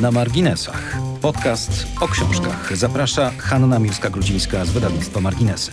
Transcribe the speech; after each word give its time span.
Na 0.00 0.10
marginesach. 0.10 0.98
Podcast 1.22 1.86
o 2.00 2.08
książkach. 2.08 2.76
Zaprasza 2.76 3.30
Hanna 3.38 3.78
Miłska-Grudzińska 3.78 4.64
z 4.64 4.70
wydawnictwa 4.70 5.20
Marginesy. 5.20 5.72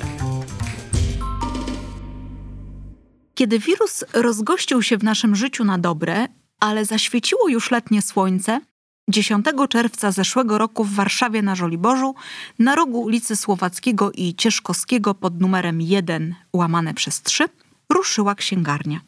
Kiedy 3.35 3.59
wirus 3.59 4.03
rozgościł 4.13 4.81
się 4.81 4.97
w 4.97 5.03
naszym 5.03 5.35
życiu 5.35 5.63
na 5.63 5.77
dobre, 5.77 6.27
ale 6.59 6.85
zaświeciło 6.85 7.49
już 7.49 7.71
letnie 7.71 8.01
słońce, 8.01 8.61
10 9.09 9.45
czerwca 9.69 10.11
zeszłego 10.11 10.57
roku 10.57 10.83
w 10.83 10.93
Warszawie 10.93 11.41
na 11.41 11.55
Żoliborzu, 11.55 12.15
na 12.59 12.75
rogu 12.75 13.01
ulicy 13.01 13.35
Słowackiego 13.35 14.11
i 14.11 14.35
Cieszkowskiego 14.35 15.15
pod 15.15 15.41
numerem 15.41 15.81
1 15.81 16.35
łamane 16.53 16.93
przez 16.93 17.21
3, 17.21 17.45
ruszyła 17.89 18.35
księgarnia. 18.35 18.99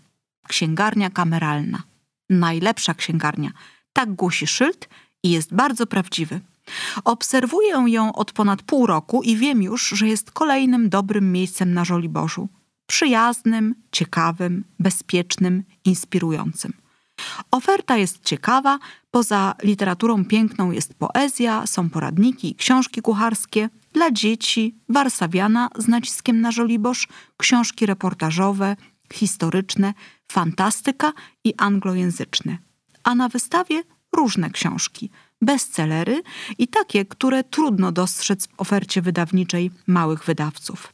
Księgarnia 0.47 1.09
kameralna. 1.09 1.83
Najlepsza 2.29 2.93
księgarnia. 2.93 3.51
Tak 3.93 4.13
głosi 4.13 4.47
szyld 4.47 4.89
i 5.25 5.29
jest 5.31 5.53
bardzo 5.53 5.85
prawdziwy. 5.85 6.39
Obserwuję 7.05 7.83
ją 7.87 8.13
od 8.13 8.31
ponad 8.31 8.61
pół 8.61 8.85
roku 8.85 9.23
i 9.23 9.37
wiem 9.37 9.61
już, 9.63 9.89
że 9.89 10.07
jest 10.07 10.31
kolejnym 10.31 10.89
dobrym 10.89 11.31
miejscem 11.31 11.73
na 11.73 11.85
Żoliborzu. 11.85 12.49
Przyjaznym, 12.87 13.75
ciekawym, 13.91 14.63
bezpiecznym, 14.79 15.63
inspirującym. 15.85 16.73
Oferta 17.51 17.97
jest 17.97 18.23
ciekawa, 18.23 18.79
poza 19.11 19.55
literaturą 19.63 20.25
piękną 20.25 20.71
jest 20.71 20.93
poezja, 20.93 21.67
są 21.67 21.89
poradniki 21.89 22.51
i 22.51 22.55
książki 22.55 23.01
kucharskie 23.01 23.69
dla 23.93 24.11
dzieci, 24.11 24.75
warsawiana 24.89 25.69
z 25.77 25.87
naciskiem 25.87 26.41
na 26.41 26.51
Żoliborz, 26.51 27.07
książki 27.37 27.85
reportażowe, 27.85 28.75
historyczne, 29.13 29.93
fantastyka 30.31 31.13
i 31.43 31.53
anglojęzyczne. 31.57 32.57
A 33.03 33.15
na 33.15 33.29
wystawie 33.29 33.83
różne 34.15 34.49
książki, 34.49 35.09
bestsellery 35.41 36.21
i 36.57 36.67
takie, 36.67 37.05
które 37.05 37.43
trudno 37.43 37.91
dostrzec 37.91 38.47
w 38.47 38.61
ofercie 38.61 39.01
wydawniczej 39.01 39.71
małych 39.87 40.23
wydawców. 40.23 40.93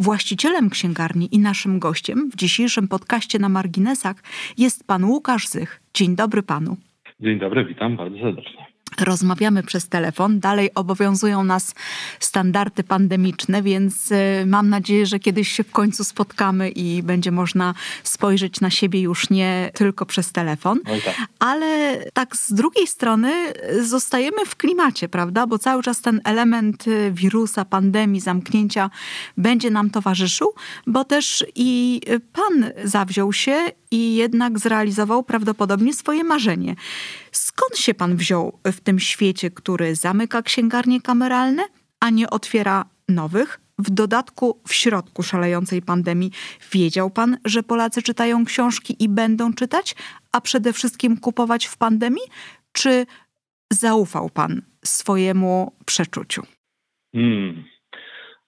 Właścicielem 0.00 0.70
księgarni 0.70 1.28
i 1.34 1.38
naszym 1.38 1.78
gościem 1.78 2.30
w 2.30 2.36
dzisiejszym 2.36 2.88
podcaście 2.88 3.38
na 3.38 3.48
marginesach 3.48 4.16
jest 4.58 4.86
pan 4.86 5.04
Łukasz 5.04 5.48
Zych. 5.48 5.80
Dzień 5.94 6.16
dobry 6.16 6.42
panu. 6.42 6.76
Dzień 7.20 7.38
dobry, 7.38 7.64
witam 7.64 7.96
bardzo 7.96 8.18
serdecznie. 8.18 8.66
Rozmawiamy 9.00 9.62
przez 9.62 9.88
telefon. 9.88 10.40
Dalej 10.40 10.70
obowiązują 10.74 11.44
nas 11.44 11.74
standardy 12.20 12.84
pandemiczne, 12.84 13.62
więc 13.62 14.12
y, 14.12 14.44
mam 14.46 14.68
nadzieję, 14.68 15.06
że 15.06 15.18
kiedyś 15.18 15.48
się 15.52 15.64
w 15.64 15.70
końcu 15.70 16.04
spotkamy 16.04 16.70
i 16.70 17.02
będzie 17.02 17.30
można 17.30 17.74
spojrzeć 18.02 18.60
na 18.60 18.70
siebie 18.70 19.00
już 19.00 19.30
nie 19.30 19.70
tylko 19.74 20.06
przez 20.06 20.32
telefon. 20.32 20.80
tak. 21.04 21.14
Ale 21.38 21.98
tak 22.12 22.36
z 22.36 22.52
drugiej 22.52 22.86
strony 22.86 23.32
y, 23.72 23.86
zostajemy 23.86 24.46
w 24.46 24.56
klimacie, 24.56 25.08
prawda? 25.08 25.46
Bo 25.46 25.58
cały 25.58 25.82
czas 25.82 26.00
ten 26.00 26.20
element 26.24 26.88
y, 26.88 27.12
wirusa, 27.12 27.64
pandemii, 27.64 28.20
zamknięcia 28.20 28.90
będzie 29.36 29.70
nam 29.70 29.90
towarzyszył, 29.90 30.54
bo 30.86 31.04
też 31.04 31.44
i 31.54 32.00
pan 32.32 32.70
zawziął 32.84 33.32
się 33.32 33.70
i 33.90 34.14
jednak 34.14 34.58
zrealizował 34.58 35.22
prawdopodobnie 35.22 35.94
swoje 35.94 36.24
marzenie. 36.24 36.74
Skąd 37.32 37.78
się 37.78 37.94
pan 37.94 38.16
wziął 38.16 38.58
w 38.72 38.80
tym 38.88 38.98
świecie, 38.98 39.50
który 39.50 39.94
zamyka 39.94 40.42
księgarnie 40.42 41.00
kameralne, 41.00 41.62
a 42.00 42.10
nie 42.10 42.30
otwiera 42.30 42.84
nowych? 43.08 43.60
W 43.78 43.90
dodatku, 43.90 44.60
w 44.68 44.74
środku 44.74 45.22
szalejącej 45.22 45.82
pandemii, 45.82 46.30
wiedział 46.72 47.10
pan, 47.10 47.36
że 47.44 47.62
Polacy 47.62 48.02
czytają 48.02 48.44
książki 48.44 48.96
i 49.00 49.08
będą 49.08 49.54
czytać, 49.54 49.94
a 50.32 50.40
przede 50.40 50.72
wszystkim 50.72 51.20
kupować 51.20 51.66
w 51.66 51.78
pandemii? 51.78 52.22
Czy 52.72 53.06
zaufał 53.72 54.30
pan 54.30 54.62
swojemu 54.84 55.72
przeczuciu? 55.86 56.42
Hmm. 57.12 57.64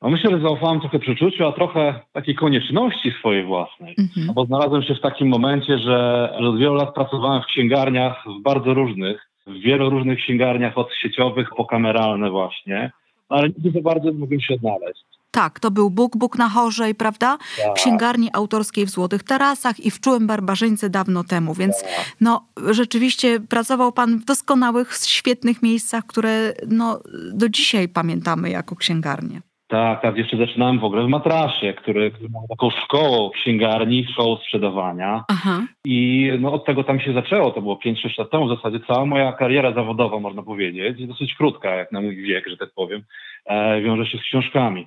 No 0.03 0.11
myślę, 0.11 0.31
że 0.31 0.43
zaufałem 0.43 0.81
trochę 0.81 0.99
przeczuciu, 0.99 1.47
a 1.47 1.53
trochę 1.53 2.00
takiej 2.12 2.34
konieczności 2.34 3.12
swojej 3.19 3.45
własnej. 3.45 3.95
Mhm. 3.99 4.34
Bo 4.34 4.45
znalazłem 4.45 4.83
się 4.83 4.95
w 4.95 5.00
takim 5.00 5.29
momencie, 5.29 5.79
że 5.79 6.29
od 6.39 6.59
wielu 6.59 6.75
lat 6.75 6.95
pracowałem 6.95 7.43
w 7.43 7.47
księgarniach 7.47 8.25
w 8.27 8.43
bardzo 8.43 8.75
różnych, 8.75 9.30
w 9.50 9.61
wielu 9.61 9.91
różnych 9.91 10.19
księgarniach 10.19 10.78
od 10.78 10.88
sieciowych 11.03 11.49
po 11.56 11.65
kameralne 11.65 12.31
właśnie, 12.31 12.93
ale 13.28 13.49
nigdy 13.49 13.71
za 13.71 13.81
bardzo 13.81 14.11
nie 14.11 14.19
mogłem 14.19 14.41
się 14.41 14.55
odnaleźć. 14.55 15.05
Tak, 15.31 15.61
to 15.61 15.71
był 15.71 15.91
Bóg, 15.91 16.16
Bóg 16.16 16.38
na 16.38 16.49
Chorzej, 16.49 16.94
prawda? 16.94 17.38
Tak. 17.65 17.75
Księgarni 17.75 18.28
autorskiej 18.33 18.87
w 18.87 18.91
Złotych 18.91 19.22
Tarasach 19.22 19.81
i 19.81 19.91
w 19.91 20.00
Czułym 20.00 20.27
Barbarzyńce 20.27 20.91
dawno 20.91 21.25
temu, 21.25 21.55
więc 21.55 21.83
tak. 21.83 21.91
no 22.21 22.47
rzeczywiście 22.71 23.41
pracował 23.41 23.93
pan 23.93 24.19
w 24.19 24.25
doskonałych, 24.25 24.94
świetnych 24.94 25.62
miejscach, 25.62 26.06
które 26.06 26.53
no 26.69 27.00
do 27.32 27.49
dzisiaj 27.49 27.88
pamiętamy 27.88 28.50
jako 28.50 28.77
księgarnie. 28.77 29.41
Tak, 29.70 30.03
tak. 30.03 30.16
Jeszcze 30.16 30.36
zaczynałem 30.36 30.78
w 30.78 30.84
ogóle 30.84 31.03
w 31.04 31.08
Matrasie, 31.08 31.75
który, 31.75 32.10
który 32.10 32.31
miał 32.31 32.48
taką 32.48 32.70
szkołą 32.70 33.31
księgarni, 33.31 34.06
szkołą 34.12 34.36
sprzedawania. 34.36 35.25
Aha. 35.28 35.66
I 35.84 36.31
no, 36.41 36.53
od 36.53 36.64
tego 36.64 36.84
tam 36.84 37.00
się 37.00 37.12
zaczęło. 37.12 37.50
To 37.50 37.62
było 37.62 37.75
5-6 37.86 38.19
lat 38.19 38.31
temu 38.31 38.47
w 38.47 38.56
zasadzie. 38.56 38.81
Cała 38.86 39.06
moja 39.06 39.32
kariera 39.32 39.72
zawodowa, 39.72 40.19
można 40.19 40.42
powiedzieć, 40.42 41.06
dosyć 41.06 41.34
krótka, 41.34 41.75
jak 41.75 41.92
na 41.92 42.00
mój 42.00 42.16
wiek, 42.16 42.48
że 42.48 42.56
tak 42.56 42.70
powiem, 42.75 43.03
e, 43.47 43.81
wiąże 43.81 44.06
się 44.06 44.19
z 44.19 44.22
książkami. 44.22 44.86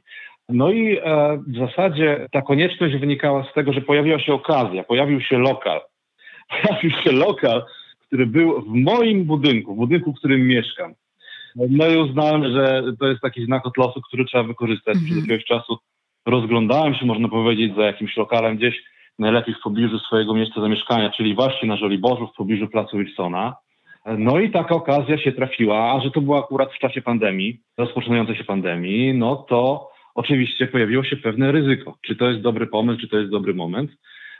No 0.49 0.71
i 0.71 0.97
e, 0.97 1.37
w 1.47 1.57
zasadzie 1.57 2.27
ta 2.31 2.41
konieczność 2.41 2.95
wynikała 2.95 3.43
z 3.43 3.53
tego, 3.53 3.73
że 3.73 3.81
pojawiła 3.81 4.19
się 4.19 4.33
okazja, 4.33 4.83
pojawił 4.83 5.21
się 5.21 5.37
lokal. 5.37 5.81
Pojawił 6.61 6.91
się 6.91 7.11
lokal, 7.11 7.63
który 8.07 8.25
był 8.25 8.61
w 8.61 8.67
moim 8.67 9.23
budynku, 9.23 9.75
w 9.75 9.77
budynku, 9.77 10.13
w 10.13 10.17
którym 10.17 10.47
mieszkam. 10.47 10.93
No 11.55 11.87
i 11.87 11.97
uznałem, 11.97 12.53
że 12.53 12.83
to 12.99 13.07
jest 13.07 13.21
taki 13.21 13.45
znak 13.45 13.65
od 13.65 13.77
losu, 13.77 14.01
który 14.01 14.25
trzeba 14.25 14.43
wykorzystać. 14.43 14.97
-hmm. 14.97 15.05
Przez 15.05 15.17
jakiegoś 15.17 15.45
czasu 15.45 15.77
rozglądałem 16.25 16.95
się, 16.95 17.05
można 17.05 17.27
powiedzieć, 17.27 17.75
za 17.75 17.83
jakimś 17.83 18.17
lokalem 18.17 18.57
gdzieś, 18.57 18.75
najlepiej 19.19 19.55
w 19.55 19.63
pobliżu 19.63 19.99
swojego 19.99 20.33
miejsca 20.33 20.61
zamieszkania, 20.61 21.09
czyli 21.09 21.35
właśnie 21.35 21.67
na 21.67 21.77
Żoliborzu, 21.77 22.27
w 22.27 22.37
pobliżu 22.37 22.67
Placu 22.67 22.97
Wilsona. 22.97 23.55
No 24.05 24.39
i 24.39 24.51
taka 24.51 24.75
okazja 24.75 25.17
się 25.17 25.31
trafiła, 25.31 25.91
a 25.91 26.01
że 26.01 26.11
to 26.11 26.21
było 26.21 26.39
akurat 26.39 26.73
w 26.73 26.79
czasie 26.79 27.01
pandemii, 27.01 27.59
rozpoczynającej 27.77 28.35
się 28.35 28.43
pandemii, 28.43 29.13
no 29.13 29.35
to 29.35 29.89
oczywiście 30.15 30.67
pojawiło 30.67 31.03
się 31.03 31.17
pewne 31.17 31.51
ryzyko. 31.51 31.97
Czy 32.01 32.15
to 32.15 32.29
jest 32.29 32.41
dobry 32.41 32.67
pomysł, 32.67 33.01
czy 33.01 33.07
to 33.07 33.17
jest 33.17 33.31
dobry 33.31 33.53
moment 33.53 33.91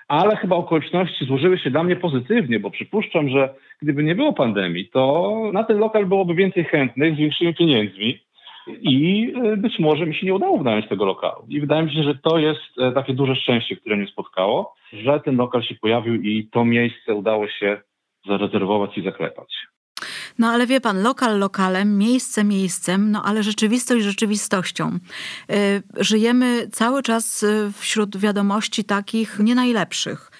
ale 0.07 0.35
chyba 0.35 0.55
okoliczności 0.55 1.25
złożyły 1.25 1.57
się 1.57 1.71
dla 1.71 1.83
mnie 1.83 1.95
pozytywnie, 1.95 2.59
bo 2.59 2.71
przypuszczam, 2.71 3.29
że 3.29 3.53
gdyby 3.81 4.03
nie 4.03 4.15
było 4.15 4.33
pandemii, 4.33 4.89
to 4.89 5.33
na 5.53 5.63
ten 5.63 5.77
lokal 5.77 6.05
byłoby 6.05 6.35
więcej 6.35 6.63
chętnych 6.63 7.15
z 7.15 7.17
większymi 7.17 7.55
pieniędzmi 7.55 8.19
i 8.67 9.33
e, 9.43 9.57
być 9.57 9.79
może 9.79 10.05
mi 10.05 10.15
się 10.15 10.25
nie 10.25 10.33
udało 10.33 10.57
wynająć 10.57 10.87
tego 10.89 11.05
lokalu. 11.05 11.45
I 11.49 11.59
wydaje 11.59 11.83
mi 11.83 11.93
się, 11.93 12.03
że 12.03 12.15
to 12.15 12.37
jest 12.37 12.79
e, 12.81 12.91
takie 12.91 13.13
duże 13.13 13.35
szczęście, 13.35 13.75
które 13.75 13.95
mnie 13.95 14.07
spotkało, 14.07 14.75
że 14.93 15.19
ten 15.19 15.35
lokal 15.35 15.63
się 15.63 15.75
pojawił 15.75 16.15
i 16.15 16.47
to 16.51 16.65
miejsce 16.65 17.13
udało 17.13 17.47
się 17.47 17.81
zarezerwować 18.27 18.97
i 18.97 19.03
zaklepać. 19.03 19.72
No 20.39 20.49
ale 20.49 20.67
wie 20.67 20.81
pan, 20.81 21.01
lokal 21.01 21.39
lokalem, 21.39 21.97
miejsce 21.97 22.43
miejscem, 22.43 23.11
no 23.11 23.23
ale 23.25 23.43
rzeczywistość 23.43 24.05
rzeczywistością. 24.05 24.99
Y, 25.51 25.83
żyjemy 25.97 26.69
cały 26.71 27.03
czas 27.03 27.43
y, 27.43 27.71
wśród 27.77 28.17
wiadomości 28.17 28.83
takich 28.83 29.39
nie 29.39 29.55
najlepszych. 29.55 30.31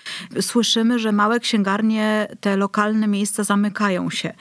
Słyszymy, 0.42 1.00
że 1.00 1.12
małe 1.12 1.40
księgarnie, 1.40 2.28
te 2.42 2.58
lokalne 2.58 3.08
miejsca 3.08 3.44
zamykają 3.44 4.10
się 4.10 4.34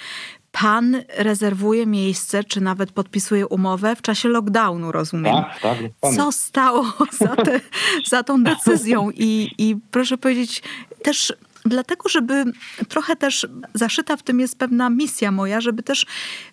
pan 0.52 1.02
rezerwuje 1.16 1.86
miejsce, 1.86 2.44
czy 2.44 2.60
nawet 2.60 2.92
podpisuje 2.92 3.46
umowę 3.46 3.96
w 3.96 4.02
czasie 4.02 4.28
lockdownu, 4.28 4.92
rozumiem. 4.92 5.34
Tak, 5.34 5.60
tak. 6.00 6.14
Co 6.16 6.32
stało 6.32 6.92
za, 7.20 7.36
te, 7.36 7.60
za 8.06 8.22
tą 8.22 8.44
decyzją? 8.44 9.10
I, 9.10 9.50
I 9.58 9.76
proszę 9.90 10.18
powiedzieć, 10.18 10.62
też 11.02 11.32
Dlatego, 11.64 12.08
żeby 12.08 12.44
trochę 12.88 13.16
też 13.16 13.46
zaszyta 13.74 14.16
w 14.16 14.22
tym 14.22 14.40
jest 14.40 14.58
pewna 14.58 14.90
misja 14.90 15.32
moja, 15.32 15.60
żeby 15.60 15.82
też 15.82 16.06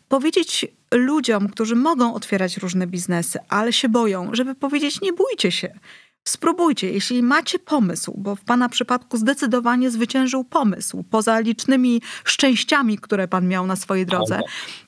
powiedzieć 0.07 0.67
ludziom, 0.93 1.49
którzy 1.49 1.75
mogą 1.75 2.13
otwierać 2.13 2.57
różne 2.57 2.87
biznesy, 2.87 3.39
ale 3.49 3.73
się 3.73 3.89
boją, 3.89 4.29
żeby 4.35 4.55
powiedzieć: 4.55 5.01
nie 5.01 5.13
bójcie 5.13 5.51
się. 5.51 5.79
Spróbujcie, 6.29 6.91
jeśli 6.91 7.23
macie 7.23 7.59
pomysł, 7.59 8.13
bo 8.17 8.35
w 8.35 8.41
Pana 8.41 8.69
przypadku 8.69 9.17
zdecydowanie 9.17 9.91
zwyciężył 9.91 10.43
pomysł, 10.43 11.03
poza 11.09 11.39
licznymi 11.39 12.01
szczęściami, 12.23 12.97
które 12.97 13.27
Pan 13.27 13.47
miał 13.47 13.67
na 13.67 13.75
swojej 13.75 14.05
drodze, 14.05 14.39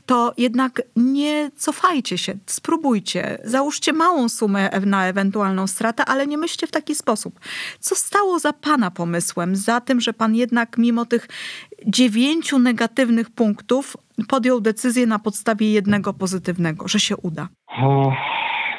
to 0.05 0.33
jednak 0.37 0.81
nie 0.95 1.51
cofajcie 1.57 2.17
się, 2.17 2.33
spróbujcie, 2.45 3.37
załóżcie 3.43 3.93
małą 3.93 4.29
sumę 4.29 4.69
na 4.85 5.07
ewentualną 5.07 5.67
stratę, 5.67 6.05
ale 6.05 6.27
nie 6.27 6.37
myślcie 6.37 6.67
w 6.67 6.71
taki 6.71 6.95
sposób. 6.95 7.39
Co 7.79 7.95
stało 7.95 8.39
za 8.39 8.53
Pana 8.53 8.91
pomysłem, 8.91 9.55
za 9.55 9.81
tym, 9.81 10.01
że 10.01 10.13
Pan 10.13 10.35
jednak 10.35 10.77
mimo 10.77 11.05
tych 11.05 11.27
dziewięciu 11.87 12.59
negatywnych 12.59 13.29
punktów 13.29 13.97
podjął 14.27 14.61
decyzję 14.61 15.07
na 15.07 15.19
podstawie 15.19 15.71
jednego 15.71 16.13
pozytywnego, 16.13 16.87
że 16.87 16.99
się 16.99 17.17
uda? 17.17 17.47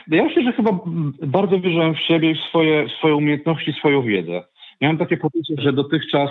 Ja 0.08 0.22
myślę, 0.24 0.42
że 0.42 0.52
chyba 0.52 0.78
bardzo 1.22 1.60
wierzyłem 1.60 1.94
w 1.94 2.00
siebie, 2.00 2.34
w 2.34 2.38
swoje, 2.48 2.88
w 2.88 2.92
swoje 2.92 3.14
umiejętności, 3.14 3.72
swoją 3.72 4.02
wiedzę. 4.02 4.44
Miałem 4.80 4.98
takie 4.98 5.16
poczucie, 5.16 5.54
że 5.58 5.72
dotychczas 5.72 6.30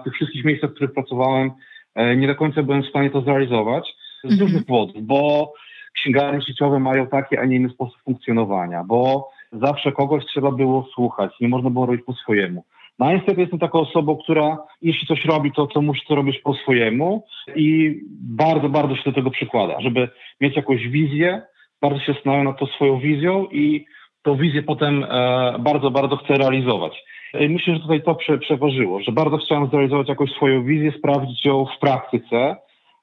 w 0.00 0.04
tych 0.04 0.14
wszystkich 0.14 0.44
miejscach, 0.44 0.70
w 0.70 0.74
których 0.74 0.92
pracowałem, 0.94 1.50
e, 1.94 2.16
nie 2.16 2.26
do 2.26 2.34
końca 2.34 2.62
byłem 2.62 2.82
w 2.82 2.88
stanie 2.88 3.10
to 3.10 3.20
zrealizować 3.20 3.94
z 4.24 4.24
Mhm. 4.24 4.40
różnych 4.40 4.64
powodów, 4.66 5.02
bo 5.02 5.52
księgarnie 5.94 6.42
sieciowe 6.42 6.78
mają 6.78 7.06
taki, 7.06 7.36
a 7.36 7.44
nie 7.44 7.56
inny 7.56 7.68
sposób 7.70 7.98
funkcjonowania, 8.04 8.84
bo 8.84 9.28
zawsze 9.52 9.92
kogoś 9.92 10.24
trzeba 10.26 10.50
było 10.50 10.88
słuchać, 10.94 11.32
nie 11.40 11.48
można 11.48 11.70
było 11.70 11.86
robić 11.86 12.04
po 12.06 12.12
swojemu. 12.12 12.64
No 12.98 13.12
niestety 13.12 13.40
jestem 13.40 13.58
taką 13.58 13.80
osobą, 13.80 14.16
która 14.16 14.58
jeśli 14.82 15.06
coś 15.06 15.24
robi, 15.24 15.52
to, 15.52 15.66
to 15.66 15.82
musi 15.82 16.06
to 16.08 16.14
robić 16.14 16.38
po 16.38 16.54
swojemu 16.54 17.24
i 17.56 17.96
bardzo, 18.20 18.68
bardzo 18.68 18.96
się 18.96 19.02
do 19.04 19.12
tego 19.12 19.30
przykłada, 19.30 19.80
żeby 19.80 20.08
mieć 20.40 20.56
jakąś 20.56 20.88
wizję, 20.88 21.42
bardzo 21.82 22.00
się 22.00 22.12
zastanawiam 22.12 22.44
nad 22.44 22.58
tą 22.58 22.66
swoją 22.66 23.00
wizją 23.00 23.46
i 23.46 23.86
tą 24.22 24.36
wizję 24.36 24.62
potem 24.62 25.04
e, 25.04 25.56
bardzo, 25.58 25.90
bardzo 25.90 26.16
chcę 26.16 26.34
realizować. 26.34 27.04
E, 27.34 27.48
Myślę, 27.48 27.74
że 27.74 27.80
tutaj 27.80 28.02
to 28.02 28.14
prze, 28.14 28.38
przeważyło, 28.38 29.00
że 29.02 29.12
bardzo 29.12 29.36
chciałem 29.36 29.70
zrealizować 29.70 30.08
jakąś 30.08 30.30
swoją 30.30 30.64
wizję, 30.64 30.92
sprawdzić 30.98 31.44
ją 31.44 31.66
w 31.66 31.78
praktyce, 31.78 32.56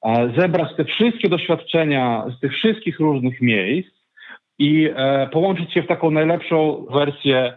e, 0.06 0.34
zebrać 0.38 0.76
te 0.78 0.86
wszystkie 0.86 1.30
doświadczenia 1.30 2.26
z 2.38 2.40
tych 2.40 2.54
wszystkich 2.54 3.00
różnych 3.00 3.42
miejsc 3.42 3.96
i 4.60 4.90
połączyć 5.32 5.76
je 5.76 5.84
w 5.84 5.88
taką 5.88 6.12
najlepszą 6.12 6.86
wersję 6.94 7.54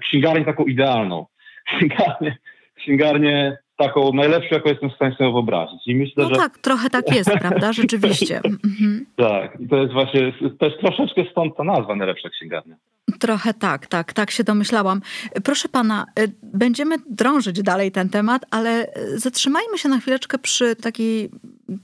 księgarni, 0.00 0.44
taką 0.44 0.64
idealną. 0.64 1.26
Księgarnię, 1.66 2.36
księgarnię 2.74 3.56
taką 3.76 4.12
najlepszą, 4.12 4.48
jaką 4.54 4.68
jestem 4.68 4.90
w 4.90 4.94
stanie 4.94 5.16
sobie 5.16 5.32
wyobrazić. 5.32 5.86
I 5.86 5.94
myślę, 5.94 6.24
No 6.24 6.28
że 6.28 6.36
tak, 6.36 6.58
trochę 6.58 6.90
tak 6.90 7.14
jest, 7.14 7.30
prawda? 7.40 7.72
Rzeczywiście. 7.72 8.36
Mhm. 8.36 9.06
tak. 9.16 9.60
I 9.60 9.68
to 9.68 9.76
jest 9.76 9.92
właśnie, 9.92 10.32
to 10.58 10.66
jest 10.66 10.80
troszeczkę 10.80 11.22
stąd 11.30 11.56
ta 11.56 11.64
nazwa 11.64 11.96
najlepsza 11.96 12.28
księgarnia. 12.28 12.76
Trochę 13.20 13.54
tak, 13.54 13.86
tak, 13.86 14.12
tak 14.12 14.30
się 14.30 14.44
domyślałam. 14.44 15.00
Proszę 15.44 15.68
pana, 15.68 16.06
y, 16.18 16.32
będziemy 16.42 16.96
drążyć 17.10 17.62
dalej 17.62 17.92
ten 17.92 18.08
temat, 18.08 18.42
ale 18.50 18.86
y, 18.86 19.18
zatrzymajmy 19.18 19.78
się 19.78 19.88
na 19.88 19.98
chwileczkę 19.98 20.38
przy 20.38 20.76
takiej 20.76 21.30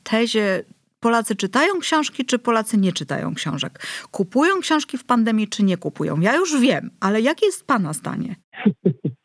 tezie. 0.03 0.65
Polacy 1.01 1.37
czytają 1.37 1.79
książki, 1.81 2.25
czy 2.25 2.39
Polacy 2.39 2.79
nie 2.79 2.93
czytają 2.93 3.35
książek? 3.35 3.87
Kupują 4.11 4.61
książki 4.61 4.99
w 4.99 5.05
pandemii, 5.05 5.49
czy 5.49 5.63
nie 5.63 5.77
kupują? 5.77 6.21
Ja 6.21 6.37
już 6.37 6.61
wiem, 6.61 6.91
ale 7.01 7.21
jakie 7.21 7.47
jest 7.47 7.67
Pana 7.67 7.93
zdanie? 7.93 8.37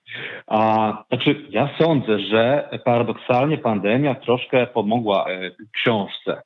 A, 0.48 0.94
znaczy, 1.10 1.36
ja 1.50 1.70
sądzę, 1.82 2.20
że 2.20 2.70
paradoksalnie 2.86 3.58
pandemia 3.58 4.16
troszkę 4.16 4.68
pomogła 4.68 5.26
e, 5.30 5.52
książce. 5.74 6.42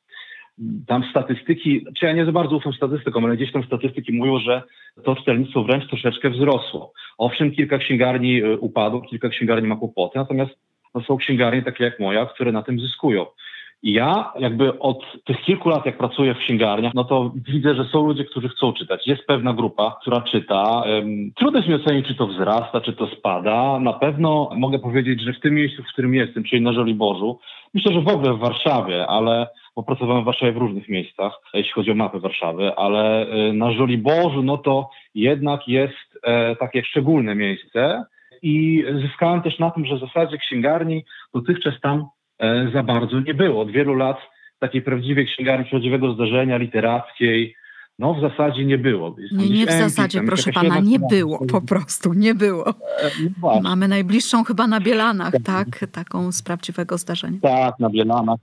Tam 0.87 1.03
statystyki, 1.09 1.85
czy 1.97 2.05
ja 2.05 2.13
nie 2.13 2.25
za 2.25 2.31
bardzo 2.31 2.55
ufam 2.55 2.73
statystykom, 2.73 3.25
ale 3.25 3.35
gdzieś 3.35 3.51
tam 3.51 3.63
statystyki 3.63 4.13
mówią, 4.13 4.39
że 4.39 4.61
to 5.03 5.15
czytelnictwo 5.15 5.63
wręcz 5.63 5.87
troszeczkę 5.87 6.29
wzrosło. 6.29 6.93
Owszem, 7.17 7.51
kilka 7.51 7.77
księgarni 7.77 8.41
e, 8.41 8.57
upadło, 8.57 9.01
kilka 9.01 9.29
księgarni 9.29 9.67
ma 9.67 9.75
kłopoty, 9.75 10.19
natomiast 10.19 10.51
no, 10.95 11.01
są 11.01 11.17
księgarnie 11.17 11.61
takie 11.61 11.83
jak 11.83 11.99
moja, 11.99 12.25
które 12.25 12.51
na 12.51 12.63
tym 12.63 12.79
zyskują. 12.79 13.25
Ja 13.83 14.33
jakby 14.39 14.79
od 14.79 15.23
tych 15.25 15.41
kilku 15.41 15.69
lat, 15.69 15.85
jak 15.85 15.97
pracuję 15.97 16.33
w 16.33 16.37
księgarniach, 16.37 16.93
no 16.93 17.03
to 17.03 17.31
widzę, 17.35 17.75
że 17.75 17.85
są 17.85 18.07
ludzie, 18.07 18.25
którzy 18.25 18.49
chcą 18.49 18.73
czytać. 18.73 19.07
Jest 19.07 19.25
pewna 19.25 19.53
grupa, 19.53 19.97
która 20.01 20.21
czyta. 20.21 20.83
Trudno 21.35 21.59
jest 21.59 21.69
mi 21.69 21.75
ocenić, 21.75 22.07
czy 22.07 22.15
to 22.15 22.27
wzrasta, 22.27 22.81
czy 22.81 22.93
to 22.93 23.07
spada. 23.07 23.79
Na 23.79 23.93
pewno 23.93 24.49
mogę 24.57 24.79
powiedzieć, 24.79 25.21
że 25.21 25.33
w 25.33 25.39
tym 25.39 25.53
miejscu, 25.55 25.83
w 25.83 25.87
którym 25.93 26.13
jestem, 26.13 26.43
czyli 26.43 26.61
na 26.61 26.73
Żoliborzu, 26.73 27.39
myślę, 27.73 27.93
że 27.93 28.01
w 28.01 28.07
ogóle 28.07 28.33
w 28.33 28.39
Warszawie, 28.39 29.07
ale 29.07 29.47
bo 29.75 29.83
pracowałem 29.83 30.23
w 30.23 30.25
Warszawie 30.25 30.51
w 30.51 30.57
różnych 30.57 30.89
miejscach, 30.89 31.33
jeśli 31.53 31.71
chodzi 31.71 31.91
o 31.91 31.95
mapę 31.95 32.19
Warszawy, 32.19 32.75
ale 32.75 33.27
y, 33.49 33.53
na 33.53 33.71
Żoliborzu, 33.71 34.43
no 34.43 34.57
to 34.57 34.89
jednak 35.15 35.67
jest 35.67 36.19
e, 36.23 36.55
takie 36.55 36.83
szczególne 36.83 37.35
miejsce 37.35 38.03
i 38.41 38.83
zyskałem 39.01 39.41
też 39.41 39.59
na 39.59 39.71
tym, 39.71 39.85
że 39.85 39.95
w 39.95 39.99
zasadzie 39.99 40.37
księgarni 40.37 41.05
dotychczas 41.33 41.73
tam 41.81 42.05
za 42.73 42.83
bardzo 42.83 43.19
nie 43.19 43.33
było. 43.33 43.61
Od 43.61 43.71
wielu 43.71 43.93
lat 43.93 44.17
takiej 44.59 44.81
prawdziwej 44.81 45.27
księgarni, 45.27 45.65
prawdziwego 45.65 46.13
zdarzenia 46.13 46.57
literackiej, 46.57 47.55
no 47.99 48.13
w 48.13 48.21
zasadzie 48.21 48.65
nie 48.65 48.77
było. 48.77 49.15
Jest 49.19 49.33
Nie, 49.33 49.49
nie 49.49 49.67
w 49.67 49.71
zasadzie, 49.71 50.21
proszę 50.23 50.51
pana, 50.51 50.79
nie 50.79 50.99
było, 50.99 51.45
po 51.45 51.61
prostu 51.61 52.13
nie 52.13 52.35
było. 52.35 52.69
E, 52.69 53.11
no. 53.41 53.59
Mamy 53.61 53.87
najbliższą 53.87 54.43
chyba 54.43 54.67
na 54.67 54.79
Bielanach, 54.79 55.33
tak? 55.43 55.85
Taką 55.91 56.31
z 56.31 56.41
prawdziwego 56.41 56.97
zdarzenia. 56.97 57.37
Tak, 57.41 57.79
na 57.79 57.89
Bielanach. 57.89 58.39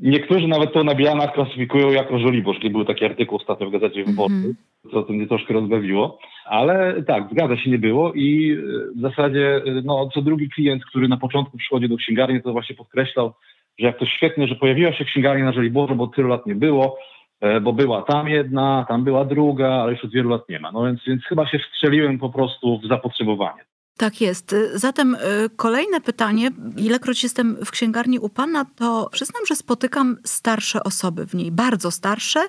Niektórzy 0.00 0.48
nawet 0.48 0.72
to 0.72 0.84
na 0.84 0.94
Bielanach 0.94 1.32
klasyfikują 1.34 1.90
jako 1.90 2.18
Żoliborz. 2.18 2.62
Nie 2.62 2.70
był 2.70 2.84
taki 2.84 3.04
artykuł 3.04 3.38
ostatnio 3.38 3.68
w 3.68 3.72
Gazecie 3.72 4.04
Wyborczej, 4.04 4.36
Mhm. 4.36 4.54
co 4.92 5.02
to 5.02 5.12
mnie 5.12 5.26
troszkę 5.26 5.54
rozbawiło. 5.54 6.18
Ale 6.44 7.02
tak, 7.02 7.28
zgadza 7.32 7.56
się, 7.56 7.70
nie 7.70 7.78
było 7.78 8.12
i 8.12 8.52
e, 8.52 8.56
w 8.96 9.00
zasadzie 9.00 9.56
e, 9.56 9.62
no, 9.84 10.08
co 10.14 10.22
drugi 10.22 10.48
klient, 10.48 10.84
który 10.84 11.08
na 11.08 11.16
początku 11.16 11.58
przychodzi 11.58 11.88
do 11.88 11.96
księgarni, 11.96 12.42
to 12.42 12.52
właśnie 12.52 12.76
podkreślał, 12.76 13.32
że 13.78 13.86
jak 13.86 13.98
to 13.98 14.06
świetnie, 14.06 14.48
że 14.48 14.54
pojawiła 14.54 14.92
się 14.92 15.04
księgarnia 15.04 15.44
na 15.44 15.52
Żoliborzu, 15.52 15.94
bo 15.94 16.06
tylu 16.06 16.28
lat 16.28 16.46
nie 16.46 16.54
było, 16.54 16.98
e, 17.40 17.60
bo 17.60 17.72
była 17.72 18.02
tam 18.02 18.28
jedna, 18.28 18.86
tam 18.88 19.04
była 19.04 19.24
druga, 19.24 19.68
ale 19.68 19.92
już 19.92 20.04
od 20.04 20.12
wielu 20.12 20.30
lat 20.30 20.48
nie 20.48 20.60
ma. 20.60 20.72
No 20.72 20.84
więc, 20.84 21.00
więc 21.06 21.24
chyba 21.24 21.46
się 21.46 21.58
wstrzeliłem 21.58 22.18
po 22.18 22.30
prostu 22.30 22.78
w 22.78 22.86
zapotrzebowanie. 22.88 23.64
Tak 23.96 24.20
jest. 24.20 24.54
Zatem 24.74 25.14
y, 25.14 25.18
kolejne 25.56 26.00
pytanie. 26.00 26.50
Ilekroć 26.76 27.22
jestem 27.22 27.56
w 27.64 27.70
księgarni 27.70 28.18
u 28.18 28.28
pana, 28.28 28.64
to 28.64 29.08
przyznam, 29.12 29.46
że 29.46 29.56
spotykam 29.56 30.16
starsze 30.24 30.84
osoby 30.84 31.26
w 31.26 31.34
niej, 31.34 31.52
bardzo 31.52 31.90
starsze 31.90 32.48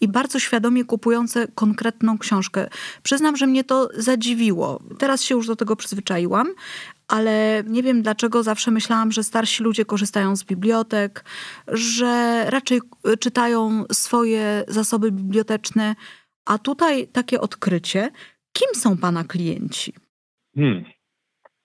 i 0.00 0.08
bardzo 0.08 0.38
świadomie 0.38 0.84
kupujące 0.84 1.48
konkretną 1.54 2.18
książkę. 2.18 2.68
Przyznam, 3.02 3.36
że 3.36 3.46
mnie 3.46 3.64
to 3.64 3.88
zadziwiło. 3.96 4.82
Teraz 4.98 5.22
się 5.22 5.34
już 5.34 5.46
do 5.46 5.56
tego 5.56 5.76
przyzwyczaiłam, 5.76 6.48
ale 7.08 7.64
nie 7.66 7.82
wiem 7.82 8.02
dlaczego 8.02 8.42
zawsze 8.42 8.70
myślałam, 8.70 9.12
że 9.12 9.22
starsi 9.22 9.62
ludzie 9.62 9.84
korzystają 9.84 10.36
z 10.36 10.44
bibliotek, 10.44 11.24
że 11.68 12.44
raczej 12.50 12.80
y, 13.08 13.16
czytają 13.16 13.84
swoje 13.92 14.64
zasoby 14.68 15.12
biblioteczne, 15.12 15.96
a 16.44 16.58
tutaj 16.58 17.08
takie 17.08 17.40
odkrycie. 17.40 18.10
Kim 18.52 18.80
są 18.80 18.96
pana 18.96 19.24
klienci? 19.24 20.05
Hmm. 20.56 20.84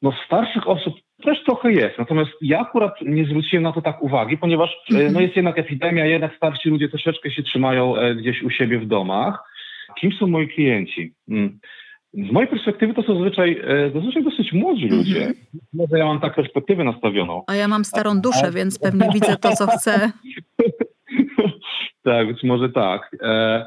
No 0.01 0.13
starszych 0.25 0.67
osób 0.67 0.93
też 1.23 1.43
trochę 1.43 1.71
jest, 1.71 1.97
natomiast 1.97 2.31
ja 2.41 2.59
akurat 2.59 2.93
nie 3.01 3.25
zwróciłem 3.25 3.63
na 3.63 3.71
to 3.71 3.81
tak 3.81 4.03
uwagi, 4.03 4.37
ponieważ 4.37 4.69
e, 4.69 4.95
Mhm. 4.95 5.13
no 5.13 5.21
jest 5.21 5.35
jednak 5.35 5.59
epidemia, 5.59 6.05
jednak 6.05 6.35
starsi 6.35 6.69
ludzie 6.69 6.89
troszeczkę 6.89 7.31
się 7.31 7.43
trzymają 7.43 7.95
e, 7.97 8.15
gdzieś 8.15 8.43
u 8.43 8.49
siebie 8.49 8.79
w 8.79 8.87
domach. 8.87 9.43
Kim 9.99 10.11
są 10.11 10.27
moi 10.27 10.47
klienci? 10.47 11.13
Hmm. 11.29 11.59
Z 12.13 12.31
mojej 12.31 12.49
perspektywy 12.49 12.93
to 12.93 13.03
są 13.03 13.13
zazwyczaj, 13.13 13.61
e, 13.67 13.91
zazwyczaj 13.93 14.23
dosyć 14.23 14.53
młodzi 14.53 14.87
ludzie. 14.87 15.17
Mhm. 15.17 15.35
Może 15.73 15.97
ja 15.97 16.05
mam 16.05 16.19
tak 16.19 16.35
perspektywę 16.35 16.83
nastawioną. 16.83 17.43
A 17.47 17.55
ja 17.55 17.67
mam 17.67 17.85
starą 17.85 18.21
duszę, 18.21 18.51
więc 18.51 18.79
pewnie 18.79 19.09
widzę 19.13 19.37
to, 19.37 19.51
co 19.51 19.67
chcę. 19.67 20.11
tak, 22.03 22.27
być 22.27 22.43
może 22.43 22.69
tak. 22.69 23.15
E, 23.21 23.65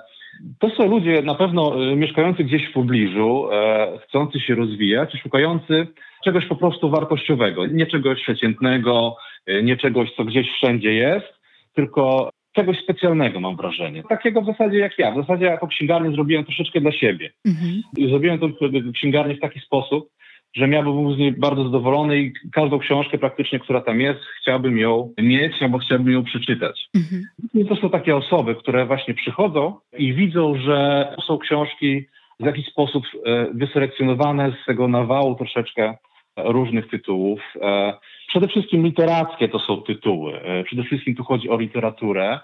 To 0.59 0.71
są 0.71 0.87
ludzie 0.87 1.23
na 1.23 1.35
pewno 1.35 1.93
e, 1.93 1.97
mieszkający 1.97 2.45
gdzieś 2.45 2.69
w 2.71 2.73
pobliżu, 2.73 3.49
e, 3.53 3.99
chcący 4.09 4.41
się 4.41 4.55
rozwijać, 4.55 5.21
szukający 5.23 5.87
czegoś 6.25 6.47
po 6.47 6.57
prostu 6.57 6.91
wartościowego, 6.91 7.67
nie 7.67 7.87
czegoś 7.87 8.23
przeciętnego, 8.23 9.17
e, 9.47 9.63
nie 9.63 9.77
czegoś, 9.77 10.15
co 10.17 10.25
gdzieś 10.25 10.51
wszędzie 10.51 10.93
jest, 10.95 11.27
tylko 11.75 12.31
czegoś 12.53 12.79
specjalnego, 12.79 13.41
mam 13.41 13.57
wrażenie. 13.57 14.03
Takiego 14.09 14.43
w 14.43 14.47
zasadzie 14.47 14.79
jak 14.79 14.99
ja. 14.99 15.13
W 15.13 15.17
zasadzie 15.17 15.45
jako 15.45 15.67
księgarnię 15.67 16.11
zrobiłem 16.11 16.45
troszeczkę 16.45 16.81
dla 16.81 16.93
siebie. 16.93 17.31
Mhm. 17.47 17.83
Zrobiłem 18.09 18.39
tą 18.39 18.53
księgarnię 18.95 19.35
w 19.35 19.41
taki 19.41 19.61
sposób, 19.61 20.09
że 20.55 20.69
ja 20.69 20.83
bym 20.83 20.93
był 20.93 21.15
z 21.15 21.19
niej 21.19 21.33
bardzo 21.33 21.65
zadowolony 21.65 22.19
i 22.19 22.33
każdą 22.53 22.79
książkę 22.79 23.19
praktycznie, 23.19 23.59
która 23.59 23.81
tam 23.81 24.01
jest, 24.01 24.21
chciałbym 24.41 24.79
ją 24.79 25.13
mieć 25.19 25.63
albo 25.63 25.79
chciałbym 25.79 26.13
ją 26.13 26.25
przeczytać. 26.25 26.89
Mhm. 26.95 27.23
I 27.55 27.65
to 27.65 27.77
są 27.77 27.91
takie 27.91 28.17
osoby, 28.17 28.55
które 28.55 28.87
właśnie 28.87 29.15
przychodzą 29.15 29.75
i 29.99 30.15
widzą, 30.15 30.59
że 30.59 31.09
są 31.27 31.39
książki 31.39 32.05
w 32.41 32.47
jakiś 32.47 32.67
sposób 32.67 33.05
e, 33.27 33.47
wyselekcjonowane 33.55 34.57
z 34.63 34.67
tego 34.67 34.89
nawału 34.89 35.35
troszeczkę 35.35 35.95
różnych 36.37 36.89
tytułów. 36.89 37.41
E, 37.63 37.95
Przede 38.29 38.49
wszystkim 38.49 38.85
literackie 38.85 39.49
to 39.49 39.59
są 39.59 39.83
tytuły. 39.83 40.41
E, 40.41 40.65
Przede 40.65 40.83
wszystkim 40.83 41.15
tu 41.15 41.25
chodzi 41.25 41.51
o 41.51 41.59
literaturę, 41.59 42.41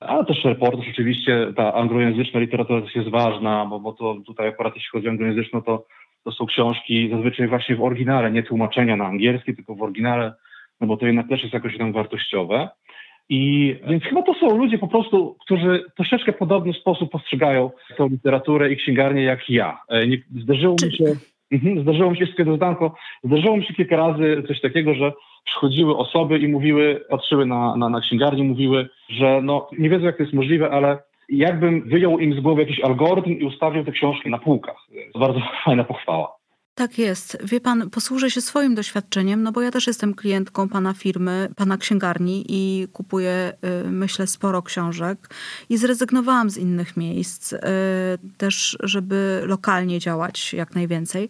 ale 0.00 0.24
też 0.24 0.44
reportaż 0.44 0.86
oczywiście, 0.90 1.52
ta 1.56 1.74
anglojęzyczna 1.74 2.40
literatura 2.40 2.80
też 2.80 2.94
jest 2.94 3.08
ważna, 3.08 3.66
bo, 3.66 3.80
bo 3.80 3.92
to 3.92 4.16
tutaj 4.26 4.48
akurat 4.48 4.74
jeśli 4.74 4.88
chodzi 4.90 5.06
o 5.06 5.10
anglojęzyczną, 5.10 5.62
to, 5.62 5.86
to 6.24 6.32
są 6.32 6.46
książki 6.46 7.10
zazwyczaj 7.10 7.48
właśnie 7.48 7.76
w 7.76 7.82
oryginale, 7.82 8.30
nie 8.30 8.42
tłumaczenia 8.42 8.96
na 8.96 9.06
angielski, 9.06 9.56
tylko 9.56 9.74
w 9.74 9.82
oryginale, 9.82 10.34
no 10.80 10.86
bo 10.86 10.96
to 10.96 11.06
jednak 11.06 11.28
też 11.28 11.42
jest 11.42 11.54
jakoś 11.54 11.78
tam 11.78 11.92
wartościowe. 11.92 12.68
I 13.28 13.74
więc 13.88 14.04
chyba 14.04 14.22
to 14.22 14.34
są 14.34 14.58
ludzie 14.58 14.78
po 14.78 14.88
prostu, 14.88 15.36
którzy 15.40 15.84
troszeczkę 15.96 16.32
podobny 16.32 16.72
sposób 16.72 17.10
postrzegają 17.10 17.70
tą 17.96 18.08
literaturę 18.08 18.72
i 18.72 18.76
księgarnię 18.76 19.22
jak 19.22 19.50
ja. 19.50 19.80
E, 19.88 20.06
Nie, 20.06 20.18
zdarzyło 20.42 20.76
mi 20.84 20.96
się, 20.96 21.04
mhm, 21.52 21.82
zdarzyło 21.82 22.10
mi 22.10 22.16
się 22.16 22.24
jeszcze 22.24 22.44
dodanko, 22.44 22.94
zdarzyło 23.24 23.56
mi 23.56 23.64
się 23.64 23.74
kilka 23.74 23.96
razy 23.96 24.42
coś 24.48 24.60
takiego, 24.60 24.94
że 24.94 25.12
przychodziły 25.44 25.96
osoby 25.96 26.38
i 26.38 26.48
mówiły, 26.48 27.04
patrzyły 27.10 27.46
na, 27.46 27.76
na, 27.76 27.88
na 27.88 28.00
księgarnię, 28.00 28.44
mówiły, 28.44 28.88
że 29.08 29.40
no 29.42 29.68
nie 29.78 29.90
wiedzą 29.90 30.04
jak 30.04 30.16
to 30.16 30.22
jest 30.22 30.34
możliwe, 30.34 30.70
ale 30.70 30.98
jakbym 31.28 31.88
wyjął 31.88 32.18
im 32.18 32.34
z 32.34 32.40
głowy 32.40 32.62
jakiś 32.62 32.80
algorytm 32.80 33.30
i 33.30 33.44
ustawił 33.44 33.84
te 33.84 33.92
książki 33.92 34.30
na 34.30 34.38
półkach. 34.38 34.76
To 35.12 35.18
bardzo 35.18 35.40
fajna 35.64 35.84
pochwała. 35.84 36.43
Tak 36.74 36.98
jest. 36.98 37.38
Wie 37.44 37.60
pan, 37.60 37.90
posłużę 37.90 38.30
się 38.30 38.40
swoim 38.40 38.74
doświadczeniem, 38.74 39.42
no 39.42 39.52
bo 39.52 39.60
ja 39.60 39.70
też 39.70 39.86
jestem 39.86 40.14
klientką 40.14 40.68
pana 40.68 40.94
firmy, 40.94 41.48
pana 41.56 41.78
księgarni 41.78 42.44
i 42.48 42.88
kupuję, 42.92 43.52
y, 43.86 43.90
myślę, 43.90 44.26
sporo 44.26 44.62
książek 44.62 45.34
i 45.68 45.76
zrezygnowałam 45.78 46.50
z 46.50 46.56
innych 46.56 46.96
miejsc, 46.96 47.52
y, 47.52 47.58
też 48.36 48.76
żeby 48.82 49.42
lokalnie 49.44 49.98
działać 49.98 50.52
jak 50.52 50.74
najwięcej. 50.74 51.28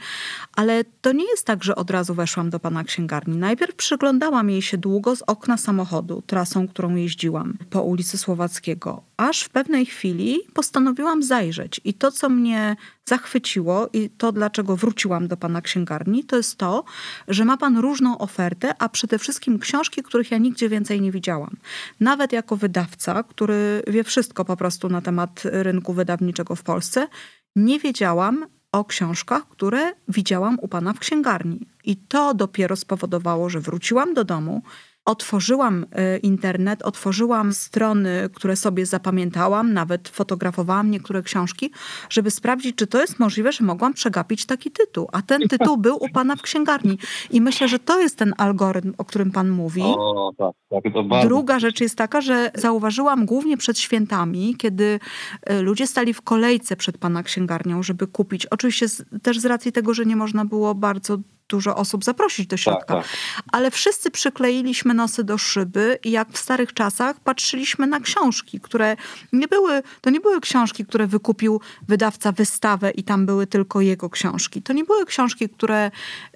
Ale 0.56 0.84
to 0.84 1.12
nie 1.12 1.30
jest 1.30 1.46
tak, 1.46 1.64
że 1.64 1.76
od 1.76 1.90
razu 1.90 2.14
weszłam 2.14 2.50
do 2.50 2.60
pana 2.60 2.84
księgarni. 2.84 3.36
Najpierw 3.36 3.74
przyglądałam 3.74 4.50
jej 4.50 4.62
się 4.62 4.78
długo 4.78 5.16
z 5.16 5.22
okna 5.22 5.56
samochodu, 5.56 6.22
trasą, 6.26 6.68
którą 6.68 6.94
jeździłam 6.94 7.58
po 7.70 7.82
ulicy 7.82 8.18
Słowackiego, 8.18 9.02
aż 9.16 9.40
w 9.40 9.48
pewnej 9.48 9.86
chwili 9.86 10.40
postanowiłam 10.54 11.22
zajrzeć. 11.22 11.80
I 11.84 11.94
to, 11.94 12.12
co 12.12 12.28
mnie 12.28 12.76
zachwyciło 13.08 13.88
i 13.92 14.10
to, 14.10 14.32
dlaczego 14.32 14.76
wróciłam 14.76 15.28
do 15.28 15.36
pana 15.36 15.60
księgarni, 15.60 16.24
to 16.24 16.36
jest 16.36 16.58
to, 16.58 16.84
że 17.28 17.44
ma 17.44 17.56
pan 17.56 17.78
różną 17.78 18.18
ofertę, 18.18 18.74
a 18.78 18.88
przede 18.88 19.18
wszystkim 19.18 19.58
książki, 19.58 20.02
których 20.02 20.30
ja 20.30 20.38
nigdzie 20.38 20.68
więcej 20.68 21.00
nie 21.00 21.12
widziałam. 21.12 21.56
Nawet 22.00 22.32
jako 22.32 22.56
wydawca, 22.56 23.22
który 23.22 23.82
wie 23.86 24.04
wszystko 24.04 24.44
po 24.44 24.56
prostu 24.56 24.88
na 24.88 25.00
temat 25.00 25.42
rynku 25.44 25.92
wydawniczego 25.92 26.56
w 26.56 26.62
Polsce, 26.62 27.08
nie 27.56 27.78
wiedziałam 27.78 28.46
o 28.72 28.84
książkach, 28.84 29.48
które 29.48 29.92
widziałam 30.08 30.58
u 30.58 30.68
pana 30.68 30.92
w 30.92 30.98
księgarni. 30.98 31.66
I 31.84 31.96
to 31.96 32.34
dopiero 32.34 32.76
spowodowało, 32.76 33.50
że 33.50 33.60
wróciłam 33.60 34.14
do 34.14 34.24
domu 34.24 34.62
otworzyłam 35.04 35.86
e, 35.92 36.18
internet, 36.18 36.82
otworzyłam 36.82 37.52
strony, 37.52 38.30
które 38.34 38.56
sobie 38.56 38.86
zapamiętałam, 38.86 39.72
nawet 39.72 40.08
fotografowałam 40.08 40.90
niektóre 40.90 41.22
książki, 41.22 41.70
żeby 42.10 42.30
sprawdzić, 42.30 42.76
czy 42.76 42.86
to 42.86 43.00
jest 43.00 43.18
możliwe, 43.18 43.52
że 43.52 43.64
mogłam 43.64 43.94
przegapić 43.94 44.46
taki 44.46 44.70
tytuł. 44.70 45.08
A 45.12 45.22
ten 45.22 45.48
tytuł 45.48 45.76
był 45.76 45.96
u 45.96 46.08
pana 46.08 46.36
w 46.36 46.42
księgarni. 46.42 46.98
I 47.30 47.40
myślę, 47.40 47.68
że 47.68 47.78
to 47.78 48.00
jest 48.00 48.18
ten 48.18 48.34
algorytm, 48.38 48.94
o 48.98 49.04
którym 49.04 49.30
pan 49.30 49.50
mówi. 49.50 49.82
O, 49.82 50.32
tak, 50.38 50.54
tak, 50.70 50.92
to 50.94 51.02
bardzo... 51.02 51.28
Druga 51.28 51.58
rzecz 51.58 51.80
jest 51.80 51.98
taka, 51.98 52.20
że 52.20 52.50
zauważyłam 52.54 53.26
głównie 53.26 53.56
przed 53.56 53.78
świętami, 53.78 54.56
kiedy 54.58 55.00
e, 55.42 55.62
ludzie 55.62 55.86
stali 55.86 56.14
w 56.14 56.22
kolejce 56.22 56.76
przed 56.76 56.98
pana 56.98 57.22
księgarnią, 57.22 57.82
żeby 57.82 58.06
kupić. 58.06 58.46
Oczywiście 58.46 58.86
też 59.22 59.38
z 59.38 59.44
racji 59.44 59.72
tego, 59.72 59.94
że 59.94 60.04
nie 60.04 60.16
można 60.16 60.44
było 60.44 60.74
bardzo 60.74 61.18
dużo 61.48 61.76
osób 61.76 62.04
zaprosić 62.04 62.46
do 62.46 62.56
środka. 62.56 62.94
Tak, 62.94 63.04
tak. 63.04 63.16
Ale 63.52 63.70
wszyscy 63.70 64.10
przykleiliśmy 64.10 64.94
nosy 64.94 65.24
do 65.24 65.38
szyby 65.38 65.98
i 66.04 66.10
jak 66.10 66.32
w 66.32 66.38
starych 66.38 66.74
czasach 66.74 67.20
patrzyliśmy 67.20 67.86
na 67.86 68.00
książki, 68.00 68.60
które 68.60 68.96
nie 69.32 69.48
były, 69.48 69.82
to 70.00 70.10
nie 70.10 70.20
były 70.20 70.40
książki, 70.40 70.86
które 70.86 71.06
wykupił 71.06 71.60
wydawca 71.88 72.32
wystawę 72.32 72.90
i 72.90 73.04
tam 73.04 73.26
były 73.26 73.46
tylko 73.46 73.80
jego 73.80 74.10
książki. 74.10 74.62
To 74.62 74.72
nie 74.72 74.84
były 74.84 75.06
książki, 75.06 75.48
które 75.48 75.90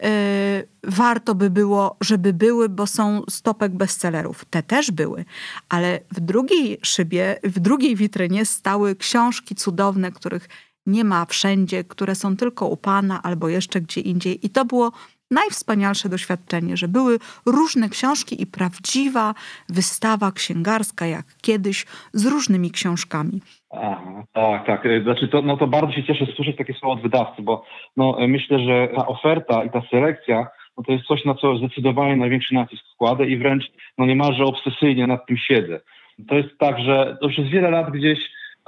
y, 0.04 0.68
warto 0.84 1.34
by 1.34 1.50
było, 1.50 1.96
żeby 2.00 2.32
były, 2.32 2.68
bo 2.68 2.86
są 2.86 3.22
stopek 3.30 3.72
bestsellerów. 3.72 4.44
Te 4.44 4.62
też 4.62 4.90
były, 4.90 5.24
ale 5.68 6.00
w 6.12 6.20
drugiej 6.20 6.78
szybie, 6.82 7.40
w 7.44 7.60
drugiej 7.60 7.96
witrynie 7.96 8.46
stały 8.46 8.96
książki 8.96 9.54
cudowne, 9.54 10.12
których 10.12 10.48
nie 10.88 11.04
ma 11.04 11.24
wszędzie, 11.24 11.84
które 11.84 12.14
są 12.14 12.36
tylko 12.36 12.66
u 12.66 12.76
Pana 12.76 13.20
albo 13.22 13.48
jeszcze 13.48 13.80
gdzie 13.80 14.00
indziej. 14.00 14.46
I 14.46 14.50
to 14.50 14.64
było 14.64 14.92
najwspanialsze 15.30 16.08
doświadczenie, 16.08 16.76
że 16.76 16.88
były 16.88 17.18
różne 17.46 17.88
książki 17.88 18.42
i 18.42 18.46
prawdziwa 18.46 19.34
wystawa 19.68 20.32
księgarska, 20.32 21.06
jak 21.06 21.26
kiedyś, 21.42 21.86
z 22.12 22.26
różnymi 22.26 22.70
książkami. 22.70 23.40
Aha, 23.70 24.24
tak, 24.32 24.66
tak. 24.66 24.82
Znaczy 25.02 25.28
to, 25.28 25.42
no 25.42 25.56
to 25.56 25.66
bardzo 25.66 25.92
się 25.92 26.04
cieszę 26.04 26.26
słyszeć 26.36 26.56
takie 26.56 26.74
słowa 26.74 26.94
od 26.94 27.02
wydawcy, 27.02 27.42
bo 27.42 27.64
no, 27.96 28.16
myślę, 28.28 28.58
że 28.58 28.88
ta 28.96 29.06
oferta 29.06 29.64
i 29.64 29.70
ta 29.70 29.82
selekcja 29.90 30.46
no 30.78 30.84
to 30.84 30.92
jest 30.92 31.04
coś, 31.04 31.24
na 31.24 31.34
co 31.34 31.56
zdecydowanie 31.56 32.16
największy 32.16 32.54
nacisk 32.54 32.82
składę 32.94 33.26
i 33.26 33.36
wręcz 33.36 33.64
no 33.98 34.06
niemalże 34.06 34.44
obsesyjnie 34.44 35.06
nad 35.06 35.26
tym 35.26 35.36
siedzę. 35.36 35.80
To 36.28 36.34
jest 36.34 36.58
tak, 36.58 36.78
że 36.78 37.16
to 37.20 37.28
przez 37.28 37.48
wiele 37.48 37.70
lat 37.70 37.90
gdzieś 37.90 38.18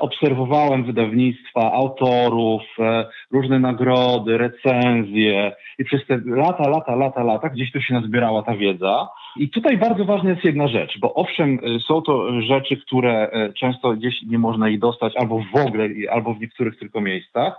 obserwowałem 0.01 0.85
wydawnictwa, 0.85 1.73
autorów, 1.73 2.63
e, 2.79 3.07
różne 3.31 3.59
nagrody, 3.59 4.39
recenzje 4.39 5.53
i 5.79 5.85
przez 5.85 6.07
te 6.07 6.21
lata, 6.27 6.69
lata, 6.69 6.95
lata, 6.95 7.23
lata 7.23 7.49
gdzieś 7.49 7.73
tu 7.73 7.81
się 7.81 7.95
nazbierała 7.95 8.43
ta 8.43 8.57
wiedza. 8.57 9.09
I 9.37 9.51
tutaj 9.51 9.79
bardzo 9.79 10.05
ważna 10.05 10.31
jest 10.31 10.45
jedna 10.45 10.69
rzecz, 10.69 10.99
bo 11.01 11.15
owszem, 11.15 11.59
e, 11.63 11.81
są 11.81 12.03
to 12.03 12.43
rzeczy, 12.43 12.77
które 12.77 13.31
e, 13.31 13.53
często 13.53 13.93
gdzieś 13.93 14.23
nie 14.23 14.39
można 14.39 14.69
ich 14.69 14.79
dostać 14.79 15.17
albo 15.17 15.43
w 15.55 15.57
ogóle, 15.67 15.89
albo 16.11 16.35
w 16.35 16.41
niektórych 16.41 16.79
tylko 16.79 17.01
miejscach. 17.01 17.55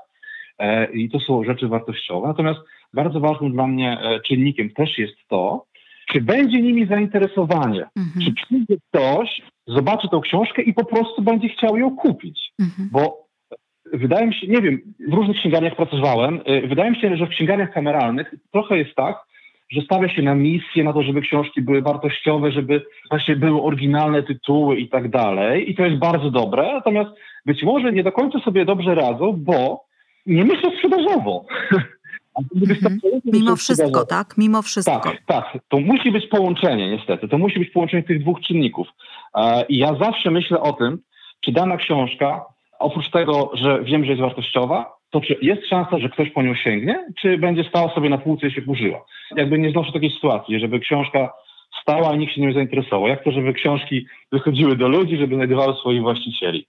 I 0.93 1.10
to 1.10 1.19
są 1.19 1.43
rzeczy 1.43 1.67
wartościowe. 1.67 2.27
Natomiast 2.27 2.60
bardzo 2.93 3.19
ważnym 3.19 3.51
dla 3.51 3.67
mnie 3.67 3.98
czynnikiem 4.27 4.69
też 4.69 4.98
jest 4.98 5.15
to, 5.27 5.65
czy 6.12 6.21
będzie 6.21 6.62
nimi 6.62 6.86
zainteresowanie, 6.86 7.86
mhm. 7.98 8.25
czy 8.25 8.33
przyjdzie 8.33 8.75
ktoś, 8.89 9.41
zobaczy 9.75 10.07
tą 10.11 10.21
książkę 10.21 10.61
i 10.61 10.73
po 10.73 10.85
prostu 10.85 11.21
będzie 11.21 11.49
chciał 11.49 11.77
ją 11.77 11.95
kupić. 11.95 12.53
Mhm. 12.59 12.89
Bo 12.91 13.27
wydaje 13.93 14.27
mi 14.27 14.33
się, 14.33 14.47
nie 14.47 14.61
wiem, 14.61 14.81
w 15.07 15.13
różnych 15.13 15.37
księgarniach 15.37 15.75
pracowałem, 15.75 16.41
y, 16.47 16.67
wydaje 16.67 16.91
mi 16.91 17.01
się, 17.01 17.17
że 17.17 17.25
w 17.25 17.29
księgarniach 17.29 17.73
kameralnych 17.73 18.35
trochę 18.51 18.77
jest 18.77 18.95
tak, 18.95 19.15
że 19.71 19.81
stawia 19.81 20.09
się 20.09 20.21
na 20.21 20.35
misję, 20.35 20.83
na 20.83 20.93
to, 20.93 21.03
żeby 21.03 21.21
książki 21.21 21.61
były 21.61 21.81
wartościowe, 21.81 22.51
żeby 22.51 22.85
właśnie 23.09 23.35
były 23.35 23.61
oryginalne 23.61 24.23
tytuły 24.23 24.77
i 24.77 24.89
tak 24.89 25.09
dalej. 25.09 25.71
I 25.71 25.75
to 25.75 25.85
jest 25.85 25.97
bardzo 25.97 26.31
dobre, 26.31 26.73
natomiast 26.73 27.09
być 27.45 27.63
może 27.63 27.93
nie 27.93 28.03
do 28.03 28.11
końca 28.11 28.39
sobie 28.39 28.65
dobrze 28.65 28.95
radzą, 28.95 29.33
bo 29.37 29.85
nie 30.25 30.45
myślą 30.45 30.71
sprzedażowo. 30.77 31.45
Mhm. 32.37 32.99
Mimo 33.25 33.55
wszystko, 33.55 34.05
tak? 34.05 34.37
Mimo 34.37 34.61
wszystko. 34.61 34.99
Tak, 34.99 35.17
tak. 35.25 35.57
To 35.69 35.79
musi 35.79 36.11
być 36.11 36.27
połączenie, 36.27 36.91
niestety. 36.91 37.27
To 37.27 37.37
musi 37.37 37.59
być 37.59 37.69
połączenie 37.69 38.03
tych 38.03 38.21
dwóch 38.21 38.41
czynników. 38.41 38.87
E, 39.35 39.65
I 39.69 39.77
ja 39.77 39.95
zawsze 39.95 40.31
myślę 40.31 40.61
o 40.61 40.73
tym, 40.73 40.97
czy 41.41 41.51
dana 41.51 41.77
książka, 41.77 42.45
oprócz 42.79 43.09
tego, 43.09 43.51
że 43.53 43.83
wiem, 43.83 44.05
że 44.05 44.11
jest 44.11 44.21
wartościowa, 44.21 44.93
to 45.09 45.21
czy 45.21 45.38
jest 45.41 45.67
szansa, 45.67 46.00
że 46.00 46.09
ktoś 46.09 46.29
po 46.31 46.41
nią 46.41 46.55
sięgnie, 46.55 47.05
czy 47.21 47.38
będzie 47.38 47.63
stała 47.63 47.93
sobie 47.95 48.09
na 48.09 48.17
półce 48.17 48.47
i 48.47 48.51
się 48.51 48.61
burzyła. 48.61 49.05
Jakby 49.35 49.59
nie 49.59 49.71
znoszę 49.71 49.91
takiej 49.91 50.11
sytuacji, 50.11 50.59
żeby 50.59 50.79
książka 50.79 51.33
stała, 51.81 52.09
a 52.09 52.15
nikt 52.15 52.33
się 52.33 52.41
nie 52.41 52.53
zainteresował. 52.53 53.07
Jak 53.07 53.23
to, 53.23 53.31
żeby 53.31 53.53
książki 53.53 54.05
wychodziły 54.31 54.75
do 54.75 54.88
ludzi, 54.88 55.17
żeby 55.17 55.35
znajdowały 55.35 55.73
swoich 55.73 56.01
właścicieli. 56.01 56.67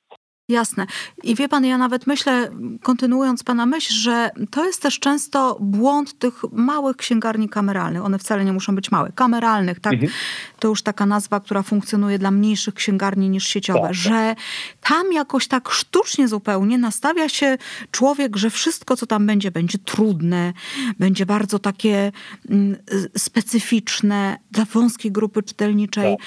Jasne. 0.48 0.86
I 1.22 1.34
wie 1.34 1.48
pan, 1.48 1.64
ja 1.64 1.78
nawet 1.78 2.06
myślę, 2.06 2.50
kontynuując 2.82 3.42
pana 3.42 3.66
myśl, 3.66 3.92
że 3.92 4.30
to 4.50 4.66
jest 4.66 4.82
też 4.82 4.98
często 4.98 5.56
błąd 5.60 6.18
tych 6.18 6.34
małych 6.52 6.96
księgarni 6.96 7.48
kameralnych. 7.48 8.04
One 8.04 8.18
wcale 8.18 8.44
nie 8.44 8.52
muszą 8.52 8.74
być 8.74 8.90
małe. 8.90 9.12
Kameralnych, 9.14 9.80
tak? 9.80 9.92
Mhm. 9.92 10.12
To 10.58 10.68
już 10.68 10.82
taka 10.82 11.06
nazwa, 11.06 11.40
która 11.40 11.62
funkcjonuje 11.62 12.18
dla 12.18 12.30
mniejszych 12.30 12.74
księgarni 12.74 13.28
niż 13.28 13.46
sieciowe, 13.46 13.80
tak, 13.80 13.88
tak. 13.88 13.96
że 13.96 14.34
tam 14.80 15.12
jakoś 15.12 15.48
tak 15.48 15.70
sztucznie 15.70 16.28
zupełnie 16.28 16.78
nastawia 16.78 17.28
się 17.28 17.58
człowiek, 17.90 18.36
że 18.36 18.50
wszystko, 18.50 18.96
co 18.96 19.06
tam 19.06 19.26
będzie, 19.26 19.50
będzie 19.50 19.78
trudne, 19.78 20.52
będzie 20.98 21.26
bardzo 21.26 21.58
takie 21.58 22.12
mm, 22.50 22.76
specyficzne 23.16 24.38
dla 24.50 24.64
wąskiej 24.64 25.12
grupy 25.12 25.42
czytelniczej. 25.42 26.16
Tak. 26.16 26.26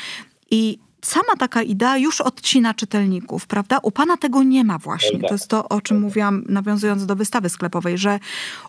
I 0.51 0.84
sama 1.05 1.35
taka 1.39 1.61
idea 1.61 1.97
już 1.97 2.21
odcina 2.21 2.73
czytelników, 2.73 3.47
prawda? 3.47 3.79
U 3.83 3.91
pana 3.91 4.17
tego 4.17 4.43
nie 4.43 4.63
ma 4.63 4.77
właśnie. 4.77 5.19
To 5.19 5.33
jest 5.33 5.47
to, 5.47 5.69
o 5.69 5.81
czym 5.81 5.99
mówiłam, 5.99 6.43
nawiązując 6.49 7.05
do 7.05 7.15
wystawy 7.15 7.49
sklepowej, 7.49 7.97
że 7.97 8.19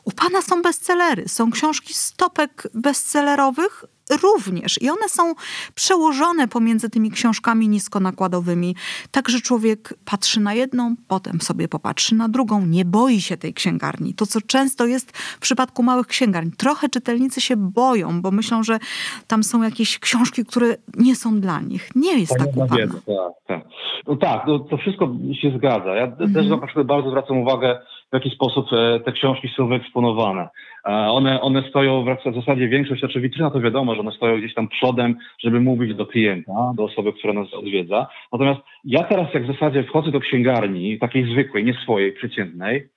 u 0.04 0.12
pana 0.12 0.42
są 0.42 0.62
bestsellery, 0.62 1.28
są 1.28 1.50
książki 1.50 1.94
stopek 1.94 2.68
bestsellerowych, 2.74 3.84
również. 4.22 4.82
I 4.82 4.90
one 4.90 5.08
są 5.08 5.34
przełożone 5.74 6.48
pomiędzy 6.48 6.90
tymi 6.90 7.10
książkami 7.10 7.68
niskonakładowymi. 7.68 8.74
Tak, 9.10 9.28
że 9.28 9.40
człowiek 9.40 9.94
patrzy 10.04 10.40
na 10.40 10.54
jedną, 10.54 10.94
potem 11.08 11.40
sobie 11.40 11.68
popatrzy 11.68 12.14
na 12.14 12.28
drugą, 12.28 12.66
nie 12.66 12.84
boi 12.84 13.20
się 13.20 13.36
tej 13.36 13.54
księgarni. 13.54 14.14
To, 14.14 14.26
co 14.26 14.40
często 14.40 14.86
jest 14.86 15.16
w 15.16 15.38
przypadku 15.38 15.82
małych 15.82 16.06
księgarni. 16.06 16.52
Trochę 16.52 16.88
czytelnicy 16.88 17.40
się 17.40 17.56
boją, 17.56 18.22
bo 18.22 18.30
myślą, 18.30 18.62
że 18.62 18.78
tam 19.26 19.42
są 19.42 19.62
jakieś 19.62 19.98
książki, 19.98 20.44
które 20.44 20.76
nie 20.96 21.16
są 21.16 21.40
dla 21.40 21.60
nich. 21.60 21.90
Nie 21.94 22.18
jest 22.18 22.36
tak, 22.38 22.48
tak 22.68 22.68
Tak, 22.68 23.32
tak. 23.46 23.60
No 24.06 24.16
tak, 24.16 24.44
no, 24.46 24.58
to 24.58 24.76
wszystko 24.76 25.16
się 25.42 25.52
zgadza. 25.58 25.94
Ja 25.94 26.04
mhm. 26.04 26.34
też 26.34 26.46
na 26.46 26.58
przykład 26.58 26.86
bardzo 26.86 27.10
zwracam 27.10 27.38
uwagę, 27.38 27.78
w 28.10 28.14
jaki 28.14 28.30
sposób 28.30 28.72
e, 28.72 29.00
te 29.00 29.12
książki 29.12 29.48
są 29.56 29.68
wyeksponowane. 29.68 30.48
One, 30.88 31.40
one 31.40 31.68
stoją 31.68 32.04
w 32.04 32.34
zasadzie 32.34 32.68
większość, 32.68 33.00
znaczy 33.00 33.20
witryna 33.20 33.50
to 33.50 33.60
wiadomo, 33.60 33.94
że 33.94 34.00
one 34.00 34.12
stoją 34.12 34.38
gdzieś 34.38 34.54
tam 34.54 34.68
przodem, 34.68 35.16
żeby 35.38 35.60
mówić 35.60 35.94
do 35.94 36.06
klienta, 36.06 36.72
do 36.74 36.84
osoby, 36.84 37.12
która 37.12 37.32
nas 37.32 37.54
odwiedza. 37.54 38.06
Natomiast 38.32 38.60
ja 38.84 39.02
teraz 39.02 39.34
jak 39.34 39.44
w 39.44 39.52
zasadzie 39.52 39.84
wchodzę 39.84 40.10
do 40.10 40.20
księgarni, 40.20 40.98
takiej 40.98 41.32
zwykłej, 41.32 41.64
nie 41.64 41.74
swojej, 41.74 42.12
przeciętnej, 42.12 42.88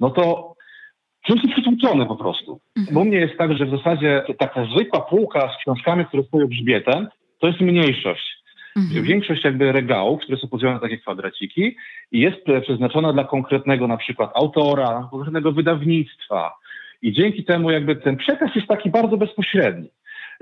no 0.00 0.10
to 0.10 0.54
się 1.26 1.34
przytłuczony 1.52 2.06
po 2.06 2.16
prostu. 2.16 2.60
Mhm. 2.76 2.94
Bo 2.94 3.00
u 3.00 3.04
mnie 3.04 3.18
jest 3.18 3.38
tak, 3.38 3.56
że 3.56 3.66
w 3.66 3.70
zasadzie 3.70 4.22
taka 4.38 4.64
zwykła 4.64 5.00
półka 5.00 5.52
z 5.54 5.62
książkami, 5.62 6.04
które 6.06 6.22
stoją 6.22 6.46
grzbietem, 6.46 7.08
to 7.38 7.46
jest 7.46 7.60
mniejszość. 7.60 8.39
Mhm. 8.76 9.04
Większość 9.04 9.44
jakby 9.44 9.72
regałów, 9.72 10.20
które 10.20 10.38
są 10.38 10.48
podzielone 10.48 10.76
na 10.76 10.82
takie 10.82 10.98
kwadraciki 10.98 11.76
jest 12.12 12.38
przeznaczona 12.62 13.12
dla 13.12 13.24
konkretnego 13.24 13.86
na 13.86 13.96
przykład 13.96 14.30
autora, 14.34 15.08
konkretnego 15.10 15.52
wydawnictwa, 15.52 16.52
I 17.02 17.12
dzięki 17.12 17.44
temu 17.44 17.70
jakby 17.70 17.96
ten 17.96 18.16
przekaz 18.16 18.50
jest 18.56 18.68
taki 18.68 18.90
bardzo 18.90 19.16
bezpośredni. 19.16 19.88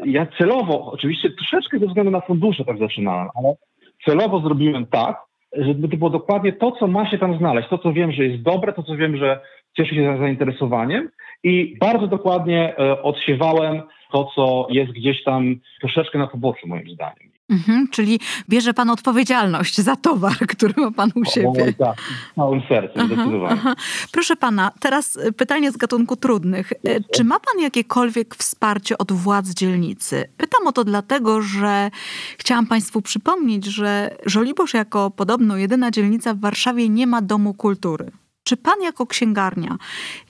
Ja 0.04 0.26
celowo, 0.38 0.92
oczywiście 0.92 1.30
troszeczkę 1.30 1.78
ze 1.78 1.86
względu 1.86 2.10
na 2.10 2.20
fundusze 2.20 2.64
tak 2.64 2.78
zaczynałem, 2.78 3.28
ale 3.34 3.54
celowo 4.04 4.40
zrobiłem 4.40 4.86
tak, 4.86 5.16
żeby 5.52 5.88
to 5.88 5.96
było 5.96 6.10
dokładnie 6.10 6.52
to, 6.52 6.72
co 6.72 6.86
ma 6.86 7.10
się 7.10 7.18
tam 7.18 7.38
znaleźć, 7.38 7.68
to, 7.68 7.78
co 7.78 7.92
wiem, 7.92 8.12
że 8.12 8.24
jest 8.24 8.42
dobre, 8.42 8.72
to, 8.72 8.82
co 8.82 8.96
wiem, 8.96 9.16
że 9.16 9.40
cieszy 9.76 9.94
się 9.94 10.18
zainteresowaniem 10.18 11.08
i 11.42 11.76
bardzo 11.80 12.06
dokładnie 12.06 12.76
e, 12.78 13.02
odsiewałem 13.02 13.82
to, 14.12 14.30
co 14.34 14.66
jest 14.70 14.92
gdzieś 14.92 15.24
tam 15.24 15.56
troszeczkę 15.80 16.18
na 16.18 16.26
poboczu, 16.26 16.68
moim 16.68 16.90
zdaniem. 16.90 17.37
Mhm, 17.48 17.88
czyli 17.88 18.20
bierze 18.48 18.74
pan 18.74 18.90
odpowiedzialność 18.90 19.80
za 19.80 19.96
towar, 19.96 20.38
który 20.56 20.74
ma 20.76 20.90
pan 20.90 21.12
u 21.14 21.24
siebie. 21.24 21.74
O, 21.80 21.84
tak, 21.84 21.96
całym 22.36 22.62
sercem, 22.68 23.06
zdecydowanie. 23.06 23.60
Proszę 24.12 24.36
pana, 24.36 24.70
teraz 24.80 25.16
e, 25.16 25.32
pytanie 25.32 25.72
z 25.72 25.76
gatunku 25.76 26.16
trudnych. 26.16 26.72
E, 26.72 27.00
czy 27.14 27.24
ma 27.24 27.40
pan 27.40 27.62
jakiekolwiek 27.62 28.34
wsparcie 28.34 28.98
od 28.98 29.12
władz 29.12 29.48
dzielnicy? 29.48 30.28
Pytam 30.36 30.66
o 30.66 30.72
to 30.72 30.84
dlatego, 30.84 31.42
że 31.42 31.90
chciałam 32.38 32.66
państwu 32.66 33.02
przypomnieć, 33.02 33.64
że 33.64 34.16
Żoliborz 34.26 34.74
jako 34.74 35.10
podobno 35.10 35.56
jedyna 35.56 35.90
dzielnica 35.90 36.34
w 36.34 36.40
Warszawie 36.40 36.88
nie 36.88 37.06
ma 37.06 37.22
domu 37.22 37.54
kultury. 37.54 38.10
Czy 38.48 38.56
pan 38.56 38.82
jako 38.82 39.06
księgarnia, 39.06 39.76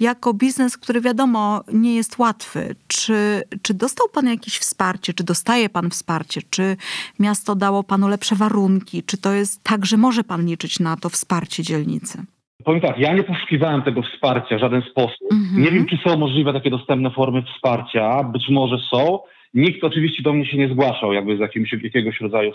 jako 0.00 0.34
biznes, 0.34 0.78
który 0.78 1.00
wiadomo 1.00 1.60
nie 1.72 1.94
jest 1.94 2.18
łatwy, 2.18 2.74
czy, 2.88 3.42
czy 3.62 3.74
dostał 3.74 4.06
pan 4.14 4.26
jakieś 4.26 4.58
wsparcie, 4.58 5.14
czy 5.14 5.24
dostaje 5.24 5.68
pan 5.68 5.90
wsparcie, 5.90 6.40
czy 6.50 6.76
miasto 7.18 7.54
dało 7.54 7.82
panu 7.82 8.08
lepsze 8.08 8.34
warunki, 8.34 9.02
czy 9.02 9.18
to 9.18 9.32
jest 9.32 9.64
tak, 9.64 9.86
że 9.86 9.96
może 9.96 10.24
pan 10.24 10.46
liczyć 10.46 10.80
na 10.80 10.96
to 10.96 11.08
wsparcie 11.08 11.62
dzielnicy? 11.62 12.18
Powiem 12.64 12.80
tak, 12.80 12.98
ja 12.98 13.14
nie 13.14 13.22
poszukiwałem 13.22 13.82
tego 13.82 14.02
wsparcia 14.02 14.56
w 14.56 14.60
żaden 14.60 14.82
sposób. 14.90 15.32
Mhm. 15.32 15.62
Nie 15.62 15.70
wiem, 15.70 15.86
czy 15.86 15.96
są 16.06 16.16
możliwe 16.16 16.52
takie 16.52 16.70
dostępne 16.70 17.10
formy 17.10 17.42
wsparcia. 17.42 18.22
Być 18.22 18.48
może 18.48 18.76
są. 18.90 19.18
Nikt 19.54 19.84
oczywiście 19.84 20.22
do 20.22 20.32
mnie 20.32 20.46
się 20.46 20.56
nie 20.56 20.68
zgłaszał 20.68 21.12
jakby 21.12 21.36
z 21.36 21.40
jakimś, 21.40 21.72
jakiegoś 21.72 22.20
rodzaju 22.20 22.52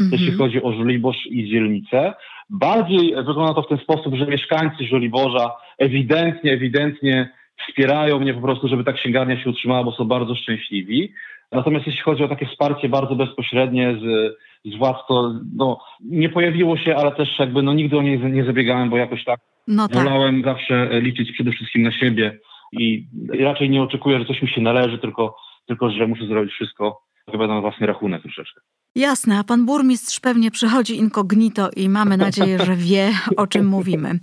mhm. 0.00 0.10
jeśli 0.12 0.38
chodzi 0.38 0.62
o 0.62 0.72
Żoliborz 0.72 1.26
i 1.26 1.50
dzielnicę. 1.50 2.14
Bardziej 2.50 3.14
wygląda 3.14 3.54
to 3.54 3.62
w 3.62 3.68
ten 3.68 3.78
sposób, 3.78 4.14
że 4.14 4.26
mieszkańcy 4.26 4.84
Żoliborza 4.84 5.56
ewidentnie, 5.78 6.52
ewidentnie 6.52 7.30
wspierają 7.68 8.20
mnie 8.20 8.34
po 8.34 8.40
prostu, 8.40 8.68
żeby 8.68 8.84
ta 8.84 8.92
księgarnia 8.92 9.42
się 9.42 9.50
utrzymała, 9.50 9.84
bo 9.84 9.92
są 9.92 10.04
bardzo 10.04 10.34
szczęśliwi. 10.34 11.12
Natomiast 11.52 11.86
jeśli 11.86 12.02
chodzi 12.02 12.24
o 12.24 12.28
takie 12.28 12.46
wsparcie 12.46 12.88
bardzo 12.88 13.14
bezpośrednie 13.14 13.96
z, 14.02 14.34
z 14.72 14.78
władz, 14.78 14.96
to 15.08 15.34
no, 15.56 15.78
nie 16.04 16.28
pojawiło 16.28 16.76
się, 16.76 16.96
ale 16.96 17.12
też 17.12 17.38
jakby 17.38 17.62
no, 17.62 17.74
nigdy 17.74 17.98
o 17.98 18.02
nie 18.02 18.18
nie 18.18 18.44
zabiegałem, 18.44 18.90
bo 18.90 18.96
jakoś 18.96 19.24
tak, 19.24 19.40
no 19.68 19.88
tak. 19.88 20.04
wolałem 20.04 20.42
zawsze 20.44 21.00
liczyć 21.00 21.32
przede 21.32 21.52
wszystkim 21.52 21.82
na 21.82 21.92
siebie 21.92 22.38
i 22.72 23.06
raczej 23.40 23.70
nie 23.70 23.82
oczekuję, 23.82 24.18
że 24.18 24.24
coś 24.24 24.42
mi 24.42 24.48
się 24.48 24.60
należy, 24.60 24.98
tylko, 24.98 25.36
tylko 25.66 25.90
że 25.90 26.06
muszę 26.06 26.26
zrobić 26.26 26.52
wszystko, 26.52 27.00
chyba 27.30 27.46
na 27.46 27.60
własny 27.60 27.86
rachunek 27.86 28.22
troszeczkę. 28.22 28.60
Jasne, 28.94 29.38
a 29.38 29.44
pan 29.44 29.66
burmistrz 29.66 30.20
pewnie 30.20 30.50
przychodzi 30.50 30.96
incognito 30.96 31.70
i 31.76 31.88
mamy 31.88 32.16
nadzieję, 32.16 32.58
że 32.64 32.76
wie, 32.76 33.12
o 33.36 33.46
czym 33.46 33.66
mówimy. 33.66 34.18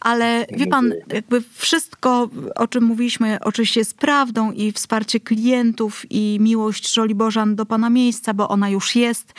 Ale 0.00 0.46
wie 0.58 0.66
pan, 0.66 0.92
jakby 1.12 1.42
wszystko, 1.54 2.30
o 2.54 2.68
czym 2.68 2.84
mówiliśmy, 2.84 3.38
oczywiście 3.40 3.80
jest 3.80 3.98
prawdą 3.98 4.52
i 4.52 4.72
wsparcie 4.72 5.20
klientów 5.20 6.02
i 6.10 6.38
miłość 6.40 6.94
Żoliborzan 6.94 7.56
do 7.56 7.66
pana 7.66 7.90
miejsca, 7.90 8.34
bo 8.34 8.48
ona 8.48 8.68
już 8.68 8.96
jest. 8.96 9.34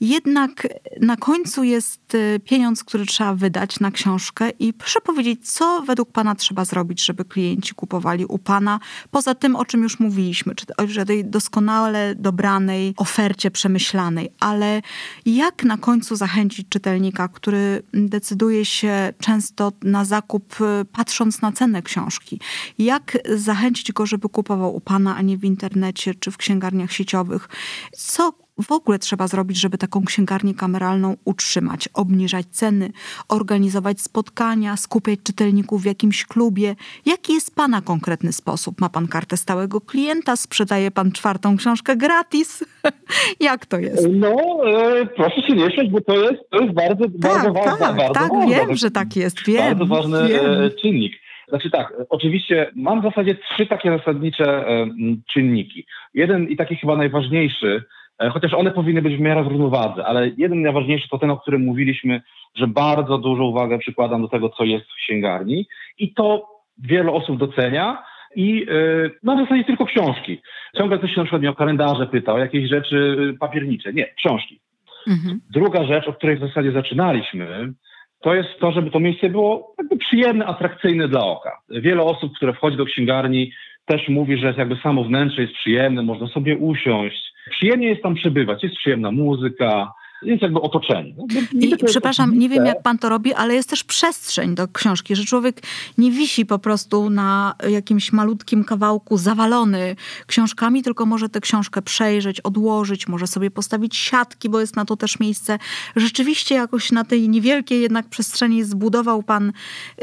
Jednak 0.00 0.68
na 1.00 1.16
końcu 1.16 1.64
jest 1.64 2.14
y, 2.14 2.40
pieniądz, 2.44 2.84
który 2.84 3.06
trzeba 3.06 3.34
wydać 3.34 3.80
na 3.80 3.90
książkę 3.90 4.50
i 4.50 4.72
proszę 4.72 5.00
powiedzieć, 5.00 5.52
co 5.52 5.82
według 5.82 6.12
pana 6.12 6.34
trzeba 6.34 6.64
zrobić, 6.64 7.04
żeby 7.04 7.24
klienci 7.24 7.74
kupowali 7.74 8.24
u 8.24 8.38
pana, 8.38 8.80
poza 9.10 9.34
tym, 9.34 9.56
o 9.56 9.64
czym 9.64 9.82
już 9.82 10.00
mówiliśmy, 10.00 10.54
czy 10.54 10.66
o 11.02 11.04
tej 11.04 11.24
doskonale 11.24 12.14
dobranej 12.14 12.94
ofercie 12.96 13.50
przemyślanej, 13.50 14.15
ale 14.40 14.82
jak 15.26 15.64
na 15.64 15.76
końcu 15.76 16.16
zachęcić 16.16 16.68
czytelnika, 16.68 17.28
który 17.28 17.82
decyduje 17.92 18.64
się 18.64 19.12
często 19.20 19.72
na 19.82 20.04
zakup 20.04 20.60
y, 20.60 20.84
patrząc 20.84 21.42
na 21.42 21.52
cenę 21.52 21.82
książki? 21.82 22.40
Jak 22.78 23.18
zachęcić 23.34 23.92
go, 23.92 24.06
żeby 24.06 24.28
kupował 24.28 24.76
u 24.76 24.80
pana, 24.80 25.16
a 25.16 25.22
nie 25.22 25.38
w 25.38 25.44
internecie 25.44 26.14
czy 26.14 26.30
w 26.30 26.36
księgarniach 26.36 26.92
sieciowych? 26.92 27.48
Co 27.96 28.45
w 28.62 28.72
ogóle 28.72 28.98
trzeba 28.98 29.26
zrobić, 29.26 29.60
żeby 29.60 29.78
taką 29.78 30.04
księgarnię 30.04 30.54
kameralną 30.54 31.16
utrzymać, 31.24 31.88
obniżać 31.94 32.46
ceny, 32.46 32.90
organizować 33.28 34.00
spotkania, 34.00 34.76
skupiać 34.76 35.18
czytelników 35.24 35.82
w 35.82 35.86
jakimś 35.86 36.24
klubie? 36.24 36.74
Jaki 37.06 37.32
jest 37.32 37.56
Pana 37.56 37.82
konkretny 37.82 38.32
sposób? 38.32 38.80
Ma 38.80 38.88
Pan 38.88 39.08
kartę 39.08 39.36
stałego 39.36 39.80
klienta? 39.80 40.36
Sprzedaje 40.36 40.90
Pan 40.90 41.12
czwartą 41.12 41.56
książkę 41.56 41.96
gratis? 41.96 42.64
Jak 43.40 43.66
to 43.66 43.78
jest? 43.78 44.08
No, 44.12 44.36
e, 44.66 45.06
proszę 45.06 45.42
się 45.42 45.52
nie 45.52 45.70
śmiać, 45.70 45.90
bo 45.90 46.00
to 46.00 46.14
jest, 46.14 46.50
to 46.50 46.60
jest 46.60 46.74
bardzo, 46.74 47.04
tak, 47.04 47.18
bardzo 47.18 47.52
ważne. 47.52 47.78
Tak, 47.80 47.96
bardzo 47.96 48.14
tak 48.14 48.32
ważne. 48.32 48.54
wiem, 48.56 48.76
że 48.76 48.90
tak 48.90 49.16
jest. 49.16 49.46
Wiem, 49.46 49.78
bardzo 49.78 49.86
ważny 49.86 50.18
e, 50.18 50.28
wiem. 50.28 50.70
czynnik. 50.82 51.12
Znaczy 51.48 51.70
tak, 51.70 51.92
oczywiście 52.08 52.70
mam 52.76 53.00
w 53.00 53.04
zasadzie 53.04 53.34
trzy 53.34 53.66
takie 53.66 53.98
zasadnicze 53.98 54.68
e, 54.68 54.86
czynniki. 55.32 55.86
Jeden 56.14 56.48
i 56.48 56.56
taki 56.56 56.76
chyba 56.76 56.96
najważniejszy, 56.96 57.84
chociaż 58.18 58.54
one 58.54 58.70
powinny 58.70 59.02
być 59.02 59.16
w 59.16 59.20
miarę 59.20 59.44
w 59.44 59.46
równowadze, 59.46 60.06
ale 60.06 60.30
jeden 60.36 60.62
najważniejszy 60.62 61.08
to 61.08 61.18
ten, 61.18 61.30
o 61.30 61.36
którym 61.36 61.64
mówiliśmy, 61.64 62.22
że 62.54 62.66
bardzo 62.66 63.18
dużą 63.18 63.44
uwagę 63.44 63.78
przykładam 63.78 64.22
do 64.22 64.28
tego, 64.28 64.48
co 64.48 64.64
jest 64.64 64.86
w 64.86 64.94
księgarni 64.94 65.66
i 65.98 66.14
to 66.14 66.48
wiele 66.78 67.12
osób 67.12 67.38
docenia 67.38 68.02
i 68.36 68.66
yy, 68.68 69.10
no 69.22 69.36
w 69.36 69.40
zasadzie 69.40 69.64
tylko 69.64 69.86
książki. 69.86 70.40
Ciągle 70.76 70.98
ktoś 70.98 71.10
się 71.10 71.16
na 71.16 71.24
przykład 71.24 71.42
mnie 71.42 71.50
o 71.50 71.54
kalendarze 71.54 72.06
pyta, 72.06 72.32
o 72.32 72.38
jakieś 72.38 72.70
rzeczy 72.70 73.16
papiernicze. 73.40 73.92
Nie, 73.92 74.06
książki. 74.14 74.60
Mhm. 75.06 75.40
Druga 75.50 75.84
rzecz, 75.84 76.08
o 76.08 76.12
której 76.12 76.36
w 76.36 76.40
zasadzie 76.40 76.72
zaczynaliśmy, 76.72 77.72
to 78.20 78.34
jest 78.34 78.48
to, 78.60 78.72
żeby 78.72 78.90
to 78.90 79.00
miejsce 79.00 79.28
było 79.28 79.74
jakby 79.78 79.96
przyjemne, 79.96 80.46
atrakcyjne 80.46 81.08
dla 81.08 81.24
oka. 81.24 81.60
Wiele 81.68 82.02
osób, 82.02 82.36
które 82.36 82.52
wchodzi 82.52 82.76
do 82.76 82.84
księgarni, 82.84 83.52
też 83.86 84.08
mówi, 84.08 84.38
że 84.38 84.54
jakby 84.58 84.76
samo 84.76 85.04
wnętrze 85.04 85.42
jest 85.42 85.54
przyjemne, 85.54 86.02
można 86.02 86.26
sobie 86.28 86.56
usiąść, 86.56 87.26
Przyjemnie 87.50 87.88
jest 87.88 88.02
tam 88.02 88.14
przebywać, 88.14 88.62
jest 88.62 88.76
przyjemna 88.76 89.10
muzyka, 89.10 89.92
jest 90.22 90.42
jakby 90.42 90.60
otoczenie. 90.60 91.14
No, 91.16 91.24
I, 91.60 91.76
przepraszam, 91.86 92.38
nie 92.38 92.48
wiem 92.48 92.66
jak 92.66 92.82
pan 92.82 92.98
to 92.98 93.08
robi, 93.08 93.34
ale 93.34 93.54
jest 93.54 93.70
też 93.70 93.84
przestrzeń 93.84 94.54
do 94.54 94.68
książki, 94.68 95.16
że 95.16 95.24
człowiek 95.24 95.60
nie 95.98 96.10
wisi 96.10 96.46
po 96.46 96.58
prostu 96.58 97.10
na 97.10 97.54
jakimś 97.68 98.12
malutkim 98.12 98.64
kawałku 98.64 99.16
zawalony 99.16 99.96
książkami, 100.26 100.82
tylko 100.82 101.06
może 101.06 101.28
tę 101.28 101.40
książkę 101.40 101.82
przejrzeć, 101.82 102.40
odłożyć, 102.40 103.08
może 103.08 103.26
sobie 103.26 103.50
postawić 103.50 103.96
siatki, 103.96 104.48
bo 104.48 104.60
jest 104.60 104.76
na 104.76 104.84
to 104.84 104.96
też 104.96 105.20
miejsce. 105.20 105.58
Rzeczywiście 105.96 106.54
jakoś 106.54 106.92
na 106.92 107.04
tej 107.04 107.28
niewielkiej 107.28 107.82
jednak 107.82 108.08
przestrzeni 108.08 108.64
zbudował 108.64 109.22
pan 109.22 109.52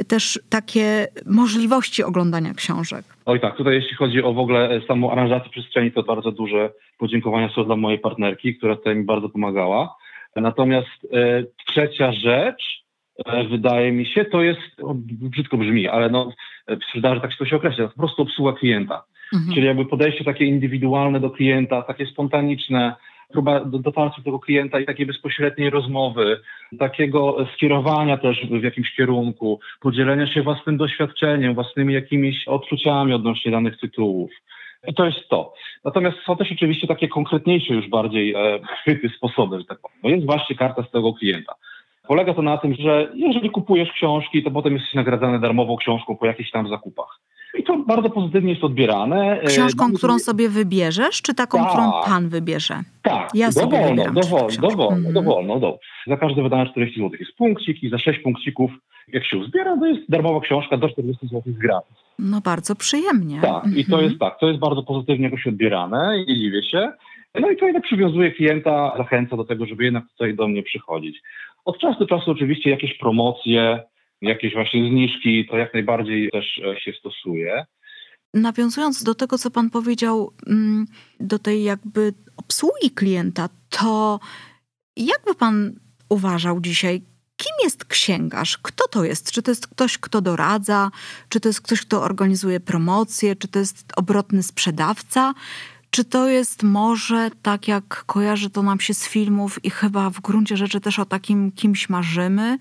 też 0.08 0.40
takie 0.50 1.08
możliwości 1.26 2.04
oglądania 2.04 2.54
książek. 2.54 3.06
Oj 3.26 3.40
tak, 3.40 3.58
tutaj 3.58 3.74
jeśli 3.74 3.96
chodzi 3.96 4.24
o 4.24 4.34
w 4.34 4.40
ogóle 4.40 4.82
samą 4.88 5.12
aranżację 5.12 5.52
przestrzeni, 5.52 5.92
to 5.92 6.04
bardzo 6.04 6.32
duże 6.32 6.72
podziękowania 6.98 7.50
są 7.50 7.66
dla 7.66 7.76
mojej 7.76 8.00
partnerki, 8.00 8.56
która 8.56 8.76
tutaj 8.76 8.96
mi 8.96 9.04
bardzo 9.04 9.30
pomagała. 9.30 9.96
Natomiast 10.36 11.08
e, 11.14 11.44
trzecia 11.68 12.12
rzecz, 12.12 12.84
e, 13.26 13.44
wydaje 13.44 13.92
mi 13.92 14.06
się, 14.06 14.26
to 14.26 14.42
jest, 14.42 14.60
o, 14.84 14.94
brzydko 15.06 15.58
brzmi, 15.58 15.88
ale 15.88 16.10
no, 16.10 16.32
w 16.68 16.84
sprzedaży 16.84 17.22
tak 17.22 17.32
się 17.32 17.38
to 17.38 17.46
się 17.46 17.56
określa, 17.56 17.88
to 17.88 17.94
po 17.94 18.00
prostu 18.00 18.22
obsługa 18.22 18.54
klienta. 18.54 19.04
Mhm. 19.34 19.54
Czyli 19.54 19.68
jakby 19.68 19.86
podejście 19.86 20.24
takie 20.24 20.46
indywidualne 20.46 21.20
do 21.20 21.30
klienta, 21.30 21.82
takie 21.82 22.06
spontaniczne, 22.06 22.96
próba 23.32 23.66
dotarcia 23.66 24.18
do 24.18 24.24
tego 24.24 24.40
klienta 24.40 24.80
i 24.80 24.86
takiej 24.86 25.06
bezpośredniej 25.06 25.70
rozmowy, 25.70 26.40
takiego 26.80 27.48
skierowania 27.56 28.18
też 28.18 28.46
w 28.46 28.64
jakimś 28.64 28.96
kierunku, 28.96 29.60
podzielenia 29.82 30.28
się 30.28 30.42
własnym 30.42 30.78
doświadczeniem, 30.78 31.54
własnymi 31.54 31.94
jakimiś 31.94 32.48
odczuciami 32.48 33.14
odnośnie 33.14 33.52
danych 33.52 33.80
tytułów. 33.80 34.32
I 34.88 34.94
to 34.94 35.06
jest 35.06 35.30
to. 35.30 35.54
Natomiast 35.86 36.18
są 36.26 36.38
też 36.38 36.52
oczywiście 36.52 36.88
takie 36.88 37.08
konkretniejsze 37.08 37.74
już 37.74 37.90
bardziej 37.90 38.34
e, 38.34 38.60
chwyty, 38.82 39.10
sposoby, 39.10 39.60
że 39.60 39.66
tak 39.66 39.80
powiem. 39.80 39.98
No 40.04 40.10
jest 40.10 40.26
właśnie 40.26 40.56
karta 40.56 40.84
z 40.84 40.92
tego 40.92 41.14
klienta. 41.14 41.56
Polega 42.08 42.34
to 42.34 42.42
na 42.42 42.58
tym, 42.58 42.76
że 42.76 43.12
jeżeli 43.16 43.50
kupujesz 43.50 43.92
książki, 43.92 44.44
to 44.44 44.52
potem 44.52 44.74
jesteś 44.74 44.94
nagradzany 44.94 45.40
darmową 45.40 45.78
książką 45.78 46.18
po 46.18 46.26
jakichś 46.26 46.52
tam 46.52 46.70
zakupach. 46.70 47.20
I 47.60 47.64
to 47.64 47.78
bardzo 47.78 48.10
pozytywnie 48.10 48.52
jest 48.52 48.64
odbierane. 48.64 49.40
Książką, 49.46 49.94
którą 49.94 50.20
sobie 50.20 50.50
wybierzesz, 50.50 51.22
czy 51.22 51.34
taką, 51.34 51.58
tak. 51.58 51.70
którą 51.70 51.92
pan 52.06 52.30
wybierze? 52.30 52.76
Tak, 53.02 53.30
ja 53.34 53.52
sobie 53.52 53.78
dowolno, 53.78 54.04
dowolno, 54.22 54.62
dowolno, 54.62 54.98
mm. 54.98 55.14
dowolno, 55.14 55.54
dowolno. 55.54 55.78
Za 56.08 56.18
każde 56.18 56.44
wydanie 56.44 56.70
40 56.70 57.00
zł 57.00 57.12
jest 57.20 57.36
punkcik 57.38 57.84
i 57.84 57.90
za 57.90 57.98
6 57.98 58.20
punkcików, 58.20 58.72
jak 59.08 59.26
się 59.26 59.38
uzbiera, 59.38 59.78
to 59.78 59.86
jest 59.86 60.02
darmowa 60.10 60.40
książka 60.40 60.78
do 60.78 60.90
40 60.90 61.28
zł 61.28 61.42
z 61.46 61.58
gratis. 61.58 61.98
No 62.20 62.42
bardzo 62.42 62.76
przyjemnie. 62.76 63.42
Tak, 63.42 63.64
i 63.78 63.86
to 63.86 63.92
mhm. 63.92 64.04
jest 64.04 64.20
tak, 64.20 64.40
to 64.40 64.48
jest 64.48 64.60
bardzo 64.60 64.84
pozytywnie 64.84 65.26
jakoś 65.26 65.48
odbierane, 65.48 66.24
nie 66.28 66.36
dziwię 66.36 66.64
się. 66.64 66.92
No 67.42 67.52
i 67.52 67.58
to 67.58 67.66
jednak 67.66 67.84
przywiązuje 67.84 68.32
klienta, 68.32 68.94
zachęca 68.98 69.38
do 69.38 69.44
tego, 69.44 69.66
żeby 69.66 69.84
jednak 69.84 70.04
tutaj 70.08 70.36
do 70.36 70.48
mnie 70.48 70.64
przychodzić. 70.64 71.22
Od 71.66 71.80
czasu 71.80 72.00
do 72.00 72.06
czasu 72.06 72.32
oczywiście 72.32 72.70
jakieś 72.70 72.98
promocje, 72.98 73.84
jakieś 74.24 74.54
właśnie 74.54 74.90
zniżki, 74.90 75.48
to 75.50 75.58
jak 75.58 75.74
najbardziej 75.74 76.30
też 76.32 76.62
e, 76.66 76.80
się 76.80 76.94
stosuje. 77.00 77.66
nawiązując 78.34 79.04
do 79.04 79.16
tego, 79.16 79.38
co 79.38 79.52
pan 79.52 79.70
powiedział, 79.70 80.34
mm, 80.48 80.86
do 81.20 81.40
tej 81.40 81.64
jakby 81.64 82.14
obsługi 82.38 82.92
klienta, 82.92 83.50
to 83.70 84.20
jakby 84.98 85.36
pan 85.36 85.80
uważał 86.10 86.62
dzisiaj, 86.62 87.02
kim 87.38 87.52
jest 87.64 87.86
księgarz? 87.86 88.58
Kto 88.58 88.88
to 88.88 89.04
jest? 89.04 89.32
Czy 89.32 89.42
to 89.42 89.52
jest 89.52 89.68
ktoś, 89.68 89.98
kto 89.98 90.22
doradza? 90.22 90.92
Czy 91.30 91.40
to 91.40 91.50
jest 91.50 91.62
ktoś, 91.62 91.82
kto 91.82 92.04
organizuje 92.04 92.60
promocję? 92.60 93.36
Czy 93.36 93.48
to 93.48 93.60
jest 93.60 93.94
obrotny 93.96 94.44
sprzedawca? 94.44 95.34
Czy 95.96 96.06
to 96.06 96.30
jest 96.30 96.64
może 96.64 97.30
tak, 97.44 97.68
jak 97.68 98.04
kojarzy 98.06 98.50
to 98.50 98.64
nam 98.64 98.80
się 98.80 98.94
z 98.94 99.10
filmów 99.10 99.66
i 99.66 99.70
chyba 99.70 100.10
w 100.10 100.22
gruncie 100.22 100.58
rzeczy 100.58 100.82
też 100.82 101.00
o 101.00 101.06
takim 101.06 101.52
kimś 101.52 101.90
marzymy? 101.90 102.58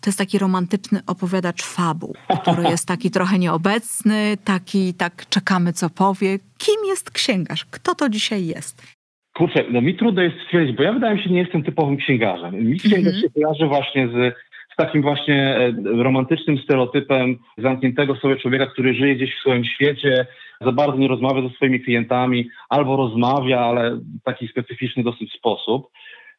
To 0.00 0.08
jest 0.10 0.18
taki 0.18 0.38
romantyczny 0.38 1.00
opowiadacz 1.06 1.62
fabuł, 1.62 2.14
który 2.42 2.62
jest 2.74 2.88
taki 2.88 3.10
trochę 3.10 3.38
nieobecny, 3.38 4.36
taki 4.44 4.94
tak 4.94 5.28
czekamy 5.28 5.72
co 5.72 5.90
powie. 5.90 6.38
Kim 6.58 6.86
jest 6.86 7.10
księgarz? 7.10 7.64
Kto 7.64 7.94
to 7.94 8.08
dzisiaj 8.08 8.46
jest? 8.46 8.94
Kurczę, 9.36 9.64
no 9.70 9.80
mi 9.80 9.96
trudno 9.96 10.22
jest 10.22 10.36
stwierdzić, 10.46 10.76
bo 10.76 10.82
ja 10.82 10.92
wydaje 10.92 11.16
mi 11.16 11.22
się, 11.22 11.30
nie 11.30 11.38
jestem 11.38 11.62
typowym 11.62 11.96
księgarzem. 11.96 12.54
Mi 12.54 12.78
księgarz 12.78 12.98
mm 12.98 13.14
-hmm. 13.14 13.20
się 13.20 13.30
kojarzy 13.30 13.66
właśnie 13.66 14.08
z, 14.08 14.34
z 14.74 14.76
takim 14.76 15.02
właśnie 15.02 15.56
e, 15.56 15.72
romantycznym 16.02 16.58
stereotypem 16.58 17.38
zamkniętego 17.58 18.16
sobie 18.16 18.36
człowieka, 18.36 18.66
który 18.66 18.94
żyje 18.94 19.16
gdzieś 19.16 19.34
w 19.34 19.40
swoim 19.40 19.64
świecie, 19.64 20.26
za 20.60 20.72
bardzo 20.72 20.98
nie 20.98 21.08
rozmawia 21.08 21.48
ze 21.48 21.54
swoimi 21.54 21.80
klientami, 21.80 22.48
albo 22.68 22.96
rozmawia, 22.96 23.60
ale 23.60 23.96
w 23.96 24.22
taki 24.24 24.48
specyficzny 24.48 25.02
dosyć 25.02 25.32
sposób. 25.32 25.88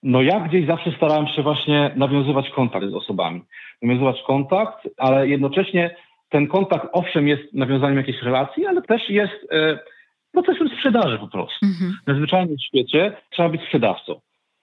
No 0.04 0.22
ja 0.22 0.40
gdzieś 0.40 0.68
zawsze 0.68 0.92
starałem 0.92 1.28
się 1.28 1.44
właśnie 1.44 1.92
nawiązywać 1.96 2.50
kontakt 2.50 2.90
z 2.90 2.94
osobami. 2.94 3.42
Nawiązywać 3.82 4.24
kontakt, 4.28 4.88
ale 4.98 5.28
jednocześnie 5.28 5.96
ten 6.30 6.48
kontakt 6.48 6.88
owszem 6.92 7.28
jest 7.28 7.54
nawiązaniem 7.54 7.98
jakiejś 7.98 8.22
relacji, 8.22 8.66
ale 8.66 8.82
też 8.82 9.10
jest 9.10 9.48
e, 9.52 9.80
procesem 10.32 10.70
sprzedaży 10.70 11.20
po 11.20 11.28
prostu. 11.28 11.66
Mhm. 11.66 11.94
Na 12.08 12.16
zwyczajnym 12.16 12.60
świecie 12.60 13.18
trzeba 13.30 13.50
być 13.50 13.62
sprzedawcą. 13.62 14.20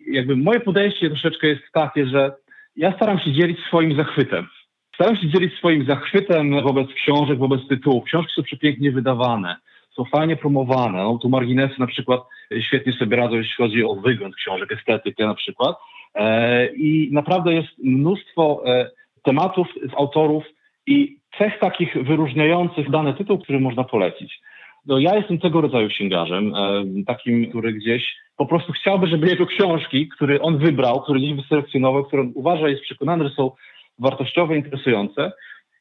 Jakby 0.07 0.37
moje 0.37 0.61
podejście 0.61 1.09
troszeczkę 1.11 1.47
jest 1.47 1.63
takie, 1.73 2.07
że 2.07 2.33
ja 2.77 2.93
staram 2.97 3.19
się 3.19 3.33
dzielić 3.33 3.59
swoim 3.69 3.97
zachwytem. 3.97 4.49
Staram 4.95 5.17
się 5.17 5.29
dzielić 5.29 5.55
swoim 5.55 5.87
zachwytem 5.87 6.63
wobec 6.63 6.89
książek, 6.93 7.39
wobec 7.39 7.69
tytułów. 7.69 8.05
Książki 8.05 8.33
są 8.37 8.43
przepięknie 8.43 8.93
wydawane, 8.93 9.57
są 9.97 10.05
fajnie 10.05 10.37
promowane. 10.37 10.99
No, 10.99 11.19
tu 11.19 11.29
marginesy 11.29 11.75
na 11.79 11.87
przykład 11.87 12.21
świetnie 12.61 12.93
sobie 12.93 13.17
radzą, 13.17 13.35
jeśli 13.37 13.55
chodzi 13.57 13.85
o 13.85 13.95
wygląd 13.95 14.35
książek, 14.35 14.73
estetykę 14.73 15.27
na 15.27 15.35
przykład. 15.35 15.77
E, 16.15 16.67
I 16.67 17.09
naprawdę 17.13 17.55
jest 17.55 17.69
mnóstwo 17.85 18.63
e, 18.67 18.91
tematów, 19.25 19.69
autorów 19.97 20.45
i 20.87 21.17
cech 21.39 21.59
takich 21.59 22.05
wyróżniających 22.05 22.91
dany 22.91 23.15
tytuł, 23.15 23.39
który 23.39 23.61
można 23.61 23.85
polecić. 23.85 24.41
No, 24.87 24.99
ja 24.99 25.17
jestem 25.17 25.39
tego 25.39 25.61
rodzaju 25.61 25.89
księgarzem, 25.89 26.55
e, 26.55 26.85
takim, 27.07 27.51
który 27.51 27.73
gdzieś 27.73 28.17
po 28.37 28.47
prostu 28.47 28.73
chciałby, 28.73 29.07
żeby 29.07 29.29
jego 29.29 29.47
książki, 29.47 30.09
które 30.09 30.41
on 30.41 30.59
wybrał, 30.59 31.01
które 31.01 31.21
gdzieś 31.21 31.35
wyselekcjonował, 31.35 32.05
które 32.05 32.23
on 32.23 32.33
uważa, 32.35 32.69
jest 32.69 32.83
przekonany, 32.83 33.29
że 33.29 33.35
są 33.35 33.51
wartościowe, 33.99 34.57
interesujące 34.57 35.33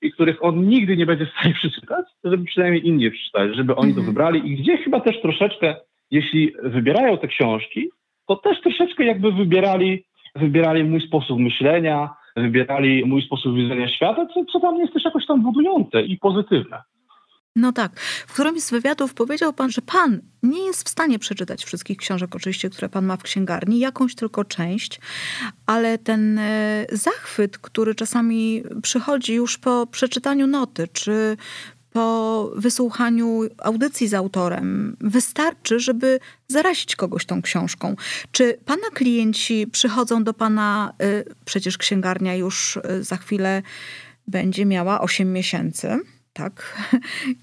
i 0.02 0.12
których 0.12 0.44
on 0.44 0.68
nigdy 0.68 0.98
nie 0.98 1.06
będzie 1.06 1.26
w 1.26 1.30
stanie 1.40 1.54
przeczytać, 1.62 2.06
żeby 2.24 2.44
przynajmniej 2.44 2.88
inni 2.88 3.12
przeczytali, 3.12 3.56
żeby 3.56 3.76
oni 3.76 3.94
to 3.94 4.00
mhm. 4.00 4.06
wybrali 4.06 4.52
i 4.52 4.56
gdzie 4.56 4.78
chyba 4.78 5.00
też 5.00 5.22
troszeczkę, 5.22 5.76
jeśli 6.12 6.54
wybierają 6.64 7.18
te 7.18 7.28
książki, 7.28 7.90
to 8.28 8.36
też 8.36 8.62
troszeczkę 8.62 9.06
jakby 9.06 9.32
wybierali, 9.32 10.04
wybierali 10.36 10.84
mój 10.84 11.02
sposób 11.02 11.40
myślenia, 11.40 12.10
wybierali 12.36 13.06
mój 13.06 13.22
sposób 13.22 13.56
widzenia 13.56 13.90
świata, 13.90 14.28
co, 14.34 14.46
co 14.46 14.60
tam 14.60 14.78
jest 14.78 14.94
też 14.94 15.06
jakoś 15.06 15.26
tam 15.26 15.42
budujące 15.42 16.02
i 16.02 16.18
pozytywne. 16.18 16.82
No 17.56 17.72
tak. 17.72 18.00
W 18.28 18.34
którymś 18.34 18.62
z 18.62 18.72
wywiadów 18.72 19.14
powiedział 19.14 19.54
pan, 19.54 19.72
że 19.72 19.82
pan 19.82 20.22
nie 20.44 20.66
jest 20.66 20.84
w 20.84 20.90
stanie 20.90 21.20
przeczytać 21.20 21.66
wszystkich 21.66 21.98
książek, 21.98 22.36
oczywiście, 22.36 22.70
które 22.70 22.90
pan 22.90 23.06
ma 23.06 23.18
w 23.18 23.24
księgarni, 23.24 23.80
jakąś 23.80 24.16
tylko 24.16 24.46
część, 24.46 25.00
ale 25.66 25.98
ten 25.98 26.40
e, 26.40 26.86
zachwyt, 26.92 27.58
który 27.58 27.96
czasami 27.96 28.64
przychodzi 28.82 29.34
już 29.34 29.58
po 29.58 29.88
przeczytaniu 29.88 30.48
noty, 30.48 30.88
czy 30.94 31.38
po 31.92 32.52
wysłuchaniu 32.56 33.42
audycji 33.58 34.08
z 34.08 34.14
autorem 34.14 34.98
wystarczy, 35.00 35.80
żeby 35.80 36.20
zarazić 36.48 36.96
kogoś 36.96 37.26
tą 37.26 37.42
książką. 37.42 37.96
Czy 38.32 38.58
pana 38.66 38.90
klienci 38.94 39.68
przychodzą 39.72 40.24
do 40.24 40.34
pana, 40.34 40.94
e, 41.00 41.24
przecież 41.46 41.78
księgarnia 41.78 42.36
już 42.36 42.78
e, 42.84 43.04
za 43.04 43.18
chwilę 43.18 43.62
będzie 44.28 44.66
miała 44.66 45.02
8 45.02 45.34
miesięcy? 45.34 46.00
Tak, 46.34 46.54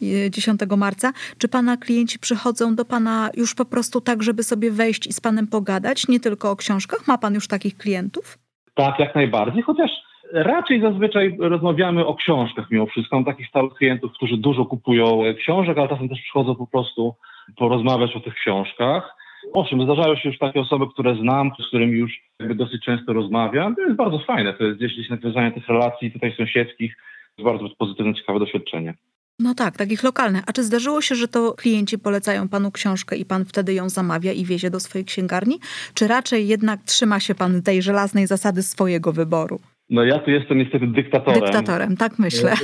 10 0.31 0.61
marca. 0.77 1.13
Czy 1.39 1.49
pana 1.49 1.77
klienci 1.77 2.19
przychodzą 2.19 2.75
do 2.75 2.85
pana 2.85 3.31
już 3.37 3.55
po 3.55 3.65
prostu 3.65 4.01
tak, 4.01 4.23
żeby 4.23 4.43
sobie 4.43 4.71
wejść 4.71 5.07
i 5.07 5.13
z 5.13 5.21
panem 5.21 5.47
pogadać, 5.47 6.09
nie 6.09 6.21
tylko 6.21 6.51
o 6.51 6.57
książkach? 6.57 7.07
Ma 7.09 7.19
pan 7.19 7.35
już 7.35 7.49
takich 7.49 7.77
klientów? 7.77 8.39
Tak, 8.75 8.99
jak 8.99 9.15
najbardziej, 9.15 9.63
chociaż 9.63 9.91
raczej 10.33 10.81
zazwyczaj 10.81 11.37
rozmawiamy 11.41 12.07
o 12.07 12.15
książkach 12.15 12.71
mimo 12.71 12.87
wszystko. 12.87 13.17
Mam 13.17 13.25
takich 13.25 13.49
stałych 13.49 13.75
klientów, 13.75 14.13
którzy 14.13 14.37
dużo 14.37 14.65
kupują 14.65 15.21
książek, 15.39 15.79
ale 15.79 15.89
czasem 15.89 16.09
też 16.09 16.21
przychodzą 16.23 16.55
po 16.55 16.67
prostu 16.67 17.15
porozmawiać 17.57 18.17
o 18.17 18.21
tych 18.21 18.35
książkach. 18.35 19.17
Owszem, 19.53 19.83
zdarzają 19.83 20.17
się 20.17 20.29
już 20.29 20.39
takie 20.39 20.61
osoby, 20.61 20.87
które 20.93 21.15
znam, 21.15 21.51
z 21.65 21.69
którymi 21.69 21.99
już 21.99 22.13
dosyć 22.41 22.85
często 22.85 23.13
rozmawiam. 23.13 23.77
To 23.77 23.83
jest 23.83 23.97
bardzo 23.97 24.19
fajne, 24.19 24.55
to 24.55 24.65
jest 24.65 24.79
gdzieś 24.79 25.11
nawiązanie 25.11 25.53
tych 25.53 25.69
relacji 25.69 26.13
tutaj 26.13 26.35
sąsiedzkich, 26.37 26.97
bardzo 27.45 27.69
pozytywne, 27.79 28.15
ciekawe 28.15 28.39
doświadczenie. 28.39 28.95
No 29.41 29.55
tak, 29.55 29.77
takich 29.77 30.03
lokalnych. 30.03 30.43
A 30.47 30.53
czy 30.53 30.63
zdarzyło 30.63 31.03
się, 31.03 31.15
że 31.15 31.29
to 31.29 31.53
klienci 31.53 31.99
polecają 31.99 32.49
panu 32.49 32.71
książkę 32.71 33.17
i 33.17 33.25
pan 33.25 33.45
wtedy 33.45 33.75
ją 33.75 33.89
zamawia 33.89 34.33
i 34.33 34.45
wiezie 34.45 34.71
do 34.71 34.81
swojej 34.81 35.05
księgarni? 35.05 35.59
Czy 35.95 36.09
raczej 36.09 36.49
jednak 36.49 36.81
trzyma 36.83 37.21
się 37.21 37.35
pan 37.35 37.63
tej 37.63 37.83
żelaznej 37.83 38.27
zasady 38.27 38.63
swojego 38.63 39.13
wyboru? 39.13 39.61
No 39.91 40.05
ja 40.05 40.19
tu 40.19 40.31
jestem 40.31 40.59
niestety 40.59 40.87
dyktatorem. 40.87 41.41
Dyktatorem, 41.41 41.97
tak 41.97 42.19
myślę. 42.19 42.55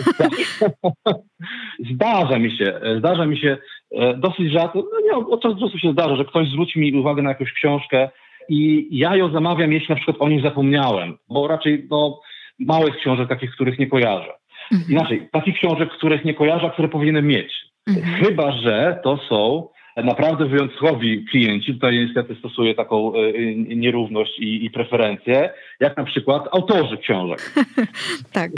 Zdarza 1.95 2.39
mi 2.39 2.57
się, 2.57 2.81
zdarza 2.99 3.27
mi 3.27 3.39
się 3.39 3.57
e, 3.93 4.17
dosyć 4.17 4.53
rzadko, 4.53 4.85
no 4.93 5.01
nie, 5.01 5.27
od 5.27 5.43
czasu 5.43 5.55
do 5.55 5.67
czasu 5.67 5.79
się 5.79 5.93
zdarza, 5.93 6.17
że 6.17 6.25
ktoś 6.25 6.49
zwróci 6.49 6.79
mi 6.79 7.01
uwagę 7.01 7.23
na 7.23 7.29
jakąś 7.29 7.53
książkę 7.53 8.09
i 8.49 8.89
ja 8.91 9.17
ją 9.17 9.33
zamawiam, 9.33 9.73
jeśli 9.73 9.89
na 9.89 9.97
przykład 9.97 10.17
o 10.21 10.29
niej 10.29 10.43
zapomniałem, 10.43 11.17
bo 11.29 11.49
raczej 11.49 11.87
no, 11.91 12.21
małych 12.59 12.97
książek 12.97 13.29
takich, 13.29 13.51
których 13.51 13.79
nie 13.79 13.87
kojarzę. 13.87 14.33
Mhm. 14.73 14.91
Inaczej, 14.93 15.29
takich 15.33 15.55
książek, 15.55 15.91
których 15.91 16.25
nie 16.25 16.35
kojarzę, 16.35 16.71
które 16.71 16.89
powinienem 16.89 17.27
mieć. 17.27 17.53
Mhm. 17.89 18.25
Chyba, 18.25 18.53
że 18.53 19.01
to 19.05 19.19
są 19.29 19.69
naprawdę 19.97 20.47
wyjątkowi 20.47 21.25
klienci, 21.25 21.75
tutaj 21.75 21.99
niestety 21.99 22.35
stosuję 22.35 22.75
taką 22.75 23.15
y, 23.15 23.55
nierówność 23.57 24.39
i, 24.39 24.65
i 24.65 24.71
preferencje, 24.71 25.51
jak 25.81 25.97
na 25.97 26.05
przykład 26.05 26.49
autorzy 26.53 26.99
książek. 26.99 27.55
tak. 28.33 28.51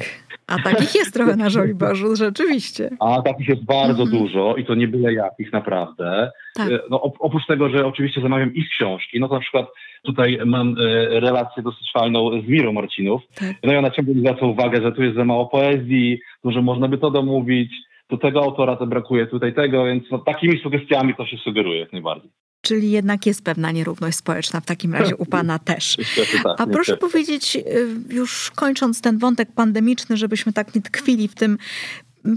A 0.46 0.59
takich 0.59 0.94
jest 0.94 1.14
trochę 1.14 1.37
na 1.37 1.50
Żoliborzu, 1.50 2.16
rzeczywiście. 2.16 2.90
A 3.00 3.22
takich 3.22 3.48
jest 3.48 3.64
bardzo 3.64 4.02
mhm. 4.02 4.22
dużo 4.22 4.56
i 4.56 4.64
to 4.64 4.74
nie 4.74 4.88
byle 4.88 5.12
jakich 5.12 5.52
naprawdę. 5.52 6.30
Tak. 6.54 6.70
E, 6.70 6.78
no, 6.90 7.02
oprócz 7.02 7.46
tego, 7.46 7.68
że 7.68 7.87
oczywiście 7.87 8.20
zamawiam 8.20 8.54
ich 8.54 8.68
książki, 8.68 9.20
no 9.20 9.28
to 9.28 9.35
na 9.35 9.40
przykład 9.40 9.66
tutaj 10.02 10.38
mam 10.46 10.76
e, 10.78 11.20
relację 11.20 11.62
dosyć 11.62 11.92
fajną 11.92 12.42
z 12.42 12.48
Mirą 12.48 12.72
Marcinów. 12.72 13.22
Tak. 13.35 13.56
No 13.62 13.72
i 13.72 13.76
ona 13.76 13.90
ciągle 13.90 14.14
mi 14.14 14.20
zwraca 14.20 14.46
uwagę, 14.46 14.82
że 14.82 14.92
tu 14.92 15.02
jest 15.02 15.16
za 15.16 15.24
mało 15.24 15.46
poezji, 15.46 16.20
że 16.44 16.62
można 16.62 16.88
by 16.88 16.98
to 16.98 17.11
domówić, 17.11 17.72
tu 18.09 18.18
tego 18.18 18.42
autora 18.42 18.76
to 18.76 18.87
brakuje, 18.87 19.26
tutaj 19.26 19.54
tego, 19.54 19.85
więc 19.85 20.04
no, 20.11 20.18
takimi 20.18 20.59
sugestiami 20.59 21.14
to 21.14 21.26
się 21.26 21.37
sugeruje 21.37 21.80
jak 21.80 21.92
najbardziej. 21.92 22.30
Czyli 22.66 22.90
jednak 22.90 23.26
jest 23.26 23.42
pewna 23.42 23.72
nierówność 23.72 24.18
społeczna 24.18 24.61
w 24.61 24.66
takim 24.66 24.94
razie 24.94 25.16
u 25.16 25.26
Pana 25.26 25.59
też. 25.70 25.96
Tak, 26.42 26.61
A 26.61 26.66
proszę 26.66 26.96
powiedzieć, 26.96 27.57
y, 27.57 28.14
już 28.14 28.52
kończąc 28.55 29.00
ten 29.00 29.18
wątek 29.18 29.52
pandemiczny, 29.52 30.16
żebyśmy 30.16 30.52
tak 30.52 30.74
nie 30.74 30.83
tkwili 30.83 31.29
w 31.29 31.35
tym, 31.35 31.59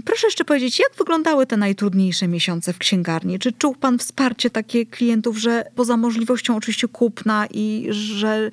Proszę 0.04 0.26
jeszcze 0.26 0.44
powiedzieć, 0.44 0.78
jak 0.78 0.90
wyglądały 0.98 1.46
te 1.46 1.56
najtrudniejsze 1.56 2.28
miesiące 2.28 2.72
w 2.72 2.78
księgarni? 2.78 3.38
Czy 3.38 3.52
czuł 3.52 3.74
Pan 3.74 3.98
wsparcie 3.98 4.50
takie 4.50 4.86
klientów, 4.86 5.38
że 5.38 5.64
poza 5.74 5.96
możliwością 5.96 6.56
oczywiście 6.56 6.88
kupna 6.88 7.46
i 7.50 7.86
że 7.90 8.50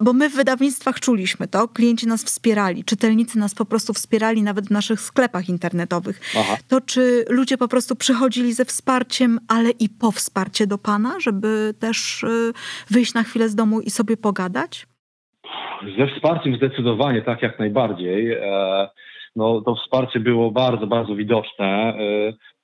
bo 0.00 0.12
my 0.12 0.30
w 0.30 0.36
wydawnictwach 0.36 1.00
czuliśmy 1.00 1.48
to, 1.48 1.68
klienci 1.68 2.06
nas 2.06 2.24
wspierali, 2.24 2.84
czytelnicy 2.84 3.38
nas 3.38 3.54
po 3.54 3.64
prostu 3.64 3.92
wspierali 3.92 4.42
nawet 4.42 4.66
w 4.66 4.70
naszych 4.70 5.00
sklepach 5.00 5.48
internetowych. 5.48 6.20
Aha. 6.38 6.56
To 6.68 6.80
czy 6.80 7.24
ludzie 7.28 7.58
po 7.58 7.68
prostu 7.68 7.96
przychodzili 7.96 8.52
ze 8.52 8.64
wsparciem, 8.64 9.38
ale 9.48 9.70
i 9.70 9.88
po 9.88 10.10
wsparcie 10.10 10.66
do 10.66 10.78
Pana, 10.78 11.20
żeby 11.20 11.74
też 11.80 12.22
y, 12.22 12.52
wyjść 12.90 13.14
na 13.14 13.22
chwilę 13.22 13.48
z 13.48 13.54
domu 13.54 13.80
i 13.80 13.90
sobie 13.90 14.16
pogadać? 14.16 14.86
Ze 15.98 16.06
wsparciem 16.06 16.56
zdecydowanie, 16.56 17.22
tak 17.22 17.42
jak 17.42 17.58
najbardziej. 17.58 18.32
E, 18.32 18.88
no, 19.36 19.60
to 19.60 19.74
wsparcie 19.74 20.20
było 20.20 20.50
bardzo, 20.50 20.86
bardzo 20.86 21.14
widoczne. 21.14 21.94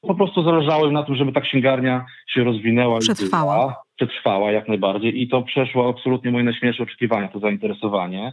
Po 0.02 0.14
prostu 0.14 0.42
zależało 0.42 0.86
im 0.86 0.92
na 0.92 1.02
tym, 1.02 1.14
żeby 1.14 1.32
ta 1.32 1.40
księgarnia 1.40 2.06
się 2.26 2.44
rozwinęła. 2.44 2.98
Przetrwała. 2.98 3.82
przetrwała 3.96 4.52
jak 4.52 4.68
najbardziej 4.68 5.22
i 5.22 5.28
to 5.28 5.42
przeszło 5.42 5.88
absolutnie 5.88 6.30
moje 6.30 6.44
najśmielsze 6.44 6.82
oczekiwania, 6.82 7.28
to 7.28 7.38
zainteresowanie 7.38 8.32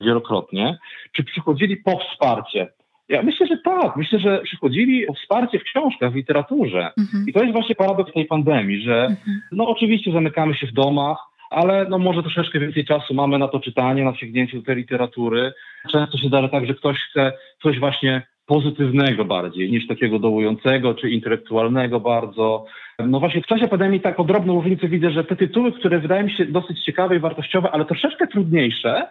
wielokrotnie. 0.00 0.78
Czy 1.12 1.24
przychodzili 1.24 1.76
po 1.76 1.98
wsparcie? 1.98 2.68
Ja 3.08 3.22
myślę, 3.22 3.46
że 3.46 3.58
tak. 3.64 3.96
Myślę, 3.96 4.18
że 4.18 4.40
przychodzili 4.44 5.08
o 5.08 5.14
wsparcie 5.14 5.58
w 5.58 5.62
książkach, 5.62 6.12
w 6.12 6.14
literaturze. 6.14 6.92
Mhm. 6.98 7.24
I 7.28 7.32
to 7.32 7.40
jest 7.40 7.52
właśnie 7.52 7.74
paradoks 7.74 8.12
tej 8.12 8.24
pandemii, 8.24 8.82
że 8.82 9.04
mhm. 9.04 9.40
no 9.52 9.68
oczywiście 9.68 10.12
zamykamy 10.12 10.54
się 10.54 10.66
w 10.66 10.72
domach, 10.72 11.18
ale 11.50 11.86
no 11.90 11.98
może 11.98 12.22
troszeczkę 12.22 12.58
więcej 12.58 12.84
czasu 12.84 13.14
mamy 13.14 13.38
na 13.38 13.48
to 13.48 13.60
czytanie, 13.60 14.04
na 14.04 14.16
sięgnięcie 14.16 14.56
do 14.56 14.62
tej 14.62 14.76
literatury. 14.76 15.52
Często 15.92 16.18
się 16.18 16.28
zdarza 16.28 16.48
tak, 16.48 16.66
że 16.66 16.74
ktoś 16.74 16.96
chce 16.96 17.32
coś 17.62 17.78
właśnie 17.78 18.26
pozytywnego 18.48 19.24
bardziej 19.24 19.70
niż 19.70 19.86
takiego 19.86 20.18
dołującego 20.18 20.94
czy 20.94 21.10
intelektualnego 21.10 22.00
bardzo. 22.00 22.64
No 22.98 23.20
właśnie 23.20 23.42
w 23.42 23.46
czasie 23.46 23.68
pandemii 23.68 24.00
tak 24.00 24.16
drobną 24.26 24.54
różnicę 24.54 24.88
widzę, 24.88 25.10
że 25.10 25.24
te 25.24 25.36
tytuły, 25.36 25.72
które 25.72 25.98
wydają 25.98 26.24
mi 26.24 26.32
się 26.32 26.46
dosyć 26.46 26.84
ciekawe 26.84 27.16
i 27.16 27.18
wartościowe, 27.18 27.70
ale 27.70 27.84
troszeczkę 27.84 28.26
trudniejsze, 28.26 29.08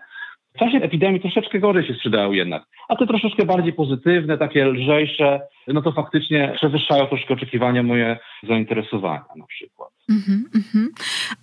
w 0.56 0.60
czasie 0.60 0.78
epidemii 0.78 1.22
troszeczkę 1.22 1.60
gorzej 1.60 1.88
się 1.88 1.94
sprzedają 1.94 2.32
jednak. 2.32 2.64
A 2.90 2.96
te 2.96 3.08
troszeczkę 3.08 3.46
bardziej 3.46 3.74
pozytywne, 3.74 4.38
takie 4.38 4.66
lżejsze, 4.66 5.42
no 5.68 5.82
to 5.82 5.92
faktycznie 5.92 6.54
przewyższają 6.56 7.06
troszkę 7.06 7.34
oczekiwania 7.34 7.84
moje 7.84 8.18
zainteresowania 8.44 9.26
na 9.36 9.46
przykład. 9.46 9.97
Mm-hmm, 10.12 10.44
mm-hmm. 10.56 10.88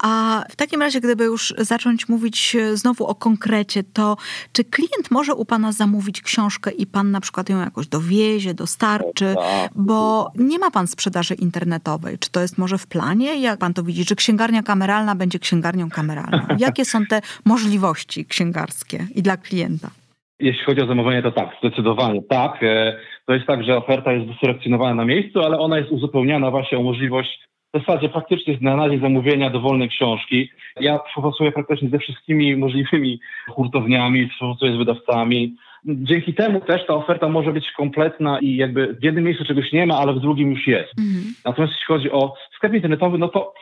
A 0.02 0.42
w 0.50 0.56
takim 0.56 0.80
razie, 0.80 1.00
gdyby 1.00 1.24
już 1.24 1.54
zacząć 1.58 2.08
mówić 2.08 2.56
znowu 2.72 3.06
o 3.06 3.14
konkrecie, 3.14 3.82
to 3.92 4.16
czy 4.52 4.64
klient 4.64 5.10
może 5.10 5.34
u 5.34 5.44
pana 5.44 5.72
zamówić 5.72 6.22
książkę 6.22 6.70
i 6.70 6.86
pan 6.86 7.10
na 7.10 7.20
przykład 7.20 7.48
ją 7.48 7.60
jakoś 7.60 7.86
dowiezie, 7.86 8.54
dostarczy, 8.54 9.34
tak. 9.34 9.70
bo 9.74 10.30
nie 10.38 10.58
ma 10.58 10.70
pan 10.70 10.86
sprzedaży 10.86 11.34
internetowej. 11.34 12.18
Czy 12.18 12.30
to 12.30 12.40
jest 12.40 12.58
może 12.58 12.78
w 12.78 12.86
planie? 12.86 13.40
Jak 13.40 13.58
pan 13.58 13.74
to 13.74 13.82
widzi? 13.82 14.06
Czy 14.06 14.16
księgarnia 14.16 14.62
kameralna 14.62 15.14
będzie 15.14 15.38
księgarnią 15.38 15.90
kameralną? 15.90 16.46
Jakie 16.58 16.84
są 16.84 17.06
te 17.06 17.20
możliwości 17.44 18.26
księgarskie 18.26 19.06
i 19.14 19.22
dla 19.22 19.36
klienta? 19.36 19.90
Jeśli 20.38 20.64
chodzi 20.64 20.80
o 20.80 20.86
zamówienie, 20.86 21.22
to 21.22 21.32
tak, 21.32 21.48
zdecydowanie 21.58 22.22
tak. 22.22 22.62
E, 22.62 22.96
to 23.26 23.34
jest 23.34 23.46
tak, 23.46 23.64
że 23.64 23.76
oferta 23.76 24.12
jest 24.12 24.32
wyselekcjonowana 24.32 24.94
na 24.94 25.04
miejscu, 25.04 25.40
ale 25.40 25.58
ona 25.58 25.78
jest 25.78 25.90
uzupełniana 25.90 26.50
właśnie 26.50 26.78
o 26.78 26.82
możliwość 26.82 27.44
w 27.74 27.78
zasadzie 27.78 28.08
praktycznie 28.08 28.56
znalezienia 28.56 29.02
zamówienia 29.02 29.50
dowolnej 29.50 29.88
książki. 29.88 30.50
Ja 30.80 30.98
współpracuję 31.08 31.52
praktycznie 31.52 31.88
ze 31.88 31.98
wszystkimi 31.98 32.56
możliwymi 32.56 33.20
hurtowniami, 33.48 34.28
współpracuję 34.28 34.72
z 34.72 34.76
wydawcami. 34.76 35.56
Dzięki 35.84 36.34
temu 36.34 36.60
też 36.60 36.86
ta 36.86 36.94
oferta 36.94 37.28
może 37.28 37.52
być 37.52 37.72
kompletna 37.72 38.38
i 38.40 38.56
jakby 38.56 38.94
w 38.94 39.04
jednym 39.04 39.24
miejscu 39.24 39.44
czegoś 39.44 39.72
nie 39.72 39.86
ma, 39.86 39.98
ale 39.98 40.12
w 40.12 40.20
drugim 40.20 40.50
już 40.50 40.66
jest. 40.66 40.98
Mhm. 40.98 41.34
Natomiast 41.44 41.72
jeśli 41.72 41.86
chodzi 41.86 42.10
o 42.10 42.34
sklep 42.56 42.74
internetowy, 42.74 43.18
no 43.18 43.28
to 43.28 43.54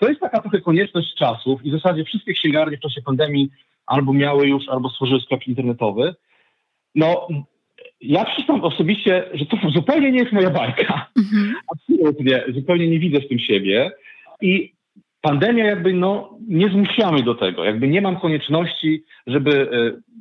to 0.00 0.08
jest 0.08 0.20
taka 0.20 0.40
trochę 0.40 0.60
konieczność 0.60 1.14
czasów 1.14 1.64
i 1.64 1.70
w 1.70 1.74
zasadzie 1.74 2.04
wszystkie 2.04 2.32
księgarnie 2.32 2.76
w 2.76 2.80
czasie 2.80 3.02
pandemii 3.02 3.50
albo 3.86 4.12
miały 4.12 4.46
już, 4.46 4.68
albo 4.68 4.88
stworzyły 4.90 5.20
sklep 5.20 5.46
internetowy. 5.46 6.14
No, 6.94 7.28
ja 8.00 8.24
przyznam 8.24 8.64
osobiście, 8.64 9.24
że 9.34 9.46
to 9.46 9.56
zupełnie 9.70 10.12
nie 10.12 10.18
jest 10.18 10.32
moja 10.32 10.50
bajka. 10.50 11.10
Mhm. 11.18 11.54
Absolutnie, 11.72 12.44
zupełnie 12.54 12.88
nie 12.88 12.98
widzę 12.98 13.20
w 13.20 13.28
tym 13.28 13.38
siebie. 13.38 13.90
I 14.40 14.72
pandemia 15.20 15.64
jakby 15.64 15.92
no, 15.92 16.38
nie 16.48 16.68
zmusza 16.68 17.12
mnie 17.12 17.22
do 17.22 17.34
tego. 17.34 17.64
Jakby 17.64 17.88
nie 17.88 18.00
mam 18.00 18.20
konieczności, 18.20 19.04
żeby 19.26 19.68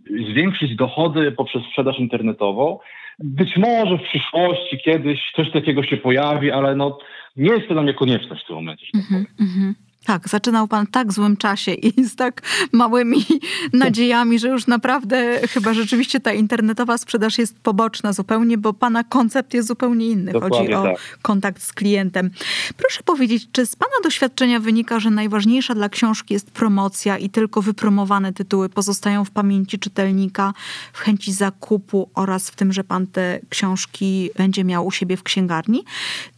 y, 0.09 0.31
zwiększyć 0.31 0.75
dochody 0.75 1.31
poprzez 1.31 1.63
sprzedaż 1.63 1.99
internetową. 1.99 2.79
Być 3.19 3.57
może 3.57 3.97
w 3.97 4.03
przyszłości 4.03 4.77
kiedyś 4.85 5.31
coś 5.35 5.51
takiego 5.51 5.83
się 5.83 5.97
pojawi, 5.97 6.51
ale 6.51 6.75
no, 6.75 6.97
nie 7.35 7.51
jest 7.51 7.67
to 7.67 7.73
dla 7.73 7.83
mnie 7.83 7.93
konieczność 7.93 8.43
w 8.43 8.47
tym 8.47 8.55
momencie. 8.55 8.85
Mm-hmm, 8.95 9.25
mm-hmm. 9.39 9.73
Tak, 10.05 10.29
zaczynał 10.29 10.67
pan 10.67 10.85
w 10.85 10.91
tak 10.91 11.13
złym 11.13 11.37
czasie 11.37 11.73
i 11.73 12.05
z 12.05 12.15
tak 12.15 12.41
małymi 12.71 13.25
nadziejami, 13.73 14.39
że 14.39 14.47
już 14.47 14.67
naprawdę 14.67 15.47
chyba 15.47 15.73
rzeczywiście 15.73 16.19
ta 16.19 16.33
internetowa 16.33 16.97
sprzedaż 16.97 17.37
jest 17.37 17.59
poboczna 17.59 18.13
zupełnie, 18.13 18.57
bo 18.57 18.73
pana 18.73 19.03
koncept 19.03 19.53
jest 19.53 19.67
zupełnie 19.67 20.07
inny. 20.07 20.31
Dokładnie 20.31 20.57
Chodzi 20.57 20.73
o 20.73 20.83
tak. 20.83 21.19
kontakt 21.21 21.63
z 21.63 21.73
klientem. 21.73 22.29
Proszę 22.77 23.03
powiedzieć, 23.05 23.47
czy 23.51 23.65
z 23.65 23.75
pana 23.75 23.93
doświadczenia 24.03 24.59
wynika, 24.59 24.99
że 24.99 25.09
najważniejsza 25.09 25.75
dla 25.75 25.89
książki 25.89 26.33
jest 26.33 26.51
promocja 26.51 27.17
i 27.17 27.29
tylko 27.29 27.61
wypromowane 27.61 28.33
tytuły 28.33 28.69
pozostają 28.69 29.25
w 29.25 29.31
pamięci 29.31 29.79
czytelnika, 29.79 30.53
w 30.93 30.99
chęci 30.99 31.33
zakupu 31.33 32.09
oraz 32.15 32.49
w 32.49 32.55
tym, 32.55 32.73
że 32.73 32.83
pan 32.83 33.07
te 33.07 33.39
książki 33.49 34.29
będzie 34.37 34.63
miał 34.63 34.85
u 34.85 34.91
siebie 34.91 35.17
w 35.17 35.23
księgarni? 35.23 35.83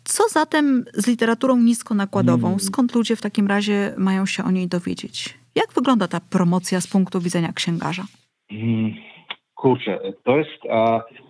Co 0.08 0.24
zatem 0.30 0.86
z 0.93 1.08
literaturą 1.08 1.58
niskonakładową? 1.58 2.48
Hmm. 2.48 2.60
Skąd 2.60 2.96
ludzie 2.96 3.15
w 3.15 3.22
takim 3.22 3.48
razie 3.48 3.93
mają 3.98 4.26
się 4.26 4.43
o 4.43 4.52
niej 4.52 4.67
dowiedzieć? 4.67 5.38
Jak 5.56 5.74
wygląda 5.76 6.08
ta 6.08 6.20
promocja 6.20 6.82
z 6.82 6.88
punktu 6.88 7.22
widzenia 7.22 7.54
księgarza? 7.54 8.04
Hmm. 8.50 8.93
Kurczę, 9.56 10.00
to 10.24 10.38
jest, 10.38 10.62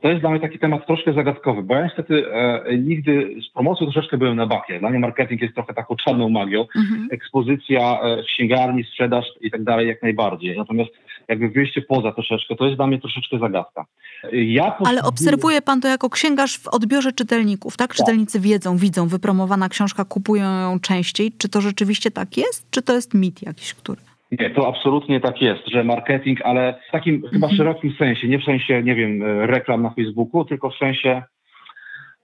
to 0.01 0.09
jest 0.09 0.21
dla 0.21 0.29
mnie 0.29 0.39
taki 0.39 0.59
temat 0.59 0.87
troszkę 0.87 1.13
zagadkowy, 1.13 1.63
bo 1.63 1.75
ja 1.75 1.83
niestety 1.83 2.31
e, 2.31 2.77
nigdy 2.77 3.35
z 3.49 3.53
promocją 3.53 3.91
troszeczkę 3.91 4.17
byłem 4.17 4.35
na 4.35 4.47
bakie. 4.47 4.79
Dla 4.79 4.89
mnie 4.89 4.99
marketing 4.99 5.41
jest 5.41 5.53
trochę 5.53 5.73
taką 5.73 5.95
czarną 5.95 6.29
magią. 6.29 6.65
Mhm. 6.75 7.07
Ekspozycja 7.11 7.99
e, 8.01 8.23
w 8.23 8.25
księgarni, 8.25 8.83
sprzedaż 8.83 9.25
i 9.41 9.51
tak 9.51 9.63
dalej 9.63 9.87
jak 9.87 10.01
najbardziej. 10.01 10.57
Natomiast 10.57 10.91
jakby 11.27 11.49
wyjście 11.49 11.81
poza 11.81 12.11
troszeczkę, 12.11 12.55
to 12.55 12.65
jest 12.65 12.77
dla 12.77 12.87
mnie 12.87 12.99
troszeczkę 12.99 13.39
zagadka. 13.39 13.85
Ja 14.33 14.77
Ale 14.85 15.03
obserwuje 15.03 15.61
pan 15.61 15.81
to 15.81 15.87
jako 15.87 16.09
księgarz 16.09 16.57
w 16.57 16.67
odbiorze 16.67 17.11
czytelników, 17.13 17.77
tak? 17.77 17.87
tak? 17.87 17.97
Czytelnicy 17.97 18.39
wiedzą, 18.39 18.77
widzą, 18.77 19.07
wypromowana 19.07 19.69
książka, 19.69 20.05
kupują 20.05 20.59
ją 20.59 20.79
częściej. 20.79 21.31
Czy 21.37 21.49
to 21.49 21.61
rzeczywiście 21.61 22.11
tak 22.11 22.37
jest, 22.37 22.71
czy 22.71 22.81
to 22.81 22.93
jest 22.93 23.13
mit 23.13 23.43
jakiś, 23.43 23.73
który? 23.73 24.01
Nie, 24.31 24.49
to 24.49 24.67
absolutnie 24.67 25.19
tak 25.19 25.41
jest, 25.41 25.67
że 25.67 25.83
marketing, 25.83 26.41
ale 26.41 26.79
w 26.89 26.91
takim 26.91 27.15
mhm. 27.15 27.33
chyba 27.33 27.49
szerokim 27.49 27.95
sensie, 27.97 28.27
nie 28.27 28.39
w 28.39 28.43
sensie, 28.43 28.83
nie 28.83 28.95
wiem, 28.95 29.23
reklam 29.23 29.83
na 29.83 29.89
Facebooku, 29.89 30.45
tylko 30.45 30.69
w 30.69 30.77
sensie 30.77 31.23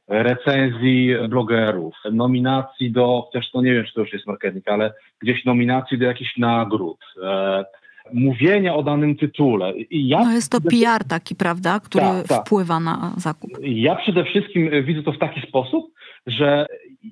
recenzji 0.07 1.15
blogerów, 1.29 1.95
nominacji 2.11 2.91
do, 2.91 3.29
też 3.33 3.51
to 3.51 3.61
nie 3.61 3.73
wiem, 3.73 3.85
czy 3.85 3.93
to 3.93 4.01
już 4.01 4.13
jest 4.13 4.27
marketing, 4.27 4.67
ale 4.67 4.93
gdzieś 5.21 5.45
nominacji 5.45 5.97
do 5.97 6.05
jakichś 6.05 6.37
nagród, 6.37 6.99
e, 7.23 7.65
mówienia 8.13 8.75
o 8.75 8.83
danym 8.83 9.15
tytule. 9.15 9.73
I 9.77 10.07
ja 10.07 10.23
no 10.23 10.31
jest 10.31 10.51
to 10.51 10.61
PR 10.61 11.03
taki, 11.09 11.35
prawda, 11.35 11.79
który 11.79 12.05
tak, 12.05 12.27
tak. 12.27 12.45
wpływa 12.45 12.79
na 12.79 13.13
zakup. 13.17 13.51
Ja 13.61 13.95
przede 13.95 14.23
wszystkim 14.23 14.69
widzę 14.83 15.03
to 15.03 15.11
w 15.11 15.17
taki 15.17 15.41
sposób, 15.41 15.91
że 16.27 16.65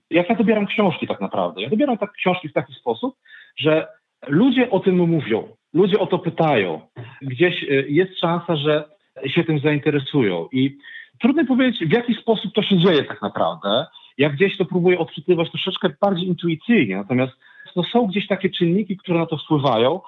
jak 0.10 0.30
ja 0.30 0.36
dobieram 0.36 0.68
książki 0.68 1.08
tak 1.08 1.22
naprawdę, 1.22 1.62
ja 1.62 1.70
dobieram 1.70 1.98
tak 1.98 2.12
książki 2.12 2.50
w 2.50 2.54
taki 2.54 2.74
sposób, 2.74 3.16
że 3.58 3.88
ludzie 4.28 4.70
o 4.70 4.80
tym 4.80 4.96
mówią, 4.96 5.48
ludzie 5.74 6.00
o 6.00 6.08
to 6.08 6.20
pytają. 6.20 6.82
Gdzieś 7.22 7.64
y, 7.64 7.86
jest 7.90 8.20
szansa, 8.20 8.56
że 8.56 8.84
się 9.26 9.44
tym 9.44 9.60
zainteresują 9.60 10.48
i 10.52 10.78
trudno 11.20 11.46
powiedzieć, 11.46 11.90
w 11.90 11.94
jaki 11.94 12.14
sposób 12.14 12.54
to 12.54 12.64
się 12.64 12.78
dzieje 12.78 13.04
tak 13.04 13.22
naprawdę. 13.22 13.86
Ja 14.18 14.30
gdzieś 14.30 14.58
to 14.58 14.66
próbuję 14.66 15.00
odczytywać 15.00 15.52
troszeczkę 15.52 15.90
bardziej 16.02 16.28
intuicyjnie, 16.28 16.98
natomiast 16.98 17.34
no, 17.76 17.84
są 17.84 18.08
gdzieś 18.08 18.28
takie 18.28 18.50
czynniki, 18.50 18.98
które 18.98 19.20
na 19.20 19.26
to 19.26 19.38
wpływają, 19.38 20.02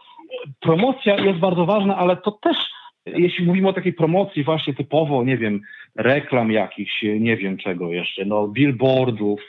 promocja 0.60 1.16
jest 1.16 1.40
bardzo 1.40 1.66
ważna, 1.66 1.98
ale 1.98 2.18
to 2.18 2.32
też, 2.32 2.58
jeśli 3.06 3.46
mówimy 3.46 3.70
o 3.70 3.74
takiej 3.74 3.94
promocji 3.94 4.44
właśnie 4.44 4.74
typowo, 4.74 5.24
nie 5.24 5.38
wiem, 5.38 5.62
reklam 5.96 6.52
jakichś, 6.52 7.04
nie 7.20 7.38
wiem 7.38 7.58
czego 7.58 7.90
jeszcze, 7.90 8.26
no 8.26 8.48
billboardów, 8.48 9.42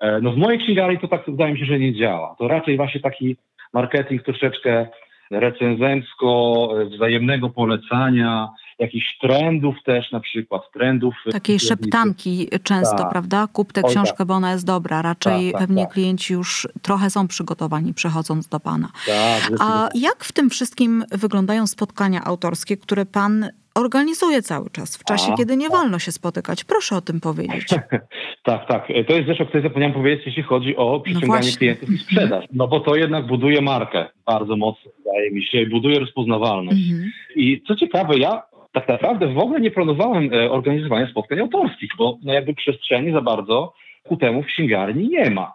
e, 0.00 0.20
no 0.20 0.32
w 0.32 0.36
mojej 0.36 0.58
księgarni 0.58 0.98
to 0.98 1.08
tak 1.08 1.22
wydaje 1.26 1.52
mi 1.52 1.58
się, 1.58 1.64
że 1.64 1.78
nie 1.78 1.94
działa. 1.94 2.36
To 2.38 2.48
raczej 2.48 2.76
właśnie 2.76 3.00
taki 3.00 3.36
marketing 3.72 4.22
troszeczkę 4.22 4.86
recenzencko, 5.30 6.68
wzajemnego 6.90 7.50
polecania, 7.50 8.48
jakichś 8.78 9.18
trendów 9.18 9.76
też 9.84 10.12
na 10.12 10.20
przykład, 10.20 10.62
trendów... 10.72 11.14
Takiej 11.32 11.60
szeptanki 11.60 12.48
często, 12.62 12.96
tak. 12.96 13.10
prawda? 13.10 13.48
Kup 13.52 13.72
tę 13.72 13.82
książkę, 13.82 14.18
tak. 14.18 14.26
bo 14.26 14.34
ona 14.34 14.52
jest 14.52 14.66
dobra. 14.66 15.02
Raczej 15.02 15.44
tak, 15.44 15.52
tak 15.52 15.60
pewnie 15.60 15.82
tak. 15.82 15.92
klienci 15.92 16.32
już 16.32 16.68
trochę 16.82 17.10
są 17.10 17.28
przygotowani 17.28 17.94
przechodząc 17.94 18.48
do 18.48 18.60
Pana. 18.60 18.88
Tak, 19.06 19.50
A 19.60 19.88
jak 19.94 20.24
w 20.24 20.32
tym 20.32 20.50
wszystkim 20.50 21.04
wyglądają 21.12 21.66
spotkania 21.66 22.24
autorskie, 22.24 22.76
które 22.76 23.06
Pan 23.06 23.48
organizuje 23.74 24.42
cały 24.42 24.70
czas, 24.70 24.96
w 24.96 25.04
czasie, 25.04 25.32
A, 25.32 25.36
kiedy 25.36 25.56
nie 25.56 25.68
wolno 25.68 25.98
się 25.98 26.12
spotykać. 26.12 26.64
Proszę 26.64 26.96
o 26.96 27.00
tym 27.00 27.20
powiedzieć. 27.20 27.68
tak, 28.44 28.68
tak. 28.68 28.88
To 29.08 29.12
jest 29.12 29.28
rzecz, 29.28 29.40
o 29.40 29.46
której 29.46 29.62
zapomniałem 29.62 29.94
powiedzieć, 29.94 30.26
jeśli 30.26 30.42
chodzi 30.42 30.76
o 30.76 30.92
no 30.92 31.00
przyciąganie 31.00 31.50
no 31.50 31.56
klientów 31.56 31.90
i 31.90 31.98
sprzedaż. 31.98 32.44
No 32.52 32.68
bo 32.68 32.80
to 32.80 32.96
jednak 32.96 33.26
buduje 33.26 33.62
markę 33.62 34.06
bardzo 34.26 34.56
mocno, 34.56 34.90
wydaje 34.98 35.30
mi 35.30 35.44
się, 35.44 35.66
buduje 35.66 35.98
rozpoznawalność. 35.98 36.90
Mhm. 36.90 37.12
I 37.36 37.62
co 37.68 37.76
ciekawe, 37.76 38.18
ja 38.18 38.42
tak 38.76 38.88
naprawdę 38.88 39.26
w 39.26 39.38
ogóle 39.38 39.60
nie 39.60 39.70
planowałem 39.70 40.30
e, 40.32 40.50
organizowania 40.50 41.06
spotkań 41.10 41.40
autorskich, 41.40 41.90
bo 41.98 42.18
no 42.24 42.32
jakby 42.32 42.54
przestrzeni 42.54 43.12
za 43.12 43.20
bardzo 43.20 43.72
ku 44.02 44.16
temu 44.16 44.42
w 44.42 44.46
księgarni 44.46 45.08
nie 45.08 45.30
ma. 45.30 45.52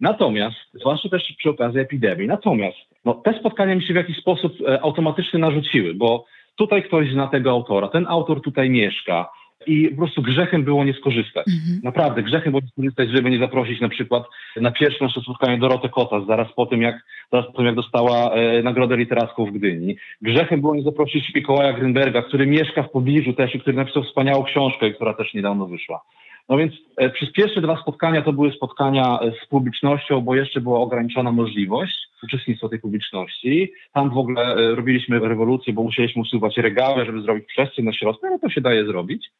Natomiast, 0.00 0.56
zwłaszcza 0.72 1.08
też 1.08 1.34
przy 1.38 1.50
okazji 1.50 1.80
epidemii, 1.80 2.28
natomiast 2.28 2.78
no, 3.04 3.14
te 3.14 3.38
spotkania 3.38 3.74
mi 3.74 3.82
się 3.82 3.92
w 3.92 3.96
jakiś 3.96 4.16
sposób 4.16 4.52
e, 4.68 4.82
automatycznie 4.82 5.38
narzuciły, 5.38 5.94
bo 5.94 6.24
tutaj 6.56 6.82
ktoś 6.82 7.12
zna 7.12 7.26
tego 7.26 7.50
autora, 7.50 7.88
ten 7.88 8.06
autor 8.08 8.40
tutaj 8.40 8.70
mieszka, 8.70 9.28
i 9.66 9.88
po 9.88 9.96
prostu 9.96 10.22
grzechem 10.22 10.64
było 10.64 10.84
nie 10.84 10.94
skorzystać. 10.94 11.46
Mhm. 11.48 11.80
Naprawdę, 11.82 12.22
grzechem 12.22 12.52
było 12.52 12.60
nie 12.60 12.68
skorzystać, 12.68 13.10
żeby 13.10 13.30
nie 13.30 13.38
zaprosić 13.38 13.80
na 13.80 13.88
przykład 13.88 14.24
na 14.56 14.70
pierwsze 14.70 15.04
nasze 15.04 15.20
spotkanie 15.20 15.58
Dorotę 15.58 15.88
Kota, 15.88 16.20
zaraz 16.26 16.48
po 16.56 16.66
tym, 16.66 16.82
jak, 16.82 16.96
zaraz 17.32 17.46
po 17.46 17.52
tym, 17.52 17.66
jak 17.66 17.74
dostała 17.74 18.30
e, 18.34 18.62
Nagrodę 18.62 18.96
Literacką 18.96 19.46
w 19.46 19.52
Gdyni. 19.52 19.96
Grzechem 20.22 20.60
było 20.60 20.74
nie 20.74 20.82
zaprosić 20.82 21.34
Mikołaja 21.34 21.72
Grynberga, 21.72 22.22
który 22.22 22.46
mieszka 22.46 22.82
w 22.82 22.90
pobliżu 22.90 23.32
też 23.32 23.54
i 23.54 23.60
który 23.60 23.76
napisał 23.76 24.02
wspaniałą 24.04 24.44
książkę, 24.44 24.90
która 24.90 25.14
też 25.14 25.34
niedawno 25.34 25.66
wyszła. 25.66 26.00
No 26.48 26.56
więc 26.56 26.72
e, 26.96 27.10
przez 27.10 27.32
pierwsze 27.32 27.60
dwa 27.60 27.82
spotkania 27.82 28.22
to 28.22 28.32
były 28.32 28.52
spotkania 28.52 29.18
e, 29.20 29.32
z 29.44 29.48
publicznością, 29.48 30.20
bo 30.20 30.34
jeszcze 30.34 30.60
była 30.60 30.80
ograniczona 30.80 31.32
możliwość 31.32 31.94
uczestnictwa 32.22 32.68
tej 32.68 32.78
publiczności. 32.78 33.72
Tam 33.92 34.10
w 34.10 34.18
ogóle 34.18 34.42
e, 34.42 34.74
robiliśmy 34.74 35.18
rewolucję, 35.18 35.72
bo 35.72 35.82
musieliśmy 35.82 36.22
usuwać 36.22 36.56
regały, 36.56 37.06
żeby 37.06 37.22
zrobić 37.22 37.44
przestrzeń 37.44 37.84
na 37.84 37.92
środku, 37.92 38.26
ale 38.26 38.38
to 38.38 38.50
się 38.50 38.60
daje 38.60 38.86
zrobić. 38.86 39.30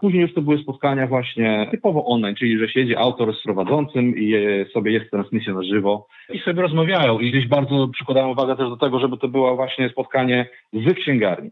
Później 0.00 0.22
już 0.22 0.34
to 0.34 0.42
były 0.42 0.58
spotkania 0.58 1.06
właśnie 1.06 1.68
typowo 1.70 2.06
online, 2.06 2.34
czyli 2.34 2.58
że 2.58 2.68
siedzi 2.68 2.96
autor 2.96 3.36
z 3.36 3.42
prowadzącym 3.42 4.16
i 4.16 4.34
sobie 4.72 4.92
jest 4.92 5.10
transmisja 5.10 5.54
na 5.54 5.62
żywo 5.62 6.06
i 6.32 6.38
sobie 6.38 6.62
rozmawiają. 6.62 7.18
I 7.18 7.30
gdzieś 7.30 7.48
bardzo 7.48 7.88
przykładają 7.88 8.30
uwagę 8.30 8.56
też 8.56 8.68
do 8.68 8.76
tego, 8.76 9.00
żeby 9.00 9.18
to 9.18 9.28
było 9.28 9.56
właśnie 9.56 9.88
spotkanie 9.88 10.46
z 10.72 10.94
księgarni. 10.94 11.50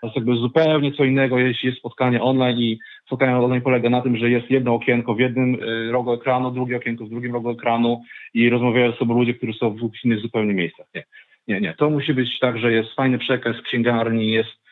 To 0.00 0.06
jest 0.06 0.16
jakby 0.16 0.36
zupełnie 0.36 0.92
co 0.92 1.04
innego, 1.04 1.38
jeśli 1.38 1.66
jest 1.66 1.78
spotkanie 1.78 2.22
online 2.22 2.58
i 2.58 2.78
spotkanie 3.06 3.36
online 3.36 3.62
polega 3.62 3.90
na 3.90 4.00
tym, 4.00 4.16
że 4.16 4.30
jest 4.30 4.50
jedno 4.50 4.74
okienko 4.74 5.14
w 5.14 5.20
jednym 5.20 5.54
y, 5.54 5.92
rogu 5.92 6.12
ekranu, 6.12 6.50
drugie 6.50 6.76
okienko 6.76 7.04
w 7.04 7.10
drugim 7.10 7.32
rogu 7.32 7.50
ekranu 7.50 8.02
i 8.34 8.50
rozmawiają 8.50 8.92
z 8.92 8.98
sobą 8.98 9.14
ludzie, 9.14 9.34
którzy 9.34 9.52
są 9.52 9.70
w 9.70 10.04
innych 10.04 10.20
zupełnie 10.20 10.54
miejscach. 10.54 10.86
Nie, 10.94 11.04
nie, 11.48 11.60
nie. 11.60 11.74
To 11.74 11.90
musi 11.90 12.14
być 12.14 12.38
tak, 12.38 12.58
że 12.58 12.72
jest 12.72 12.94
fajny 12.94 13.18
przekaz 13.18 13.56
księgarni, 13.62 14.30
jest 14.30 14.67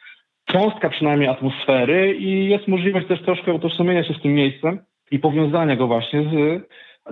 cząstka 0.46 0.88
przynajmniej 0.88 1.28
atmosfery 1.28 2.14
i 2.14 2.48
jest 2.48 2.68
możliwość 2.68 3.06
też 3.06 3.22
troszkę 3.22 3.52
utożsamienia 3.54 4.04
się 4.04 4.14
z 4.14 4.22
tym 4.22 4.34
miejscem 4.34 4.78
i 5.10 5.18
powiązania 5.18 5.76
go 5.76 5.86
właśnie 5.86 6.22
z, 6.22 6.62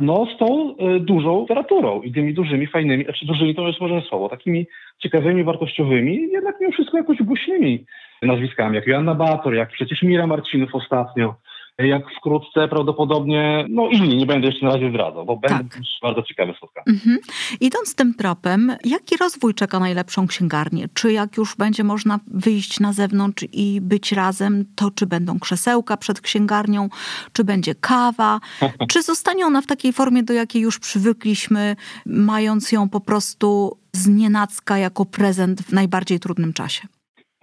no, 0.01 0.27
z 0.35 0.38
tą 0.38 0.75
y, 0.97 1.01
dużą 1.01 1.40
literaturą 1.40 2.03
i 2.03 2.12
tymi 2.12 2.35
dużymi, 2.35 2.66
fajnymi, 2.66 3.05
znaczy 3.05 3.27
dużymi 3.27 3.55
to 3.55 3.66
jest 3.66 3.81
może 3.81 4.01
słowo, 4.01 4.29
takimi 4.29 4.66
ciekawymi, 4.99 5.44
wartościowymi, 5.44 6.29
jednak 6.33 6.57
mimo 6.61 6.73
wszystko 6.73 6.97
jakoś 6.97 7.18
głośnymi 7.23 7.85
nazwiskami, 8.23 8.77
jak 8.77 8.87
Joanna 8.87 9.14
Bator, 9.14 9.55
jak 9.55 9.70
przecież 9.70 10.03
Mira 10.03 10.27
Marcinów 10.27 10.75
ostatnio, 10.75 11.35
jak 11.78 12.02
wkrótce 12.18 12.68
prawdopodobnie, 12.68 13.66
no 13.68 13.88
inni, 13.88 14.16
nie 14.16 14.26
będę 14.26 14.46
jeszcze 14.46 14.66
na 14.66 14.72
razie 14.72 14.90
zdradzał, 14.90 15.26
bo 15.26 15.40
tak. 15.42 15.58
będą 15.58 15.76
bardzo 16.02 16.22
ciekawe 16.22 16.54
spotkania. 16.56 16.84
Mhm. 16.88 17.18
Idąc 17.60 17.94
tym 17.94 18.14
tropem, 18.14 18.76
jaki 18.84 19.16
rozwój 19.16 19.54
czeka 19.54 19.78
najlepszą 19.78 20.26
księgarnię? 20.26 20.88
Czy 20.94 21.12
jak 21.12 21.37
już 21.37 21.56
będzie 21.56 21.84
można 21.84 22.20
wyjść 22.26 22.80
na 22.80 22.92
zewnątrz 22.92 23.44
i 23.52 23.80
być 23.80 24.12
razem, 24.12 24.64
to 24.74 24.90
czy 24.90 25.06
będą 25.06 25.38
krzesełka 25.38 25.96
przed 25.96 26.20
księgarnią, 26.20 26.88
czy 27.32 27.44
będzie 27.44 27.74
kawa, 27.74 28.40
czy 28.90 29.02
zostanie 29.02 29.46
ona 29.46 29.60
w 29.60 29.66
takiej 29.66 29.92
formie, 29.92 30.22
do 30.22 30.32
jakiej 30.32 30.62
już 30.62 30.78
przywykliśmy, 30.78 31.76
mając 32.06 32.72
ją 32.72 32.88
po 32.88 33.00
prostu 33.00 33.78
z 33.92 34.08
nienacka 34.08 34.78
jako 34.78 35.04
prezent 35.04 35.62
w 35.62 35.72
najbardziej 35.72 36.20
trudnym 36.20 36.52
czasie? 36.52 36.88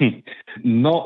Hmm. 0.02 0.22
No, 0.64 1.06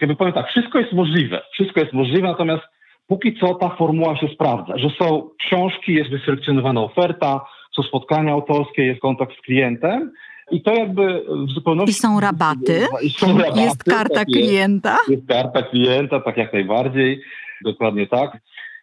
jakby 0.00 0.16
powiem 0.16 0.32
tak, 0.32 0.48
wszystko 0.48 0.78
jest 0.78 0.92
możliwe. 0.92 1.42
Wszystko 1.52 1.80
jest 1.80 1.92
możliwe, 1.92 2.28
natomiast 2.28 2.62
póki 3.06 3.38
co 3.38 3.54
ta 3.54 3.68
formuła 3.68 4.16
się 4.16 4.28
sprawdza, 4.34 4.78
że 4.78 4.90
są 4.90 5.28
książki, 5.46 5.94
jest 5.94 6.10
wyselekcjonowana 6.10 6.80
oferta, 6.80 7.40
są 7.76 7.82
spotkania 7.82 8.32
autorskie, 8.32 8.84
jest 8.84 9.00
kontakt 9.00 9.38
z 9.38 9.40
klientem 9.40 10.12
i 10.50 10.62
to 10.62 10.74
jakby 10.74 11.24
w 11.48 11.50
zupełności... 11.50 11.90
I 11.90 11.94
są 11.94 12.20
rabaty, 12.20 12.86
I 13.02 13.10
są 13.10 13.38
rabaty 13.38 13.60
jest 13.60 13.84
karta 13.84 14.14
tak 14.14 14.26
klienta. 14.26 14.90
Jest, 14.90 15.10
jest 15.10 15.28
karta 15.28 15.62
klienta, 15.62 16.20
tak 16.20 16.36
jak 16.36 16.52
najbardziej, 16.52 17.22
dokładnie 17.64 18.06
tak. 18.06 18.38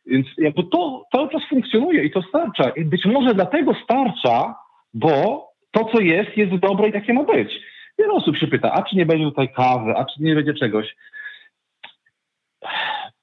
Więc 0.06 0.28
jakby 0.38 0.64
to 0.64 1.04
cały 1.12 1.30
czas 1.30 1.42
funkcjonuje 1.50 2.04
i 2.04 2.12
to 2.12 2.22
starcza. 2.22 2.70
I 2.70 2.86
być 2.86 3.06
może 3.06 3.34
dlatego 3.34 3.74
starcza, 3.84 4.56
bo 4.94 5.46
to, 5.72 5.86
co 5.86 6.00
jest, 6.00 6.38
jest 6.38 6.56
dobre 6.56 6.90
i 6.90 6.94
takie 6.94 7.14
ma 7.14 7.24
być. 7.24 7.62
Wiele 8.00 8.14
osób 8.14 8.38
się 8.38 8.48
pyta, 8.48 8.72
a 8.72 8.84
czy 8.84 8.96
nie 8.96 9.06
będzie 9.06 9.26
tutaj 9.26 9.50
kawy, 9.54 9.94
a 9.98 10.06
czy 10.06 10.24
nie 10.24 10.36
będzie 10.36 10.54
czegoś. 10.54 10.96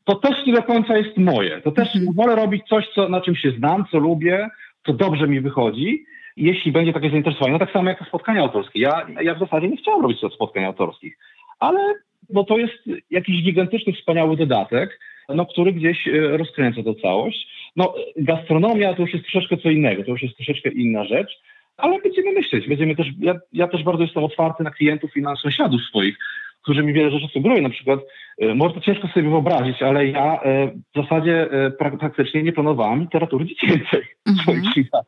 To 0.04 0.14
też 0.14 0.46
nie 0.46 0.52
do 0.52 0.62
końca 0.62 0.96
jest 0.96 1.16
moje. 1.16 1.60
To 1.60 1.70
też 1.70 1.96
mhm. 1.96 2.12
wolę 2.12 2.36
robić 2.36 2.62
coś, 2.68 2.88
co, 2.94 3.08
na 3.08 3.20
czym 3.20 3.36
się 3.36 3.50
znam, 3.50 3.84
co 3.90 3.98
lubię, 3.98 4.48
co 4.86 4.92
dobrze 4.92 5.28
mi 5.28 5.40
wychodzi. 5.40 6.04
Jeśli 6.36 6.72
będzie 6.72 6.92
takie 6.92 7.10
zainteresowanie, 7.10 7.52
no 7.52 7.58
tak 7.58 7.72
samo 7.72 7.88
jak 7.88 8.08
spotkania 8.08 8.40
autorskie. 8.40 8.80
Ja, 8.80 9.06
ja 9.22 9.34
w 9.34 9.38
zasadzie 9.38 9.68
nie 9.68 9.76
chciałem 9.76 10.02
robić 10.02 10.18
spotkań 10.34 10.64
autorskich, 10.64 11.18
ale 11.60 11.94
no 12.30 12.44
to 12.44 12.58
jest 12.58 12.74
jakiś 13.10 13.42
gigantyczny, 13.42 13.92
wspaniały 13.92 14.36
dodatek, 14.36 15.00
no, 15.28 15.46
który 15.46 15.72
gdzieś 15.72 16.08
e, 16.08 16.36
rozkręca 16.36 16.82
tę 16.82 16.94
całość. 16.94 17.48
No, 17.76 17.94
gastronomia 18.16 18.94
to 18.94 19.02
już 19.02 19.14
jest 19.14 19.24
troszeczkę 19.24 19.56
co 19.56 19.70
innego, 19.70 20.04
to 20.04 20.10
już 20.10 20.22
jest 20.22 20.36
troszeczkę 20.36 20.70
inna 20.70 21.04
rzecz 21.04 21.40
ale 21.76 21.98
będziemy 22.00 22.32
myśleć. 22.32 22.68
Będziemy 22.68 22.96
też, 22.96 23.06
ja, 23.18 23.34
ja 23.52 23.68
też 23.68 23.82
bardzo 23.82 24.02
jestem 24.02 24.24
otwarty 24.24 24.62
na 24.62 24.70
klientów 24.70 25.16
i 25.16 25.22
na 25.22 25.36
sąsiadów 25.36 25.80
swoich, 25.82 26.18
którzy 26.62 26.82
mi 26.82 26.92
wiele 26.92 27.10
rzeczy 27.10 27.28
sugerują. 27.32 27.62
Na 27.62 27.70
przykład, 27.70 28.00
e, 28.38 28.54
może 28.54 28.74
to 28.74 28.80
ciężko 28.80 29.08
sobie 29.08 29.30
wyobrazić, 29.30 29.82
ale 29.82 30.06
ja 30.06 30.42
e, 30.42 30.66
w 30.66 31.02
zasadzie 31.02 31.50
e, 31.50 31.70
praktycznie 31.70 32.42
nie 32.42 32.52
planowałam 32.52 33.00
literatury 33.00 33.44
dziecięcej 33.46 34.02
w 34.26 34.42
swoich 34.42 34.76
mm 34.76 35.04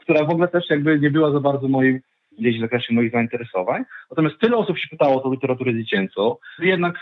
która 0.00 0.24
w 0.24 0.30
ogóle 0.30 0.48
też 0.48 0.70
jakby 0.70 1.00
nie 1.00 1.10
była 1.10 1.32
za 1.32 1.40
bardzo 1.40 1.68
moim 1.68 2.00
gdzieś 2.38 2.58
w 2.58 2.60
zakresie 2.60 2.94
moich 2.94 3.12
zainteresowań. 3.12 3.84
Natomiast 4.10 4.38
tyle 4.38 4.56
osób 4.56 4.78
się 4.78 4.88
pytało 4.88 5.22
o 5.22 5.32
literaturę 5.32 5.74
dziecięcą. 5.74 6.36
Jednak 6.58 6.94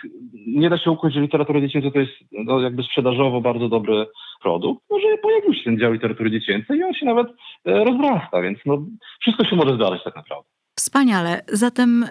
nie 0.47 0.71
da 0.71 0.79
się 0.79 0.90
ukryć, 0.90 1.14
że 1.14 1.21
literatura 1.21 1.61
dziecięca 1.61 1.90
to 1.90 2.01
jest 2.01 2.12
no, 2.33 2.61
jakby 2.61 2.83
sprzedażowo 2.83 3.40
bardzo 3.40 3.69
dobry 3.69 4.07
produkt. 4.43 4.85
No, 4.90 5.01
że 5.01 5.19
pojawił 5.23 5.55
się 5.55 5.64
ten 5.64 5.79
dział 5.79 5.93
literatury 5.93 6.31
dziecięcej 6.31 6.79
i 6.79 6.85
on 6.85 6.95
się 6.95 7.07
nawet 7.07 7.27
e, 7.64 7.85
rozrasta, 7.85 8.43
więc 8.43 8.59
no, 8.66 8.87
wszystko 9.21 9.45
się 9.45 9.57
może 9.57 9.75
zdarzyć 9.75 10.05
tak 10.05 10.16
naprawdę. 10.16 10.49
Wspaniale. 10.79 11.40
Zatem, 11.49 12.05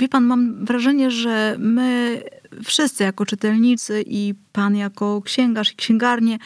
wie 0.00 0.08
pan, 0.08 0.24
mam 0.24 0.64
wrażenie, 0.64 1.10
że 1.10 1.56
my 1.58 2.20
wszyscy 2.64 3.04
jako 3.04 3.26
czytelnicy 3.26 4.02
i 4.06 4.34
pan 4.52 4.76
jako 4.76 5.22
księgarz 5.22 5.72
i 5.72 5.76
księgarnie 5.76 6.38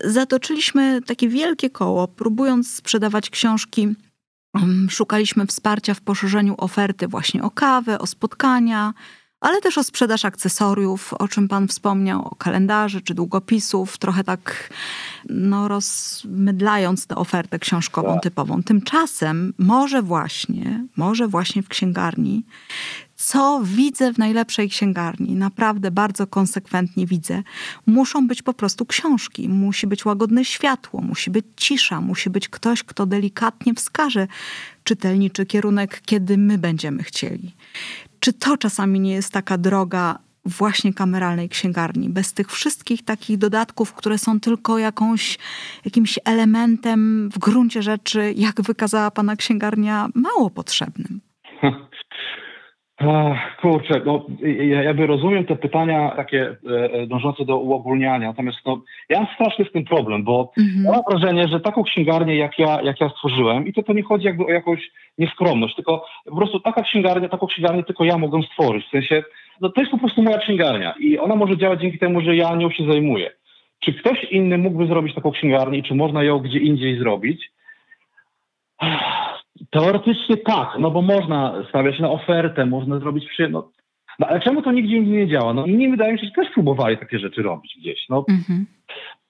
zatoczyliśmy 0.00 1.02
takie 1.02 1.28
wielkie 1.28 1.70
koło, 1.70 2.08
próbując 2.08 2.76
sprzedawać 2.76 3.30
książki 3.30 3.88
Szukaliśmy 4.88 5.46
wsparcia 5.46 5.94
w 5.94 6.00
poszerzeniu 6.00 6.54
oferty 6.58 7.08
właśnie 7.08 7.42
o 7.42 7.50
kawę, 7.50 7.98
o 7.98 8.06
spotkania, 8.06 8.94
ale 9.40 9.60
też 9.60 9.78
o 9.78 9.84
sprzedaż 9.84 10.24
akcesoriów, 10.24 11.14
o 11.14 11.28
czym 11.28 11.48
Pan 11.48 11.68
wspomniał, 11.68 12.24
o 12.24 12.34
kalendarzy 12.34 13.00
czy 13.00 13.14
długopisów, 13.14 13.98
trochę 13.98 14.24
tak 14.24 14.70
no, 15.28 15.68
rozmydlając 15.68 17.06
tę 17.06 17.16
ofertę 17.16 17.58
książkową 17.58 18.12
tak. 18.12 18.22
typową. 18.22 18.62
Tymczasem 18.62 19.54
może 19.58 20.02
właśnie, 20.02 20.86
może 20.96 21.28
właśnie 21.28 21.62
w 21.62 21.68
księgarni 21.68 22.44
co 23.20 23.60
widzę 23.64 24.12
w 24.12 24.18
najlepszej 24.18 24.68
księgarni, 24.68 25.34
naprawdę 25.34 25.90
bardzo 25.90 26.26
konsekwentnie 26.26 27.06
widzę, 27.06 27.42
muszą 27.86 28.26
być 28.26 28.42
po 28.42 28.54
prostu 28.54 28.86
książki, 28.86 29.48
musi 29.48 29.86
być 29.86 30.04
łagodne 30.04 30.44
światło, 30.44 31.00
musi 31.00 31.30
być 31.30 31.46
cisza, 31.56 32.00
musi 32.00 32.30
być 32.30 32.48
ktoś, 32.48 32.82
kto 32.82 33.06
delikatnie 33.06 33.74
wskaże 33.74 34.26
czytelniczy 34.84 35.46
kierunek, 35.46 36.00
kiedy 36.04 36.38
my 36.38 36.58
będziemy 36.58 37.02
chcieli. 37.02 37.54
Czy 38.20 38.32
to 38.32 38.56
czasami 38.56 39.00
nie 39.00 39.12
jest 39.12 39.32
taka 39.32 39.58
droga 39.58 40.18
właśnie 40.44 40.94
kameralnej 40.94 41.48
księgarni, 41.48 42.08
bez 42.08 42.32
tych 42.32 42.50
wszystkich 42.50 43.04
takich 43.04 43.38
dodatków, 43.38 43.92
które 43.92 44.18
są 44.18 44.40
tylko 44.40 44.78
jakąś, 44.78 45.38
jakimś 45.84 46.18
elementem 46.24 47.28
w 47.32 47.38
gruncie 47.38 47.82
rzeczy, 47.82 48.34
jak 48.36 48.62
wykazała 48.62 49.10
pana 49.10 49.36
księgarnia, 49.36 50.08
mało 50.14 50.50
potrzebnym? 50.50 51.20
Ach, 53.00 53.56
kurczę, 53.56 54.00
no, 54.04 54.26
ja 54.42 54.82
jakby 54.82 55.06
rozumiem 55.06 55.44
te 55.44 55.56
pytania 55.56 56.12
takie 56.16 56.56
e, 56.70 56.92
e, 56.92 57.06
dążące 57.06 57.44
do 57.44 57.58
uogólniania, 57.58 58.26
natomiast 58.26 58.58
no, 58.66 58.82
ja 59.08 59.18
mam 59.18 59.26
straszny 59.34 59.64
z 59.64 59.72
tym 59.72 59.84
problem, 59.84 60.24
bo 60.24 60.52
mhm. 60.58 60.94
mam 60.94 61.02
wrażenie, 61.10 61.48
że 61.48 61.60
taką 61.60 61.82
księgarnię 61.82 62.36
jak 62.36 62.58
ja, 62.58 62.82
jak 62.82 63.00
ja 63.00 63.08
stworzyłem 63.08 63.66
i 63.66 63.72
to, 63.72 63.82
to 63.82 63.92
nie 63.92 64.02
chodzi 64.02 64.26
jakby 64.26 64.44
o 64.44 64.50
jakąś 64.50 64.90
nieskromność, 65.18 65.74
tylko 65.74 66.06
po 66.24 66.36
prostu 66.36 66.60
taka 66.60 66.82
księgarnia, 66.82 67.28
taką 67.28 67.46
księgarnię 67.46 67.84
tylko 67.84 68.04
ja 68.04 68.18
mogę 68.18 68.42
stworzyć, 68.42 68.86
w 68.86 68.90
sensie 68.90 69.22
no, 69.60 69.68
to 69.68 69.80
jest 69.80 69.90
po 69.90 69.98
prostu 69.98 70.22
moja 70.22 70.38
księgarnia 70.38 70.94
i 71.00 71.18
ona 71.18 71.36
może 71.36 71.56
działać 71.56 71.80
dzięki 71.80 71.98
temu, 71.98 72.20
że 72.20 72.36
ja 72.36 72.56
nią 72.56 72.70
się 72.70 72.84
zajmuję. 72.84 73.30
Czy 73.80 73.92
ktoś 73.92 74.24
inny 74.24 74.58
mógłby 74.58 74.86
zrobić 74.86 75.14
taką 75.14 75.30
księgarnię 75.30 75.78
i 75.78 75.82
czy 75.82 75.94
można 75.94 76.22
ją 76.22 76.38
gdzie 76.38 76.58
indziej 76.58 76.98
zrobić? 76.98 77.50
Teoretycznie 79.70 80.36
tak, 80.36 80.68
no 80.78 80.90
bo 80.90 81.02
można 81.02 81.64
stawiać 81.68 82.00
na 82.00 82.10
ofertę, 82.10 82.66
można 82.66 82.98
zrobić 82.98 83.28
przy... 83.28 83.48
No, 83.48 83.70
no 84.18 84.26
ale 84.26 84.40
czemu 84.40 84.62
to 84.62 84.72
nigdzie 84.72 85.00
nie 85.00 85.28
działa? 85.28 85.54
No 85.54 85.66
inni 85.66 85.90
wydaje 85.90 86.12
mi 86.12 86.18
się, 86.18 86.26
że 86.26 86.32
też 86.32 86.48
próbowali 86.54 86.98
takie 86.98 87.18
rzeczy 87.18 87.42
robić 87.42 87.76
gdzieś. 87.80 88.08
No, 88.08 88.24
mhm. 88.28 88.66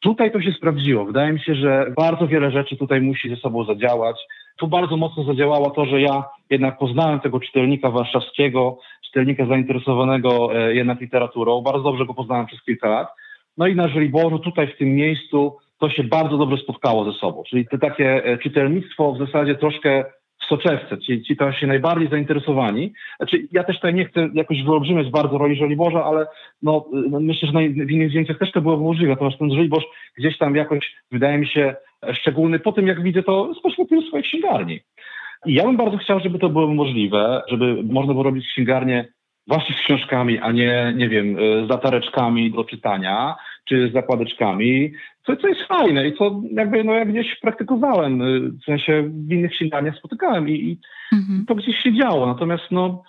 Tutaj 0.00 0.32
to 0.32 0.40
się 0.40 0.52
sprawdziło. 0.52 1.04
Wydaje 1.04 1.32
mi 1.32 1.40
się, 1.40 1.54
że 1.54 1.92
bardzo 1.96 2.26
wiele 2.26 2.50
rzeczy 2.50 2.76
tutaj 2.76 3.00
musi 3.00 3.30
ze 3.30 3.36
sobą 3.36 3.64
zadziałać. 3.64 4.16
Tu 4.56 4.68
bardzo 4.68 4.96
mocno 4.96 5.24
zadziałało 5.24 5.70
to, 5.70 5.86
że 5.86 6.00
ja 6.00 6.24
jednak 6.50 6.78
poznałem 6.78 7.20
tego 7.20 7.40
czytelnika 7.40 7.90
warszawskiego, 7.90 8.78
czytelnika 9.04 9.46
zainteresowanego 9.46 10.54
e, 10.54 10.74
jednak 10.74 11.00
literaturą. 11.00 11.60
Bardzo 11.60 11.82
dobrze 11.82 12.06
go 12.06 12.14
poznałem 12.14 12.46
przez 12.46 12.62
kilka 12.62 12.88
lat. 12.88 13.08
No 13.56 13.66
i 13.66 13.74
na 13.74 13.88
Żoliborzu, 13.88 14.38
tutaj 14.38 14.66
w 14.66 14.78
tym 14.78 14.88
miejscu, 14.88 15.56
to 15.78 15.90
się 15.90 16.04
bardzo 16.04 16.38
dobrze 16.38 16.56
spotkało 16.56 17.12
ze 17.12 17.18
sobą. 17.18 17.42
Czyli 17.50 17.68
to 17.68 17.78
takie 17.78 18.24
e, 18.24 18.38
czytelnictwo 18.38 19.12
w 19.12 19.18
zasadzie 19.18 19.54
troszkę 19.54 20.04
w 20.40 20.44
soczewce, 20.44 20.98
ci, 20.98 21.22
ci 21.22 21.36
tam 21.36 21.52
się 21.52 21.66
najbardziej 21.66 22.08
zainteresowani. 22.08 22.92
Znaczy, 23.16 23.48
ja 23.52 23.64
też 23.64 23.76
tutaj 23.76 23.94
nie 23.94 24.04
chcę 24.04 24.28
jakoś 24.34 24.62
wyolbrzymiać 24.62 25.10
bardzo 25.10 25.38
roli 25.38 25.56
Żoliborza, 25.56 26.04
ale 26.04 26.26
no, 26.62 26.84
no 27.10 27.20
myślę, 27.20 27.48
że 27.48 27.84
w 27.86 27.90
innych 27.90 28.10
zdjęciach 28.10 28.38
też 28.38 28.52
to 28.52 28.60
było 28.60 28.76
możliwe, 28.76 29.12
natomiast 29.12 29.38
ten 29.38 29.50
Żoliborz 29.50 29.84
gdzieś 30.18 30.38
tam 30.38 30.56
jakoś 30.56 30.94
wydaje 31.12 31.38
mi 31.38 31.46
się 31.46 31.74
szczególny 32.12 32.58
po 32.58 32.72
tym, 32.72 32.86
jak 32.86 33.02
widzę 33.02 33.22
to 33.22 33.54
z 33.54 33.62
perspektywy 33.62 34.02
swojej 34.02 34.24
księgarni. 34.24 34.80
I 35.46 35.54
ja 35.54 35.64
bym 35.64 35.76
bardzo 35.76 35.96
chciał, 35.96 36.20
żeby 36.20 36.38
to 36.38 36.48
było 36.48 36.74
możliwe, 36.74 37.42
żeby 37.48 37.82
można 37.82 38.12
było 38.12 38.24
robić 38.24 38.46
księgarnię 38.46 39.08
właśnie 39.46 39.74
z 39.74 39.80
książkami, 39.80 40.38
a 40.38 40.52
nie, 40.52 40.92
nie 40.96 41.08
wiem, 41.08 41.36
z 41.66 41.70
latareczkami 41.70 42.50
do 42.50 42.64
czytania, 42.64 43.36
czy 43.68 43.88
z 43.88 43.92
zakładeczkami, 43.92 44.92
co, 45.26 45.36
co 45.36 45.48
jest 45.48 45.62
fajne 45.62 46.08
i 46.08 46.16
co 46.16 46.42
jakby, 46.52 46.84
no 46.84 46.92
ja 46.92 47.04
gdzieś 47.04 47.40
praktykowałem, 47.40 48.22
e, 48.22 48.40
w 48.40 48.64
sensie 48.64 49.02
w 49.02 49.32
innych 49.32 49.50
księgarniach 49.50 49.96
spotykałem 49.96 50.48
i, 50.48 50.52
i 50.52 50.78
mhm. 51.12 51.44
to 51.46 51.54
gdzieś 51.54 51.76
się 51.76 51.92
działo. 51.92 52.26
Natomiast 52.26 52.64
no, 52.70 53.02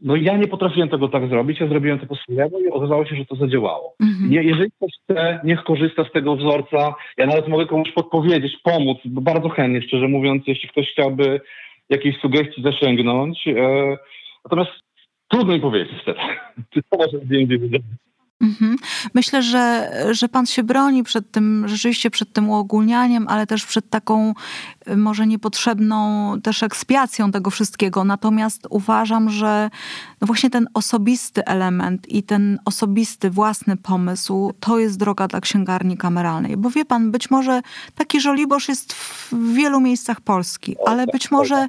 no 0.00 0.16
ja 0.16 0.36
nie 0.36 0.48
potrafiłem 0.48 0.88
tego 0.88 1.08
tak 1.08 1.28
zrobić, 1.28 1.60
ja 1.60 1.68
zrobiłem 1.68 1.98
to 1.98 2.06
po 2.06 2.16
swojemu 2.16 2.60
i 2.60 2.68
okazało 2.68 3.06
się, 3.06 3.16
że 3.16 3.24
to 3.24 3.36
zadziałało. 3.36 3.94
Mhm. 4.00 4.30
Nie, 4.30 4.42
jeżeli 4.42 4.70
ktoś 4.70 4.90
chce, 5.02 5.40
niech 5.44 5.64
korzysta 5.64 6.04
z 6.04 6.12
tego 6.12 6.36
wzorca. 6.36 6.94
Ja 7.16 7.26
nawet 7.26 7.48
mogę 7.48 7.66
komuś 7.66 7.92
podpowiedzieć, 7.92 8.56
pomóc, 8.62 8.98
bardzo 9.04 9.48
chętnie, 9.48 9.82
szczerze 9.82 10.08
mówiąc, 10.08 10.42
jeśli 10.46 10.68
ktoś 10.68 10.92
chciałby 10.92 11.40
jakiejś 11.88 12.16
sugestii 12.16 12.62
zasięgnąć. 12.62 13.48
E, 13.48 13.96
natomiast 14.44 14.70
trudno 15.28 15.54
mi 15.54 15.60
powiedzieć 15.60 15.92
niestety, 15.92 16.20
czy 16.72 16.82
to 16.90 16.98
może 16.98 17.18
indziej 17.40 17.58
Mhm. 17.58 18.05
Myślę, 19.14 19.42
że, 19.42 19.92
że 20.10 20.28
pan 20.28 20.46
się 20.46 20.62
broni 20.62 21.02
przed 21.02 21.30
tym, 21.30 21.68
rzeczywiście 21.68 22.10
przed 22.10 22.32
tym 22.32 22.50
uogólnianiem, 22.50 23.28
ale 23.28 23.46
też 23.46 23.66
przed 23.66 23.90
taką 23.90 24.34
y, 24.88 24.96
może 24.96 25.26
niepotrzebną 25.26 26.40
też 26.40 26.62
ekspiacją 26.62 27.32
tego 27.32 27.50
wszystkiego. 27.50 28.04
Natomiast 28.04 28.66
uważam, 28.70 29.30
że 29.30 29.70
no 30.20 30.26
właśnie 30.26 30.50
ten 30.50 30.68
osobisty 30.74 31.44
element 31.44 32.08
i 32.08 32.22
ten 32.22 32.58
osobisty, 32.64 33.30
własny 33.30 33.76
pomysł 33.76 34.52
to 34.60 34.78
jest 34.78 34.98
droga 34.98 35.28
dla 35.28 35.40
księgarni 35.40 35.96
kameralnej. 35.96 36.56
Bo 36.56 36.70
wie 36.70 36.84
pan, 36.84 37.10
być 37.10 37.30
może 37.30 37.62
taki 37.94 38.20
żoliborz 38.20 38.68
jest 38.68 38.92
w 38.92 39.52
wielu 39.52 39.80
miejscach 39.80 40.20
Polski, 40.20 40.76
ale 40.86 41.06
być 41.06 41.30
może 41.30 41.68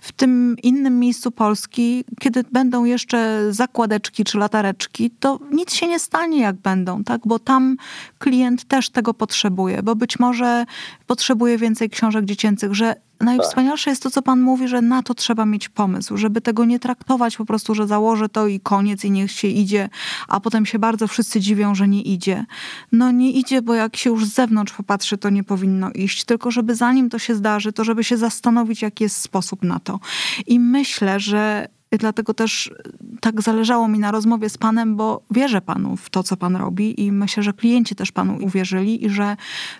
w 0.00 0.12
tym 0.12 0.56
innym 0.62 0.98
miejscu 0.98 1.30
Polski, 1.30 2.04
kiedy 2.20 2.44
będą 2.52 2.84
jeszcze 2.84 3.46
zakładeczki 3.50 4.24
czy 4.24 4.38
latareczki, 4.38 5.10
to 5.10 5.40
nic 5.50 5.74
się 5.74 5.86
nie 5.88 5.98
stanie, 6.08 6.40
jak 6.40 6.56
będą, 6.56 7.04
tak? 7.04 7.20
Bo 7.24 7.38
tam 7.38 7.76
klient 8.18 8.64
też 8.64 8.90
tego 8.90 9.14
potrzebuje, 9.14 9.82
bo 9.82 9.96
być 9.96 10.18
może 10.18 10.64
potrzebuje 11.06 11.58
więcej 11.58 11.90
książek 11.90 12.24
dziecięcych, 12.24 12.74
że 12.74 12.94
najwspanialsze 13.20 13.90
jest 13.90 14.02
to, 14.02 14.10
co 14.10 14.22
pan 14.22 14.40
mówi, 14.40 14.68
że 14.68 14.82
na 14.82 15.02
to 15.02 15.14
trzeba 15.14 15.46
mieć 15.46 15.68
pomysł, 15.68 16.16
żeby 16.16 16.40
tego 16.40 16.64
nie 16.64 16.78
traktować 16.78 17.36
po 17.36 17.44
prostu, 17.44 17.74
że 17.74 17.86
założę 17.86 18.28
to 18.28 18.46
i 18.46 18.60
koniec 18.60 19.04
i 19.04 19.10
niech 19.10 19.30
się 19.30 19.48
idzie, 19.48 19.88
a 20.28 20.40
potem 20.40 20.66
się 20.66 20.78
bardzo 20.78 21.08
wszyscy 21.08 21.40
dziwią, 21.40 21.74
że 21.74 21.88
nie 21.88 22.02
idzie. 22.02 22.46
No 22.92 23.10
nie 23.10 23.30
idzie, 23.30 23.62
bo 23.62 23.74
jak 23.74 23.96
się 23.96 24.10
już 24.10 24.24
z 24.24 24.34
zewnątrz 24.34 24.72
popatrzy, 24.72 25.18
to 25.18 25.30
nie 25.30 25.44
powinno 25.44 25.90
iść, 25.90 26.24
tylko 26.24 26.50
żeby 26.50 26.74
zanim 26.74 27.10
to 27.10 27.18
się 27.18 27.34
zdarzy, 27.34 27.72
to 27.72 27.84
żeby 27.84 28.04
się 28.04 28.16
zastanowić, 28.16 28.82
jaki 28.82 29.04
jest 29.04 29.16
sposób 29.16 29.62
na 29.62 29.78
to. 29.78 30.00
I 30.46 30.60
myślę, 30.60 31.20
że 31.20 31.68
Dlatego 31.90 32.34
też 32.34 32.72
tak 33.20 33.42
zależało 33.42 33.88
mi 33.88 33.98
na 33.98 34.10
rozmowie 34.10 34.48
z 34.48 34.58
panem, 34.58 34.96
bo 34.96 35.22
wierzę 35.30 35.60
panu 35.60 35.96
w 35.96 36.10
to, 36.10 36.22
co 36.22 36.36
pan 36.36 36.56
robi 36.56 37.02
i 37.02 37.12
myślę, 37.12 37.42
że 37.42 37.52
klienci 37.52 37.94
też 37.94 38.12
panu 38.12 38.38
uwierzyli 38.40 39.04
i 39.04 39.10
że 39.10 39.36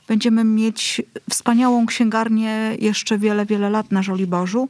będziemy 0.09 0.45
mieć 0.45 1.03
wspaniałą 1.31 1.87
księgarnię 1.87 2.77
jeszcze 2.81 3.19
wiele, 3.19 3.47
wiele 3.47 3.71
lat 3.71 3.93
na 3.93 4.03
Żoliborzu, 4.03 4.69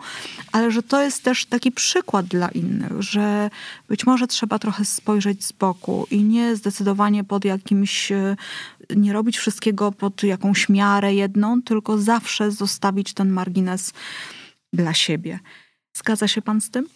ale 0.53 0.71
że 0.71 0.83
to 0.83 1.03
jest 1.03 1.23
też 1.23 1.47
taki 1.47 1.73
przykład 1.73 2.27
dla 2.27 2.49
innych, 2.49 3.03
że 3.03 3.51
być 3.89 4.07
może 4.07 4.27
trzeba 4.27 4.59
trochę 4.59 4.85
spojrzeć 4.85 5.45
z 5.45 5.53
boku 5.53 6.07
i 6.11 6.23
nie 6.23 6.57
zdecydowanie 6.57 7.25
pod 7.25 7.45
jakimś, 7.45 8.13
nie 8.97 9.13
robić 9.13 9.39
wszystkiego 9.39 9.93
pod 9.93 10.23
jakąś 10.23 10.69
miarę 10.69 11.15
jedną, 11.15 11.63
tylko 11.63 11.99
zawsze 11.99 12.51
zostawić 12.51 13.15
ten 13.15 13.29
margines 13.29 13.93
dla 14.73 14.95
siebie. 14.95 15.39
Zgadza 15.99 16.29
się 16.29 16.43
pan 16.43 16.61
z 16.61 16.71
tym? 16.71 16.87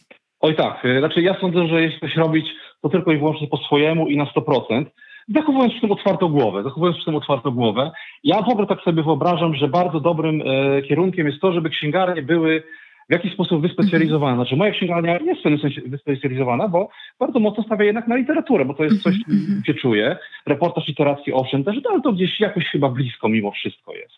Oj 0.42 0.54
tak, 0.56 0.84
y, 0.84 0.98
znaczy 0.98 1.22
ja 1.22 1.40
sądzę, 1.40 1.66
że 1.66 1.82
jeśli 1.82 2.00
coś 2.00 2.16
robić, 2.16 2.46
to 2.82 2.88
tylko 2.88 3.12
i 3.12 3.18
wyłącznie 3.18 3.46
po 3.46 3.56
swojemu 3.56 4.08
i 4.08 4.16
na 4.16 4.24
100%, 4.24 4.84
zachowując 5.28 5.72
przy 5.72 5.80
tym 5.80 5.92
otwartą 5.92 6.28
głowę, 6.28 6.62
zachowując 6.62 6.96
przy 6.96 7.04
tym 7.04 7.16
otwartą 7.16 7.50
głowę. 7.50 7.90
Ja 8.24 8.42
w 8.42 8.48
ogóle 8.48 8.66
tak 8.66 8.80
sobie 8.80 9.02
wyobrażam, 9.02 9.54
że 9.54 9.68
bardzo 9.68 10.00
dobrym 10.00 10.42
e, 10.42 10.82
kierunkiem 10.82 11.26
jest 11.26 11.40
to, 11.40 11.52
żeby 11.52 11.70
księgarnie 11.70 12.22
były 12.22 12.62
w 13.08 13.12
jakiś 13.12 13.32
sposób 13.32 13.62
wyspecjalizowane. 13.62 14.36
Znaczy 14.36 14.56
moja 14.56 14.72
księgarnia 14.72 15.18
jest 15.18 15.40
w 15.40 15.42
pewnym 15.42 15.60
sensie 15.60 15.80
wyspecjalizowana, 15.86 16.68
bo 16.68 16.88
bardzo 17.20 17.40
mocno 17.40 17.64
stawia 17.64 17.84
jednak 17.84 18.08
na 18.08 18.16
literaturę, 18.16 18.64
bo 18.64 18.74
to 18.74 18.84
jest 18.84 19.02
coś, 19.02 19.14
gdzie 19.62 19.74
czuję. 19.74 20.16
Reportaż 20.46 20.88
literacki 20.88 21.32
owszem 21.32 21.64
też, 21.64 21.76
ale 21.90 22.00
to 22.00 22.12
gdzieś 22.12 22.40
jakoś 22.40 22.64
chyba 22.64 22.88
blisko 22.88 23.28
mimo 23.28 23.50
wszystko 23.50 23.94
jest. 23.94 24.14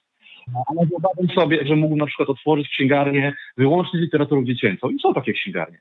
Ale 0.55 0.87
wyobrażam 0.87 1.37
sobie, 1.45 1.67
że 1.67 1.77
mógł 1.77 1.97
na 1.97 2.07
przykład 2.07 2.29
otworzyć 2.29 2.69
księgarnię 2.69 3.33
wyłącznie 3.57 3.99
z 3.99 4.03
literaturą 4.03 4.45
dziecięcą. 4.45 4.91
I 4.91 4.99
są 5.01 5.15
takie 5.15 5.33
księgarnie 5.33 5.79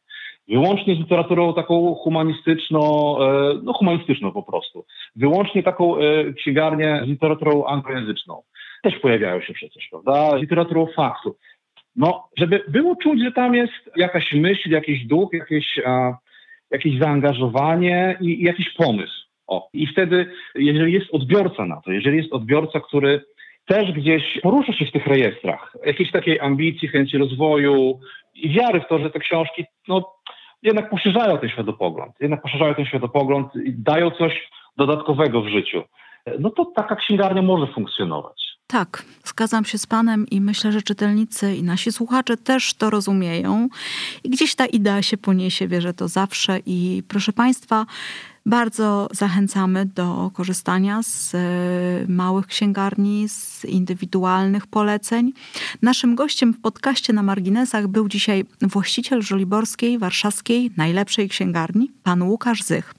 wyłącznie 0.47 0.95
z 0.95 0.99
literaturą 0.99 1.53
taką 1.53 1.95
humanistyczną, 1.95 3.15
e, 3.21 3.53
no 3.63 3.73
humanistyczną 3.73 4.31
po 4.31 4.43
prostu. 4.43 4.85
Wyłącznie 5.15 5.63
taką 5.63 5.97
e, 5.97 6.33
księgarnię 6.33 7.01
z 7.05 7.07
literaturą 7.07 7.65
anglojęzyczną. 7.65 8.41
Też 8.83 8.99
pojawiają 8.99 9.41
się 9.41 9.53
przecież, 9.53 9.87
prawda? 9.91 10.35
Literaturą 10.37 10.87
faktu. 10.95 11.35
No, 11.95 12.27
żeby 12.37 12.63
było 12.67 12.95
czuć, 12.95 13.23
że 13.23 13.31
tam 13.31 13.55
jest 13.55 13.73
jakaś 13.97 14.33
myśl, 14.33 14.69
jakiś 14.69 15.05
duch, 15.05 15.33
jakieś, 15.33 15.79
a, 15.85 16.17
jakieś 16.71 16.99
zaangażowanie 16.99 18.17
i, 18.21 18.41
i 18.41 18.43
jakiś 18.43 18.69
pomysł. 18.69 19.23
O. 19.47 19.69
I 19.73 19.87
wtedy, 19.87 20.31
jeżeli 20.55 20.93
jest 20.93 21.13
odbiorca 21.13 21.65
na 21.65 21.81
to, 21.81 21.91
jeżeli 21.91 22.17
jest 22.17 22.33
odbiorca, 22.33 22.79
który 22.79 23.25
też 23.65 23.91
gdzieś 23.91 24.23
porusza 24.41 24.73
się 24.73 24.85
w 24.85 24.91
tych 24.91 25.07
rejestrach, 25.07 25.77
jakiejś 25.85 26.11
takiej 26.11 26.39
ambicji, 26.39 26.87
chęci 26.87 27.17
rozwoju 27.17 27.99
i 28.35 28.49
wiary 28.49 28.81
w 28.81 28.87
to, 28.87 28.99
że 28.99 29.09
te 29.09 29.19
książki 29.19 29.65
no, 29.87 30.13
jednak 30.61 30.89
poszerzają 30.89 31.37
ten 31.37 31.49
światopogląd, 31.49 32.11
jednak 32.19 32.41
poszerzają 32.41 32.75
ten 32.75 32.85
światopogląd 32.85 33.55
i 33.55 33.73
dają 33.73 34.11
coś 34.11 34.49
dodatkowego 34.77 35.41
w 35.41 35.47
życiu. 35.47 35.83
No 36.39 36.49
to 36.49 36.65
taka 36.65 36.95
księgarnia 36.95 37.41
może 37.41 37.73
funkcjonować. 37.73 38.43
Tak, 38.67 39.05
zgadzam 39.23 39.65
się 39.65 39.77
z 39.77 39.87
Panem 39.87 40.25
i 40.31 40.41
myślę, 40.41 40.71
że 40.71 40.81
czytelnicy 40.81 41.55
i 41.55 41.63
nasi 41.63 41.91
słuchacze 41.91 42.37
też 42.37 42.73
to 42.73 42.89
rozumieją. 42.89 43.67
I 44.23 44.29
gdzieś 44.29 44.55
ta 44.55 44.65
idea 44.65 45.01
się 45.01 45.17
poniesie, 45.17 45.67
wierzę 45.67 45.93
to 45.93 46.07
zawsze. 46.07 46.59
I 46.65 47.03
proszę 47.09 47.33
Państwa, 47.33 47.85
bardzo 48.45 49.09
zachęcamy 49.11 49.85
do 49.85 50.31
korzystania 50.33 51.03
z 51.03 51.35
e, 51.35 51.39
małych 52.07 52.47
księgarni, 52.47 53.29
z 53.29 53.65
indywidualnych 53.65 54.67
poleceń. 54.67 55.33
Naszym 55.81 56.15
gościem 56.15 56.53
w 56.53 56.61
podcaście 56.61 57.13
na 57.13 57.23
marginesach 57.23 57.87
był 57.87 58.09
dzisiaj 58.09 58.45
właściciel 58.61 59.21
żoliborskiej, 59.21 59.99
warszawskiej, 59.99 60.71
najlepszej 60.77 61.29
księgarni, 61.29 61.91
pan 62.03 62.23
Łukasz 62.23 62.63
Zych. 62.63 62.93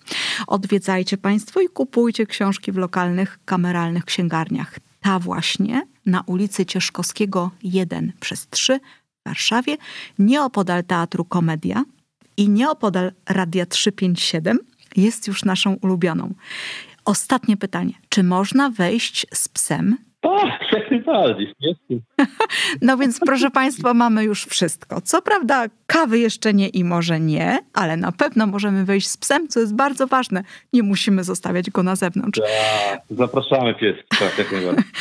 Odwiedzajcie 0.47 1.17
Państwo 1.17 1.61
i 1.61 1.69
kupujcie 1.69 2.27
książki 2.27 2.73
w 2.73 2.77
lokalnych, 2.77 3.39
kameralnych 3.45 4.05
księgarniach. 4.05 4.79
Ta 5.01 5.19
właśnie 5.19 5.87
na 6.07 6.23
ulicy 6.27 6.67
Cieszkowskiego 6.67 7.51
1 7.63 8.13
przez 8.21 8.49
3 8.49 8.81
w 9.21 9.29
Warszawie, 9.29 9.77
nieopodal 10.19 10.85
Teatru 10.85 11.25
Komedia 11.25 11.85
i 12.37 12.49
nieopodal 12.49 13.13
Radia 13.29 13.67
357 13.67 14.59
jest 14.97 15.29
już 15.29 15.45
naszą 15.45 15.77
ulubioną. 15.83 16.35
Ostatnie 17.05 17.57
pytanie. 17.57 17.93
Czy 18.09 18.23
można 18.23 18.71
wejść 18.71 19.27
z 19.35 19.49
psem? 19.49 19.97
Tak, 20.21 20.61
jak 20.73 20.91
najbardziej. 20.91 21.55
No 22.83 22.97
więc 22.97 23.21
proszę 23.27 23.51
Państwa, 23.51 23.95
mamy 23.95 24.25
już 24.25 24.45
wszystko. 24.45 25.01
Co 25.01 25.23
prawda 25.23 25.65
kawy 25.87 26.19
jeszcze 26.19 26.55
nie 26.55 26.69
i 26.69 26.85
może 26.85 27.21
nie, 27.21 27.59
ale 27.75 27.97
na 27.97 28.13
pewno 28.13 28.47
możemy 28.47 28.85
wejść 28.85 29.09
z 29.09 29.17
psem, 29.17 29.49
co 29.49 29.61
jest 29.61 29.75
bardzo 29.75 30.07
ważne. 30.07 30.45
Nie 30.73 30.83
musimy 30.83 31.25
zostawiać 31.25 31.71
go 31.71 31.83
na 31.83 31.97
zewnątrz. 31.97 32.41
Tak, 32.41 33.01
zapraszamy 33.11 33.75
pies, 33.75 33.97
tak, 34.19 34.39
jak 34.39 34.53
najbardziej. 34.53 34.85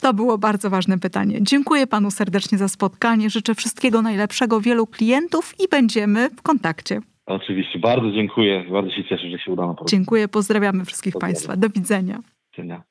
To 0.00 0.14
było 0.14 0.38
bardzo 0.38 0.70
ważne 0.70 0.98
pytanie. 0.98 1.38
Dziękuję 1.40 1.86
panu 1.86 2.10
serdecznie 2.10 2.58
za 2.58 2.68
spotkanie. 2.68 3.30
Życzę 3.30 3.54
wszystkiego 3.54 4.02
najlepszego, 4.02 4.60
wielu 4.60 4.86
klientów 4.86 5.54
i 5.58 5.68
będziemy 5.68 6.30
w 6.30 6.42
kontakcie. 6.42 7.00
Oczywiście, 7.28 7.78
bardzo 7.78 8.12
dziękuję. 8.12 8.64
Bardzo 8.72 8.90
się 8.90 9.04
cieszę, 9.04 9.30
że 9.30 9.38
się 9.38 9.52
udało. 9.52 9.76
Dziękuję, 9.88 10.28
pozdrawiamy 10.28 10.84
wszystkich 10.84 11.12
Pozdrawiam. 11.12 11.34
Państwa. 11.34 11.56
Do 11.56 11.68
widzenia. 11.68 12.14
Do 12.14 12.22
widzenia. 12.52 12.82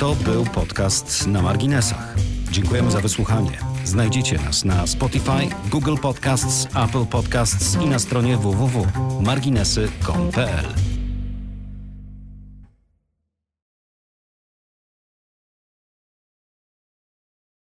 To 0.00 0.14
był 0.14 0.44
podcast 0.44 1.28
na 1.28 1.42
marginesach. 1.42 2.14
Dziękujemy 2.50 2.90
za 2.90 3.00
wysłuchanie. 3.00 3.50
Znajdziecie 3.84 4.36
nas 4.36 4.64
na 4.64 4.86
Spotify, 4.86 5.48
Google 5.70 5.96
Podcasts, 6.02 6.76
Apple 6.76 7.06
Podcasts 7.10 7.82
i 7.84 7.86
na 7.86 7.98
stronie 7.98 8.36
www.marginesy.pl. 8.36 10.91